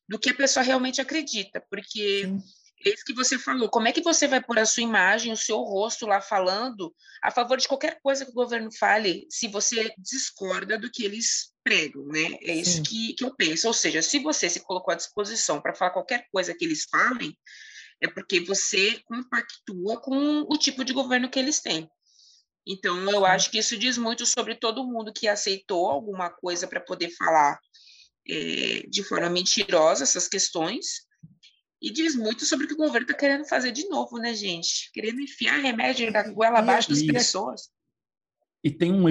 [0.08, 2.24] do que a pessoa realmente acredita, porque.
[2.24, 3.68] Sim é isso que você falou.
[3.68, 7.30] Como é que você vai pôr a sua imagem, o seu rosto lá falando a
[7.30, 12.06] favor de qualquer coisa que o governo fale, se você discorda do que eles pregam,
[12.06, 12.36] né?
[12.42, 13.66] É isso que, que eu penso.
[13.66, 17.36] Ou seja, se você se colocou à disposição para falar qualquer coisa que eles falem,
[18.00, 21.88] é porque você compactua com o tipo de governo que eles têm.
[22.66, 26.80] Então, eu acho que isso diz muito sobre todo mundo que aceitou alguma coisa para
[26.80, 27.58] poder falar
[28.28, 31.05] é, de forma mentirosa essas questões
[31.86, 34.90] e diz muito sobre o que o governo está querendo fazer de novo, né, gente?
[34.92, 37.70] Querendo enfiar remédio na goela abaixo das pessoas.
[38.64, 39.08] E tem um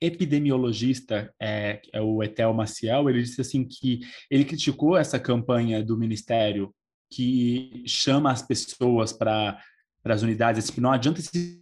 [0.00, 3.98] epidemiologista, é, é o Etel Maciel, ele disse assim que
[4.30, 6.72] ele criticou essa campanha do Ministério
[7.12, 9.60] que chama as pessoas para
[10.04, 11.60] as unidades, que não adianta esse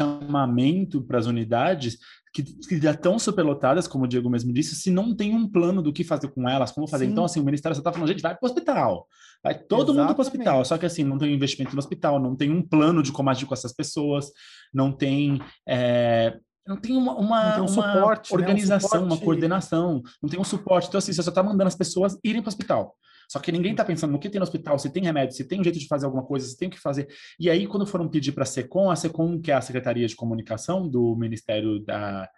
[0.00, 1.98] chamamento para as unidades
[2.42, 5.80] que, que já estão superlotadas, como o Diego mesmo disse, se não tem um plano
[5.80, 7.06] do que fazer com elas, como fazer.
[7.06, 7.12] Sim.
[7.12, 9.08] Então, assim, o Ministério só está falando, gente, vai para o hospital.
[9.42, 9.96] Vai todo Exatamente.
[9.96, 10.64] mundo para o hospital.
[10.64, 13.46] Só que, assim, não tem investimento no hospital, não tem um plano de como agir
[13.46, 14.26] com essas pessoas,
[14.72, 15.40] não tem...
[15.66, 18.76] É, não tem uma, uma, tem um uma suporte, organização, né?
[18.76, 19.04] um suporte...
[19.04, 20.88] uma coordenação, não tem um suporte.
[20.88, 22.94] Então, assim, você só está mandando as pessoas irem para o hospital.
[23.28, 25.60] Só que ninguém está pensando no que tem no hospital, se tem remédio, se tem
[25.60, 27.08] um jeito de fazer alguma coisa, se tem o que fazer.
[27.38, 30.16] E aí, quando foram pedir para a SECOM, a SECOM, que é a Secretaria de
[30.16, 32.28] Comunicação do Ministério da,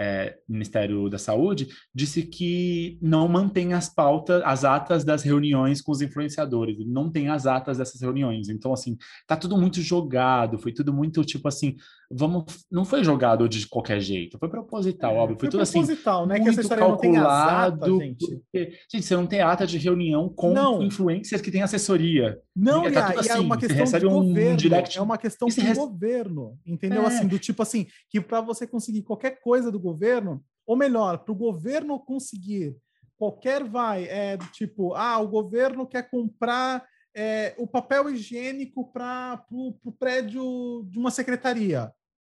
[0.00, 5.92] é, Ministério da Saúde, disse que não mantém as pautas, as atas das reuniões com
[5.92, 8.48] os influenciadores, não tem as atas dessas reuniões.
[8.48, 8.96] Então, assim,
[9.26, 11.76] tá tudo muito jogado, foi tudo muito tipo assim,
[12.12, 15.78] vamos, não foi jogado de qualquer jeito, foi proposital, É, óbvio, foi, foi tudo assim,
[15.80, 16.34] proposital, né?
[16.34, 17.84] Que muito essa história não tem as calculado.
[17.84, 18.26] atas, gente.
[18.36, 20.82] porque, gente, você não tem ata de reunião com Não.
[20.82, 22.38] influencers que têm assessoria.
[22.56, 24.56] Não, Tá e, tudo e é assim, uma você questão recebe um governo.
[24.56, 27.02] direct- É uma questão do rece- governo, entendeu?
[27.02, 27.06] É.
[27.06, 31.32] Assim, do tipo assim, que para você conseguir qualquer coisa do governo, ou melhor, para
[31.32, 32.74] o governo conseguir
[33.16, 36.84] qualquer vai, é tipo, ah, o governo quer comprar
[37.14, 41.90] é, o papel higiênico para o prédio de uma secretaria.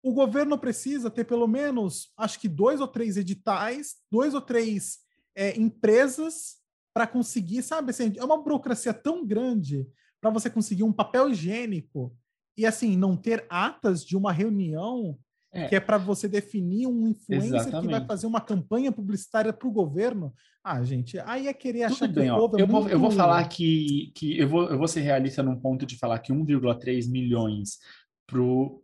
[0.04, 5.00] O governo precisa ter pelo menos, acho que dois ou três editais, dois ou três
[5.36, 6.56] é, empresas
[6.94, 7.92] para conseguir, sabe?
[7.92, 9.88] Assim, é uma burocracia tão grande
[10.20, 12.14] para você conseguir um papel higiênico
[12.58, 15.18] e assim não ter atas de uma reunião
[15.54, 15.68] É.
[15.68, 18.08] que é para você definir um influencer que vai Exatamente.
[18.08, 20.34] fazer uma campanha publicitária para o governo.
[20.64, 22.38] Ah, gente, aí é querer achar Tudo que bem, o ó.
[22.40, 25.02] povo é Eu, vou, eu vou muito- falar que, que eu, vou, eu vou ser
[25.02, 27.80] realista num ponto de falar que 1,3 milhões
[28.28, 28.84] pro,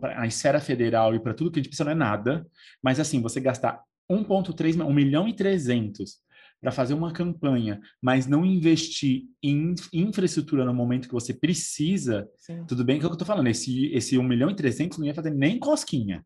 [0.00, 2.46] para a esfera federal e para tudo que a gente precisa não é nada,
[2.82, 6.18] mas assim, você gastar 1,3 1 milhão e 300
[6.60, 12.64] para fazer uma campanha, mas não investir em infraestrutura no momento que você precisa, Sim.
[12.68, 14.96] tudo bem que é o que eu tô falando, esse, esse 1 milhão e 300
[14.98, 16.24] não ia fazer nem cosquinha.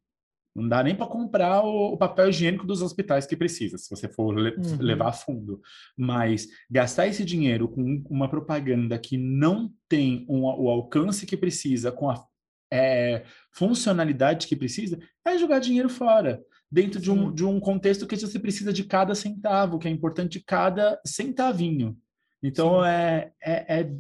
[0.55, 4.09] Não dá nem para comprar o, o papel higiênico dos hospitais que precisa, se você
[4.09, 4.77] for le- Uhum.
[4.81, 5.61] levar a fundo.
[5.97, 11.93] Mas gastar esse dinheiro com uma propaganda que não tem um- o alcance que precisa,
[11.93, 12.25] com a
[12.73, 16.43] é, funcionalidade que precisa, é jogar dinheiro fora.
[16.71, 20.43] Dentro de um, de um contexto que você precisa de cada centavo, que é importante
[20.45, 21.97] cada centavinho.
[22.43, 23.97] Então é, é, é,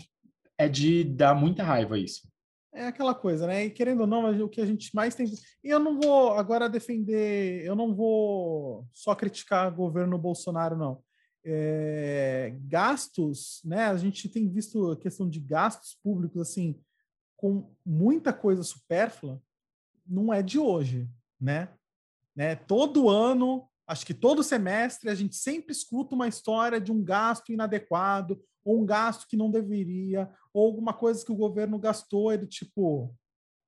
[0.58, 2.28] é de dar muita raiva isso.
[2.76, 3.64] É aquela coisa, né?
[3.64, 5.26] E querendo ou não, o que a gente mais tem.
[5.64, 11.02] E eu não vou agora defender, eu não vou só criticar o governo Bolsonaro, não.
[11.42, 13.86] É, gastos, né?
[13.86, 16.78] A gente tem visto a questão de gastos públicos, assim,
[17.46, 19.40] com muita coisa supérflua,
[20.04, 21.08] não é de hoje,
[21.40, 21.68] né?
[22.34, 22.56] né?
[22.56, 27.52] Todo ano, acho que todo semestre, a gente sempre escuta uma história de um gasto
[27.52, 32.48] inadequado, ou um gasto que não deveria, ou alguma coisa que o governo gastou, ele
[32.48, 33.14] tipo,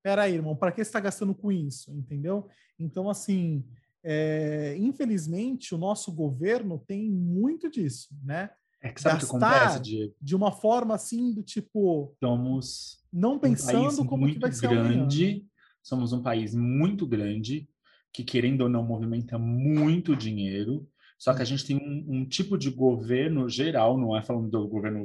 [0.02, 1.92] peraí, irmão, para que você está gastando com isso?
[1.92, 2.48] Entendeu?
[2.80, 3.64] Então, assim,
[4.02, 8.50] é, infelizmente, o nosso governo tem muito disso, né?
[8.80, 10.14] É que sabe o que Gastar acontece, Diego?
[10.20, 14.66] De uma forma assim, do tipo, Somos não um pensando como que muito vai ser
[14.66, 14.84] amanhã.
[14.84, 15.44] grande,
[15.82, 17.68] somos um país muito grande,
[18.12, 20.88] que querendo ou não movimenta muito dinheiro,
[21.18, 24.68] só que a gente tem um, um tipo de governo geral, não é falando do
[24.68, 25.04] governo,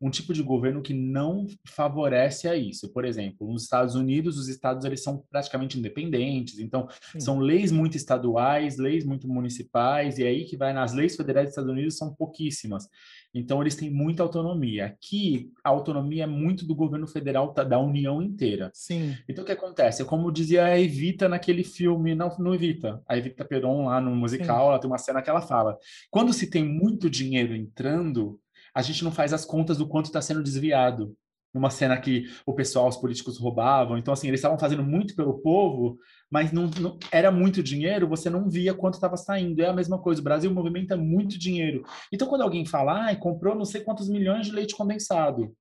[0.00, 2.92] um tipo de governo que não favorece a isso.
[2.92, 7.20] Por exemplo, nos Estados Unidos, os estados eles são praticamente independentes, então Sim.
[7.20, 11.52] são leis muito estaduais, leis muito municipais, e aí que vai nas leis federais dos
[11.52, 12.88] Estados Unidos são pouquíssimas.
[13.34, 14.86] Então eles têm muita autonomia.
[14.86, 18.70] Aqui a autonomia é muito do governo federal tá, da União inteira.
[18.74, 20.02] Sim, Então o que acontece?
[20.02, 24.14] É como dizia a Evita naquele filme, não no Evita, a Evita Peron lá no
[24.14, 25.76] musical, ela tem uma cena que ela fala:
[26.10, 28.40] quando se tem muito dinheiro entrando,
[28.74, 31.16] a gente não faz as contas do quanto está sendo desviado.
[31.56, 35.38] Numa cena que o pessoal, os políticos roubavam, então assim eles estavam fazendo muito pelo
[35.38, 35.98] povo,
[36.30, 39.62] mas não, não- era muito dinheiro, você não via quanto estava saindo.
[39.62, 41.82] É a mesma coisa, o Brasil movimenta muito dinheiro.
[42.12, 45.56] Então quando alguém fala, ah, comprou não sei quantos milhões de leite condensado,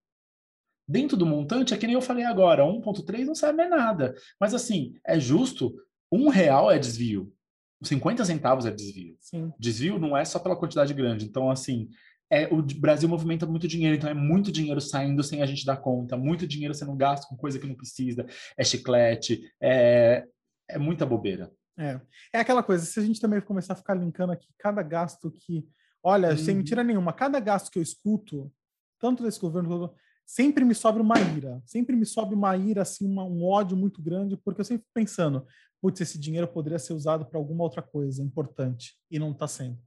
[0.87, 4.13] dentro do montante, é que nem eu falei agora, 1,3 não sabe mais nada.
[4.39, 5.73] Mas assim, é justo,
[6.11, 7.33] um real é desvio,
[7.81, 9.15] 50 centavos é desvio.
[9.19, 9.51] sim.
[9.59, 11.25] Desvio não é só pela quantidade grande.
[11.25, 11.89] Então, assim,
[12.29, 15.77] é, o Brasil movimenta muito dinheiro, então é muito dinheiro saindo sem a gente dar
[15.77, 18.25] conta, muito dinheiro sendo gasto com coisa que não precisa,
[18.57, 20.25] é chiclete, é,
[20.67, 21.51] é muita bobeira.
[21.77, 21.99] É.
[22.33, 25.67] é aquela coisa, se a gente também começar a ficar linkando aqui cada gasto que.
[26.01, 26.57] Olha, sem Uhum.
[26.59, 28.51] mentira nenhuma, cada gasto que eu escuto,
[28.99, 29.93] tanto desse governo,
[30.25, 31.61] sempre me sobe uma ira.
[31.65, 34.93] Sempre me sobe uma ira, assim, uma- um ódio muito grande, porque eu sempre fico
[34.93, 35.45] pensando,
[35.81, 39.77] putz, esse dinheiro poderia ser usado para alguma outra coisa importante, e não está sendo.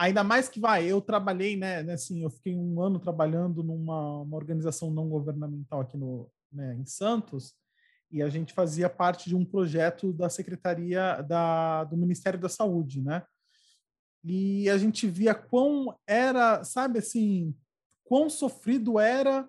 [0.00, 4.22] Ainda mais que vai, eu trabalhei, né, né, assim, eu fiquei um ano trabalhando numa
[4.22, 7.52] uma organização não governamental aqui no, né, em Santos,
[8.10, 13.02] e a gente fazia parte de um projeto da Secretaria da, do Ministério da Saúde,
[13.02, 13.22] né?
[14.24, 17.54] E a gente via quão era, sabe assim,
[18.02, 19.46] quão sofrido era,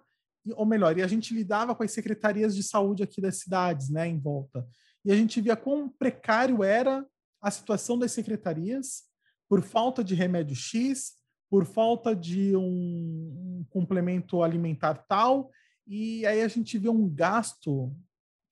[0.57, 4.05] ou melhor, e a gente lidava com as secretarias de saúde aqui das cidades, né,
[4.05, 4.67] em volta.
[5.05, 7.05] E a gente via quão precário era
[7.41, 9.09] a situação das secretarias
[9.51, 11.17] por falta de remédio X,
[11.49, 15.51] por falta de um, um complemento alimentar tal,
[15.85, 17.93] e aí a gente vê um gasto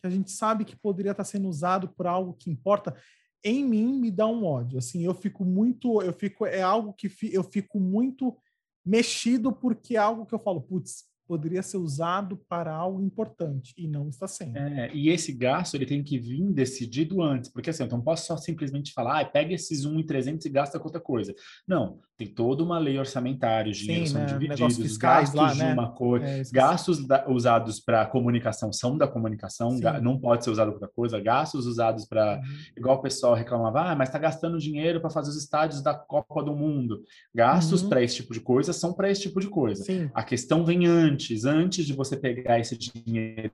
[0.02, 2.94] que a gente sabe que poderia estar sendo usado por algo que importa.
[3.42, 4.78] em mim me dá um ódio.
[4.78, 8.38] Assim, eu fico muito, eu fico é algo que fi, eu fico muito
[8.86, 13.88] mexido porque é algo que eu falo, putz, poderia ser usado para algo importante e
[13.88, 14.58] não está sendo.
[14.58, 18.26] É, e esse gasto ele tem que vir decidido antes, porque assim, eu não posso
[18.26, 21.36] só simplesmente falar, ah, pega esses 1.300 e gasta com outra coisa.
[21.68, 24.26] Não, tem toda uma lei orçamentária, os dinheiros são né?
[24.28, 25.74] divididos, fiscais, gastos lá, de né?
[25.74, 30.68] uma coisa, é, gastos da, usados para comunicação são da comunicação, não pode ser usado
[30.70, 32.42] para outra coisa, gastos usados para, uhum.
[32.76, 36.44] igual o pessoal reclamava, ah, mas está gastando dinheiro para fazer os estádios da Copa
[36.44, 37.04] do Mundo.
[37.34, 37.90] Gastos uhum.
[37.90, 39.84] para esse tipo de coisa são para esse tipo de coisa.
[39.84, 40.10] Sim.
[40.14, 43.52] A questão vem antes, antes de você pegar esse dinheiro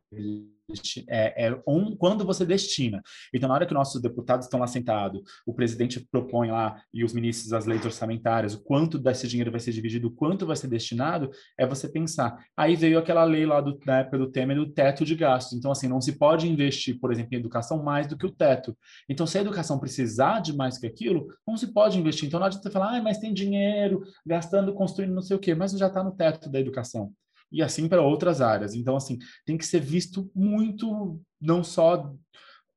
[1.08, 3.02] é, é um, quando você destina.
[3.34, 7.14] Então, na hora que nossos deputados estão lá sentados, o presidente propõe lá e os
[7.14, 10.68] ministros as leis orçamentárias, o quanto desse dinheiro vai ser dividido, o quanto vai ser
[10.68, 12.38] destinado, é você pensar.
[12.58, 15.58] Aí veio aquela lei lá do, na época do do teto de gastos.
[15.58, 18.76] Então, assim, não se pode investir, por exemplo, em educação mais do que o teto.
[19.10, 22.28] Então, se a educação precisar de mais que aquilo, não se pode investir.
[22.28, 25.72] Então, não adianta falar, ah, mas tem dinheiro gastando, construindo não sei o quê, mas
[25.72, 27.14] já está no teto da educação
[27.51, 28.73] e assim para outras áreas.
[28.73, 32.13] Então, assim, tem que ser visto muito, não só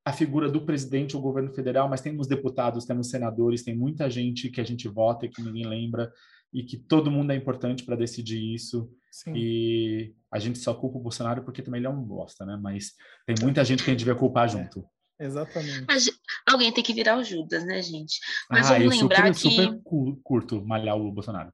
[0.04, 4.48] a figura do presidente ou governo federal, mas temos deputados, temos senadores, tem muita gente
[4.48, 6.10] que a gente vota e que ninguém lembra
[6.52, 8.90] e que todo mundo é importante para decidir isso.
[9.10, 9.34] Sim.
[9.34, 12.58] E a gente só culpa o Bolsonaro porque também ele é um bosta, né?
[12.60, 12.94] Mas
[13.26, 14.84] tem muita gente que a gente devia culpar é, junto.
[15.20, 15.84] Exatamente.
[15.86, 16.10] Mas
[16.46, 18.18] alguém tem que virar o Judas, né, gente?
[18.50, 19.74] Mas ah, vamos lembrar super, que.
[19.74, 21.52] super curto malhar o Bolsonaro.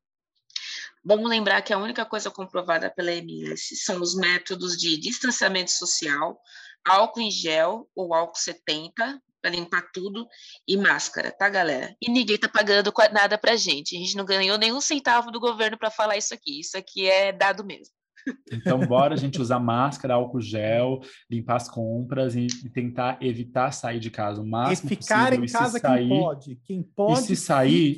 [1.06, 6.40] Vamos lembrar que a única coisa comprovada pela MS são os métodos de distanciamento social,
[6.82, 10.26] álcool em gel ou álcool 70 para limpar tudo
[10.66, 11.94] e máscara, tá, galera?
[12.01, 13.94] E ninguém tá pagando nada pra gente.
[13.94, 16.60] A gente não ganhou nenhum centavo do governo para falar isso aqui.
[16.60, 17.93] Isso aqui é dado mesmo.
[18.51, 21.01] Então, bora a gente usar máscara, álcool gel,
[21.31, 25.44] limpar as compras e, tentar evitar sair de casa o máximo e ficar possível.
[25.44, 26.56] em casa sair, quem pode.
[26.64, 27.97] Quem pode, e se sair,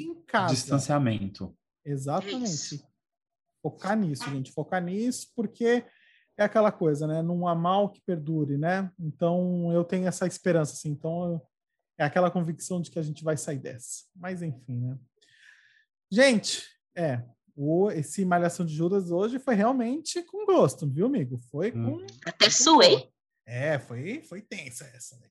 [0.49, 1.57] distanciamento.
[1.85, 2.85] Exatamente
[3.67, 5.85] focar nisso, gente, focar nisso, porque
[6.39, 7.21] é aquela coisa, né?
[7.21, 8.91] Não há mal que perdure, né?
[8.99, 10.91] Então eu tenho essa esperança, assim.
[10.91, 11.43] Então
[11.99, 14.05] é aquela convicção de que a gente vai sair dessa.
[14.15, 14.97] Mas enfim, né?
[16.11, 16.63] Gente,
[16.95, 17.25] é.
[17.57, 21.39] O, esse Malhação de Judas hoje foi realmente com gosto, viu, amigo?
[21.51, 21.97] Foi com.
[21.97, 22.07] Hum.
[22.25, 23.11] Até suei.
[23.47, 25.27] É, foi, foi tensa essa, né?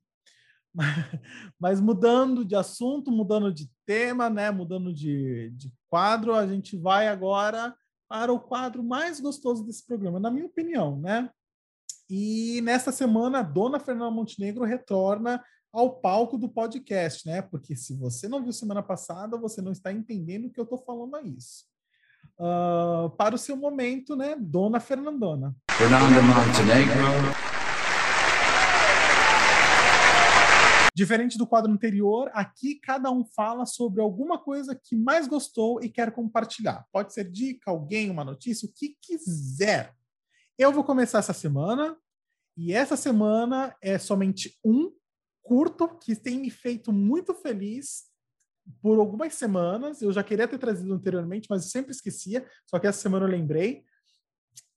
[1.58, 4.52] Mas mudando de assunto, mudando de tema, né?
[4.52, 7.74] Mudando de, de quadro, a gente vai agora
[8.08, 11.30] para o quadro mais gostoso desse programa, na minha opinião, né?
[12.10, 17.42] E nesta semana, a Dona Fernanda Montenegro retorna ao palco do podcast, né?
[17.42, 20.78] Porque se você não viu semana passada, você não está entendendo o que eu estou
[20.78, 21.66] falando a isso.
[22.40, 24.36] Uh, para o seu momento, né?
[24.40, 25.56] Dona Fernandona.
[25.72, 27.55] Fernanda Montenegro.
[30.96, 35.90] Diferente do quadro anterior, aqui cada um fala sobre alguma coisa que mais gostou e
[35.90, 36.88] quer compartilhar.
[36.90, 39.94] Pode ser dica, alguém, uma notícia, o que quiser.
[40.58, 41.98] Eu vou começar essa semana
[42.56, 44.90] e essa semana é somente um
[45.42, 48.06] curto que tem me feito muito feliz
[48.82, 50.02] por algumas semanas.
[50.02, 53.30] Eu já queria ter trazido anteriormente, mas eu sempre esquecia, só que essa semana eu
[53.30, 53.84] lembrei.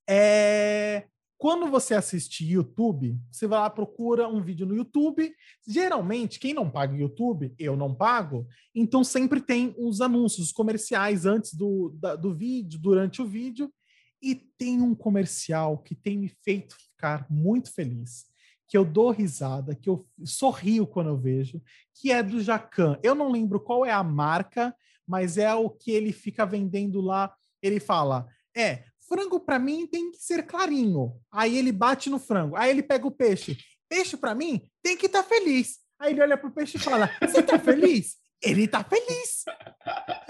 [0.08, 1.06] É
[1.38, 5.32] quando você assiste YouTube, você vai lá, procura um vídeo no YouTube.
[5.66, 11.24] Geralmente, quem não paga YouTube, eu não pago, então sempre tem os anúncios, os comerciais
[11.24, 13.72] antes do, da, do vídeo, durante o vídeo.
[14.20, 18.26] E tem um comercial que tem me feito ficar muito feliz,
[18.66, 21.62] que eu dou risada, que eu sorrio quando eu vejo,
[21.94, 22.98] que é do Jacan.
[23.00, 24.74] Eu não lembro qual é a marca,
[25.06, 27.32] mas é o que ele fica vendendo lá.
[27.62, 31.18] Ele fala: é, frango para mim tem que ser clarinho.
[31.32, 32.56] Aí ele bate no frango.
[32.56, 33.56] Aí ele pega o peixe.
[33.88, 35.78] Peixe para mim tem que estar tá feliz.
[35.98, 38.16] Aí ele olha pro peixe e fala: Você tá feliz?
[38.40, 39.44] Ele tá feliz.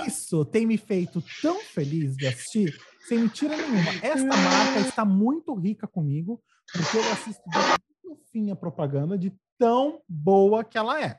[0.06, 2.74] Isso tem me feito tão feliz de assistir,
[3.06, 3.92] sem mentira nenhuma.
[4.02, 6.42] Esta marca está muito rica comigo,
[6.72, 7.42] porque eu assisto
[8.02, 11.18] no fim a propaganda de tão boa que ela é.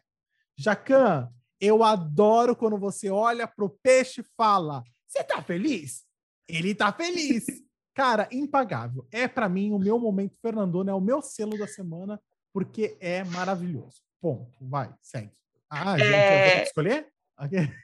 [0.58, 1.30] Jacan,
[1.62, 6.09] eu adoro quando você olha pro peixe e fala: Você tá feliz?
[6.50, 7.46] Ele tá feliz.
[7.94, 9.08] Cara, impagável.
[9.12, 12.20] É para mim o meu momento Fernandona, é o meu selo da semana,
[12.52, 14.02] porque é maravilhoso.
[14.20, 14.52] Ponto.
[14.60, 15.32] Vai, segue.
[15.70, 16.64] Ah, gente, é...
[16.64, 17.08] escolher?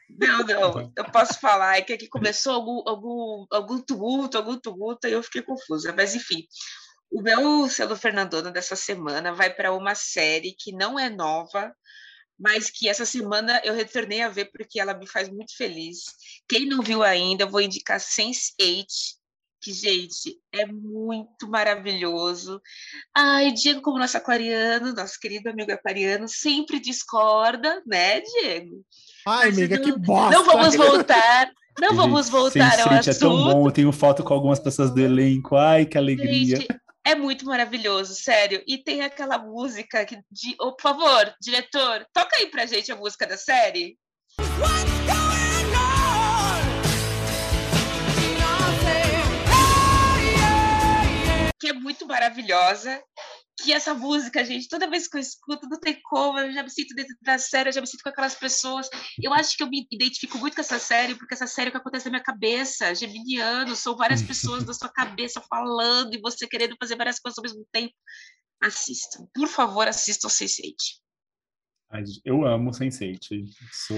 [0.10, 5.08] Não, não, eu posso falar, é que aqui começou algum, algum, algum tumulto, algum tumulto,
[5.08, 6.44] e eu fiquei confusa, mas enfim.
[7.10, 11.74] O meu selo Fernandona dessa semana vai para uma série que não é nova,
[12.40, 16.04] mas que essa semana eu retornei a ver porque ela me faz muito feliz.
[16.48, 18.86] Quem não viu ainda, eu vou indicar Sense8,
[19.62, 22.62] que, gente, é muito maravilhoso.
[23.16, 28.84] Ai, Diego, como nosso aquariano, nosso querido amigo aquariano, sempre discorda, né, Diego?
[29.28, 30.38] Ai, Mas amiga, não- que bosta!
[30.38, 33.54] Não vamos voltar, não vamos voltar ao Sense8 é tão assunto.
[33.54, 33.68] bom.
[33.68, 35.56] Eu tenho foto com algumas pessoas do elenco.
[35.56, 36.58] Ai, que alegria.
[36.58, 36.68] Gente,
[37.06, 38.64] é muito maravilhoso, sério.
[38.68, 43.28] E tem aquela música de, oh, por favor, diretor, toca aí pra gente a música
[43.28, 43.98] da série.
[51.66, 53.02] Que é muito maravilhosa.
[53.60, 56.70] Que essa música, gente, toda vez que eu escuto, não tem como, eu já me
[56.70, 58.88] sinto dentro da série, eu já me sinto com aquelas pessoas.
[59.20, 61.72] Eu acho que eu me identifico muito com essa série, porque essa série é o
[61.72, 62.94] que acontece na minha cabeça.
[62.94, 67.44] Geminiano, são várias pessoas da sua cabeça falando e você querendo fazer várias coisas ao
[67.44, 67.96] mesmo tempo.
[68.62, 69.26] Assistam.
[69.34, 70.76] Por favor, assistam Sense8.
[71.90, 73.44] Ai, Eu amo Sense8.
[73.72, 73.98] Sou,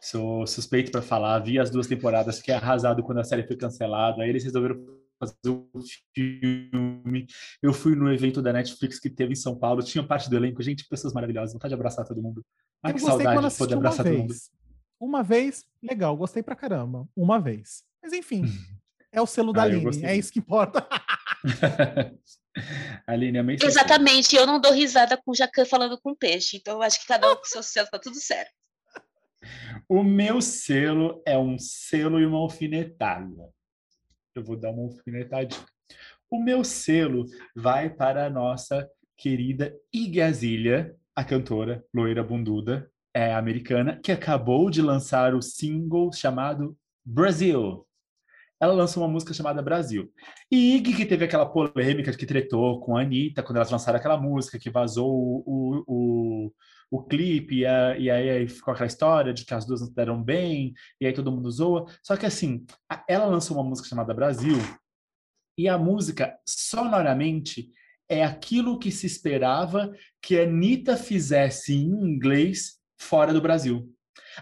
[0.00, 1.40] sou suspeito para falar.
[1.40, 4.22] Vi as duas temporadas, fiquei arrasado quando a série foi cancelada.
[4.22, 5.70] Aí eles resolveram fazer o
[6.14, 7.26] filme.
[7.62, 9.82] Eu fui no evento da Netflix que teve em São Paulo.
[9.82, 10.62] Tinha parte do elenco.
[10.62, 11.52] Gente, pessoas maravilhosas.
[11.52, 12.44] Vontade de abraçar todo mundo.
[12.82, 14.28] Ai, eu que gostei quando saudade de assisti poder uma abraçar todo mundo.
[14.28, 14.50] vez.
[14.98, 17.06] Uma vez, legal, gostei pra caramba.
[17.14, 17.84] Uma vez.
[18.02, 18.44] Mas enfim,
[19.12, 20.86] é o selo da Ah, Aline, é isso que importa.
[23.06, 23.64] Aline, Sense8.
[23.64, 27.30] Exatamente, eu não dou risada com jacan falando com peixe, então eu acho que cada
[27.30, 28.52] um com seu selo tá tudo certo.
[29.88, 33.52] O meu selo é um selo e uma alfinetada.
[34.36, 35.64] Eu vou dar uma alfinetadinha.
[36.30, 38.86] O meu selo vai para a nossa
[39.16, 40.20] querida Iggy
[41.14, 47.86] a cantora loira bunduda, é americana, que acabou de lançar o single chamado Brasil.
[48.60, 50.10] Ela lançou uma música chamada Brasil.
[50.50, 54.16] E Iggy, que teve aquela polêmica que tretou com a Anitta, quando elas lançaram aquela
[54.16, 56.52] música, que vazou o, o, o,
[56.90, 60.22] o clipe, e, a- e aí, ficou aquela história de que as duas não deram
[60.22, 61.84] bem, e aí todo mundo zoa.
[62.02, 64.56] Só que assim, a- ela lançou uma música chamada Brasil,
[65.58, 67.70] e a música, sonoramente,
[68.08, 69.90] é aquilo que se esperava
[70.22, 73.92] que a Anitta fizesse em inglês fora do Brasil.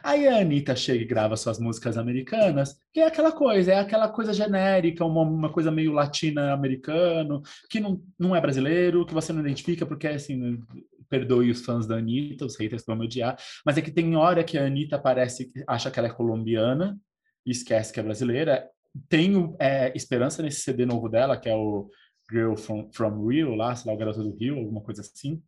[0.03, 4.09] Aí a Anitta chega e grava suas músicas americanas, que é aquela coisa, é aquela
[4.09, 9.41] coisa genérica, uma, uma coisa meio latina-americano, que não, não é brasileiro, que você não
[9.41, 10.61] identifica, porque assim,
[11.09, 14.43] perdoe os fãs da Anitta, os haters vão me odiar, mas é que tem hora
[14.43, 16.99] que a Anitta parece, acha que ela é colombiana,
[17.47, 18.69] e esquece que é brasileira.
[19.09, 21.91] Tenho é, esperança nesse CD novo dela, que é o
[22.31, 25.43] Girl from, from Rio, lá, sei lá, o Garoto do Rio, alguma coisa assim.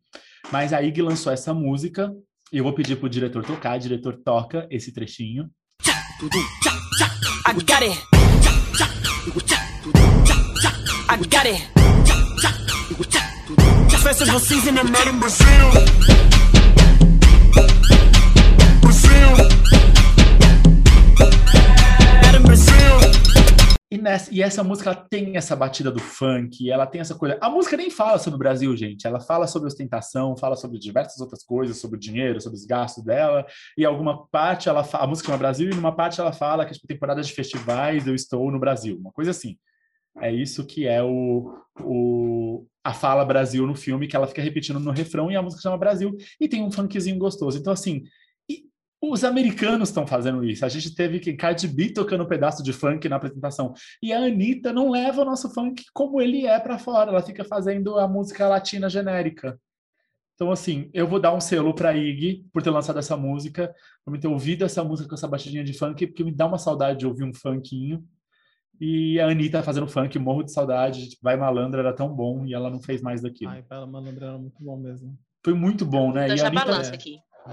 [0.53, 2.15] Mas a Iggy lançou essa música,
[2.53, 5.51] e eu vou pedir pro diretor tocar, diretor toca esse trechinho.
[11.47, 11.77] I.
[23.89, 27.39] E, nessa, e essa música tem essa batida do funk, ela tem essa coisa.
[27.41, 29.07] A música nem fala sobre o Brasil, gente.
[29.07, 33.05] Ela fala sobre ostentação, fala sobre diversas outras coisas, sobre o dinheiro, sobre os gastos
[33.05, 33.47] dela.
[33.79, 36.73] E alguma parte ela fa- a música chama Brasil, e numa parte ela fala que
[36.73, 39.57] tipo, temporada de festivais eu estou no Brasil, uma coisa assim.
[40.21, 44.81] É isso que é o, o a fala Brasil no filme, que ela fica repetindo
[44.81, 47.59] no refrão e a música chama Brasil e tem um funkzinho gostoso.
[47.59, 48.03] Então assim,
[49.11, 50.65] os americanos estão fazendo isso.
[50.65, 53.73] A gente teve que Cardi B tocando um pedaço de funk na apresentação.
[54.03, 57.11] E a Anitta não leva o nosso funk como ele é para fora.
[57.11, 59.59] Ela fica fazendo a música latina genérica.
[60.35, 63.75] Então, assim, eu vou dar um selo para Iggy por ter lançado essa música,
[64.05, 66.59] por me ter ouvido essa música com essa batidinha de funk, porque me dá uma
[66.59, 68.05] saudade de ouvir um funkinho.
[68.79, 71.09] E a Anitta fazendo funk, morro de saudade.
[71.09, 73.51] Tipo, Vai Malandra era tão bom e ela não fez mais daquilo.
[73.51, 75.19] Ai, Bela Malandra era muito bom mesmo.
[75.43, 76.25] Foi muito bom, né?
[76.25, 76.95] Então E a Anitta- balança é.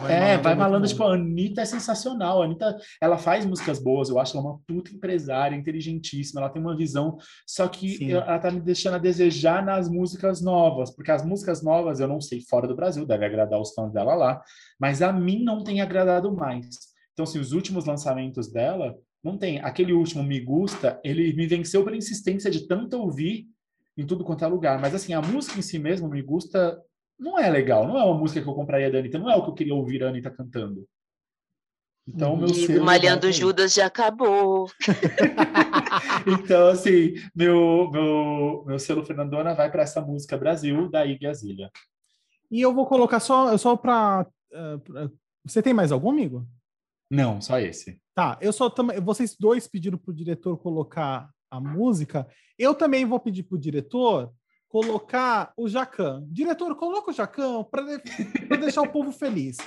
[0.10, 0.82] É, vai bom.
[0.82, 2.42] tipo, a Anitta é sensacional.
[2.42, 6.62] A Anitta, ela faz músicas boas, eu acho ela uma puta empresária, inteligentíssima, ela tem
[6.62, 7.18] uma visão,
[7.48, 8.12] só que Sim.
[8.12, 12.22] ela tá me deixando a desejar nas músicas novas, porque as músicas novas, eu não
[12.22, 14.42] sei, fora do Brasil, deve agradar os fãs dela lá,
[14.80, 16.68] mas a mim não tem agradado mais.
[17.14, 19.60] Então, assim, os últimos lançamentos dela, não tem.
[19.60, 23.48] Aquele último, Me Gusta, ele me venceu pela insistência de tanto ouvir
[23.96, 26.82] em tudo quanto é lugar, mas assim, a música em si mesmo, Me Gusta,
[27.20, 29.44] não é legal, não é uma música que eu compraria da Anitta, não é o
[29.44, 30.88] que eu queria ouvir a Anitta cantando.
[32.08, 34.70] Então, meu Amigo, selo Malhando Judas já acabou.
[36.26, 41.70] Então, assim, meu, meu, meu selo Fernandona vai para essa música Brasil, da Iggy Azalea.
[42.50, 44.26] E eu vou colocar só, só para.
[45.46, 46.48] você tem mais algum, amigo?
[47.12, 48.02] Não, só esse.
[48.16, 49.00] Tá, eu só também.
[49.00, 52.28] Vocês dois pediram pro diretor colocar a música.
[52.58, 54.32] Eu também vou pedir pro diretor
[54.74, 56.26] colocar o Jacan.
[56.32, 59.58] Diretor, coloca o Jacan para deixar o povo feliz.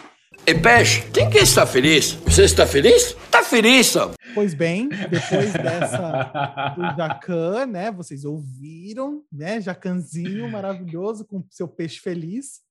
[0.44, 2.14] E peixe, quem que está feliz?
[2.24, 3.14] Você está feliz?
[3.30, 4.10] Tá feliz, Sam.
[4.34, 7.92] Pois bem, depois dessa do Jacan, né?
[7.92, 9.60] Vocês ouviram, né?
[9.60, 12.62] Jacanzinho maravilhoso com seu peixe feliz.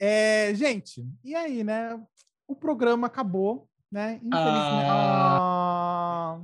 [0.00, 2.00] É, gente, e aí, né?
[2.48, 4.14] O programa acabou, né?
[4.14, 4.86] Infelizmente.
[4.88, 6.40] Ah,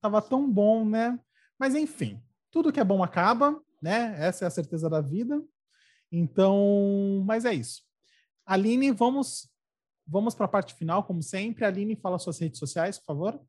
[0.00, 1.18] tava tão bom, né?
[1.58, 2.18] Mas enfim,
[2.50, 4.16] tudo que é bom acaba, né?
[4.18, 5.44] Essa é a certeza da vida.
[6.10, 7.82] Então, mas é isso.
[8.46, 9.50] Aline, vamos
[10.06, 11.66] vamos para a parte final, como sempre.
[11.66, 13.40] Aline, fala suas redes sociais, por favor.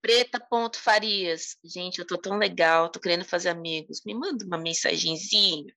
[0.00, 1.56] Preta.farias.
[1.64, 4.02] Gente, eu tô tão legal, tô querendo fazer amigos.
[4.04, 5.72] Me manda uma mensagenzinha.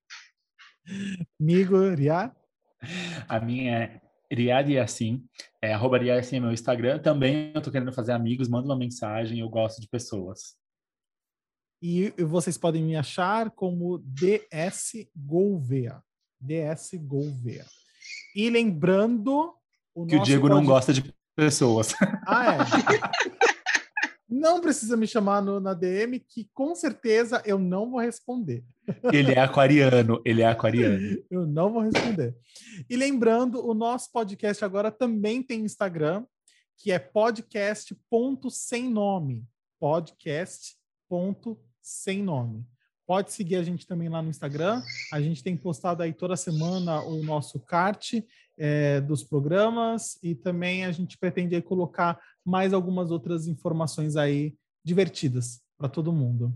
[1.39, 2.33] Amigo, Riad?
[3.27, 4.01] A minha é
[4.31, 5.23] Riad Yassin.
[5.61, 6.97] É, arroba Riad Yassin é meu Instagram.
[6.99, 8.47] Também eu tô querendo fazer amigos.
[8.47, 10.55] Manda uma mensagem, eu gosto de pessoas.
[11.81, 16.01] E vocês podem me achar como DS Gouveia.
[16.39, 17.65] DS Gouveia.
[18.35, 19.53] E lembrando.
[19.93, 21.93] O que o Diego não gosta de pessoas.
[22.27, 22.57] Ah, é.
[24.27, 28.63] não precisa me chamar no, na DM, que com certeza eu não vou responder.
[29.11, 31.23] Ele é aquariano, ele é aquariano.
[31.29, 32.35] eu não vou responder.
[32.89, 36.25] E lembrando, o nosso podcast agora também tem Instagram,
[36.77, 39.45] que é podcast.sem nome.
[41.07, 42.65] Podcast.sem nome.
[43.07, 44.81] Pode seguir a gente também lá no Instagram.
[45.13, 48.13] A gente tem postado aí toda semana o nosso kart
[48.57, 55.61] é, dos programas e também a gente pretende colocar mais algumas outras informações aí divertidas
[55.77, 56.53] para todo mundo.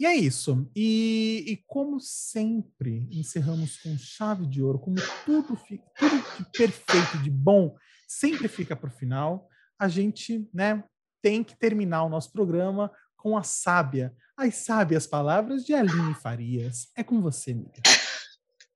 [0.00, 0.68] E é isso.
[0.74, 5.56] E, e, como sempre, encerramos com chave de ouro, como tudo,
[5.98, 7.76] tudo de perfeito, de bom,
[8.08, 9.46] sempre fica para o final.
[9.78, 10.82] A gente né,
[11.22, 12.90] tem que terminar o nosso programa
[13.22, 16.88] com a sábia, as sábias palavras de Aline Farias.
[16.96, 17.80] É com você, amiga.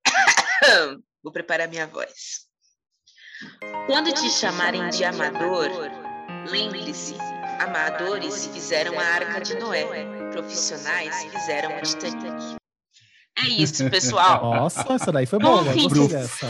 [1.20, 2.46] Vou preparar minha voz.
[3.86, 5.68] Quando te chamarem de amador,
[6.48, 7.16] lembre-se:
[7.58, 12.56] amadores fizeram a arca de Noé, profissionais fizeram o Titanic.
[13.36, 14.42] É isso, pessoal.
[14.42, 15.64] Nossa, essa daí foi boa.
[15.64, 16.48] Gostei dessa.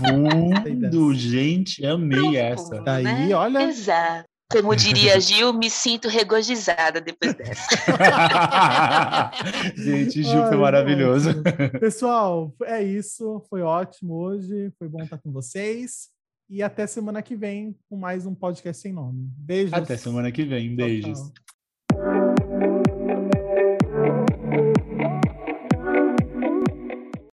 [0.00, 2.82] Fundo, gente, amei essa.
[2.82, 3.34] Daí, né?
[3.34, 3.62] olha.
[3.62, 4.29] Exato.
[4.50, 7.62] Como diria Gil, me sinto regozijada depois dessa.
[9.76, 11.30] Gente, Gil Ai, foi maravilhoso.
[11.78, 13.44] Pessoal, é isso.
[13.48, 14.72] Foi ótimo hoje.
[14.78, 16.08] Foi bom estar com vocês.
[16.48, 19.30] E até semana que vem com mais um podcast sem nome.
[19.38, 19.72] Beijos.
[19.72, 20.74] Até semana que vem.
[20.74, 21.18] Beijos.
[21.18, 21.59] Tchau, tchau.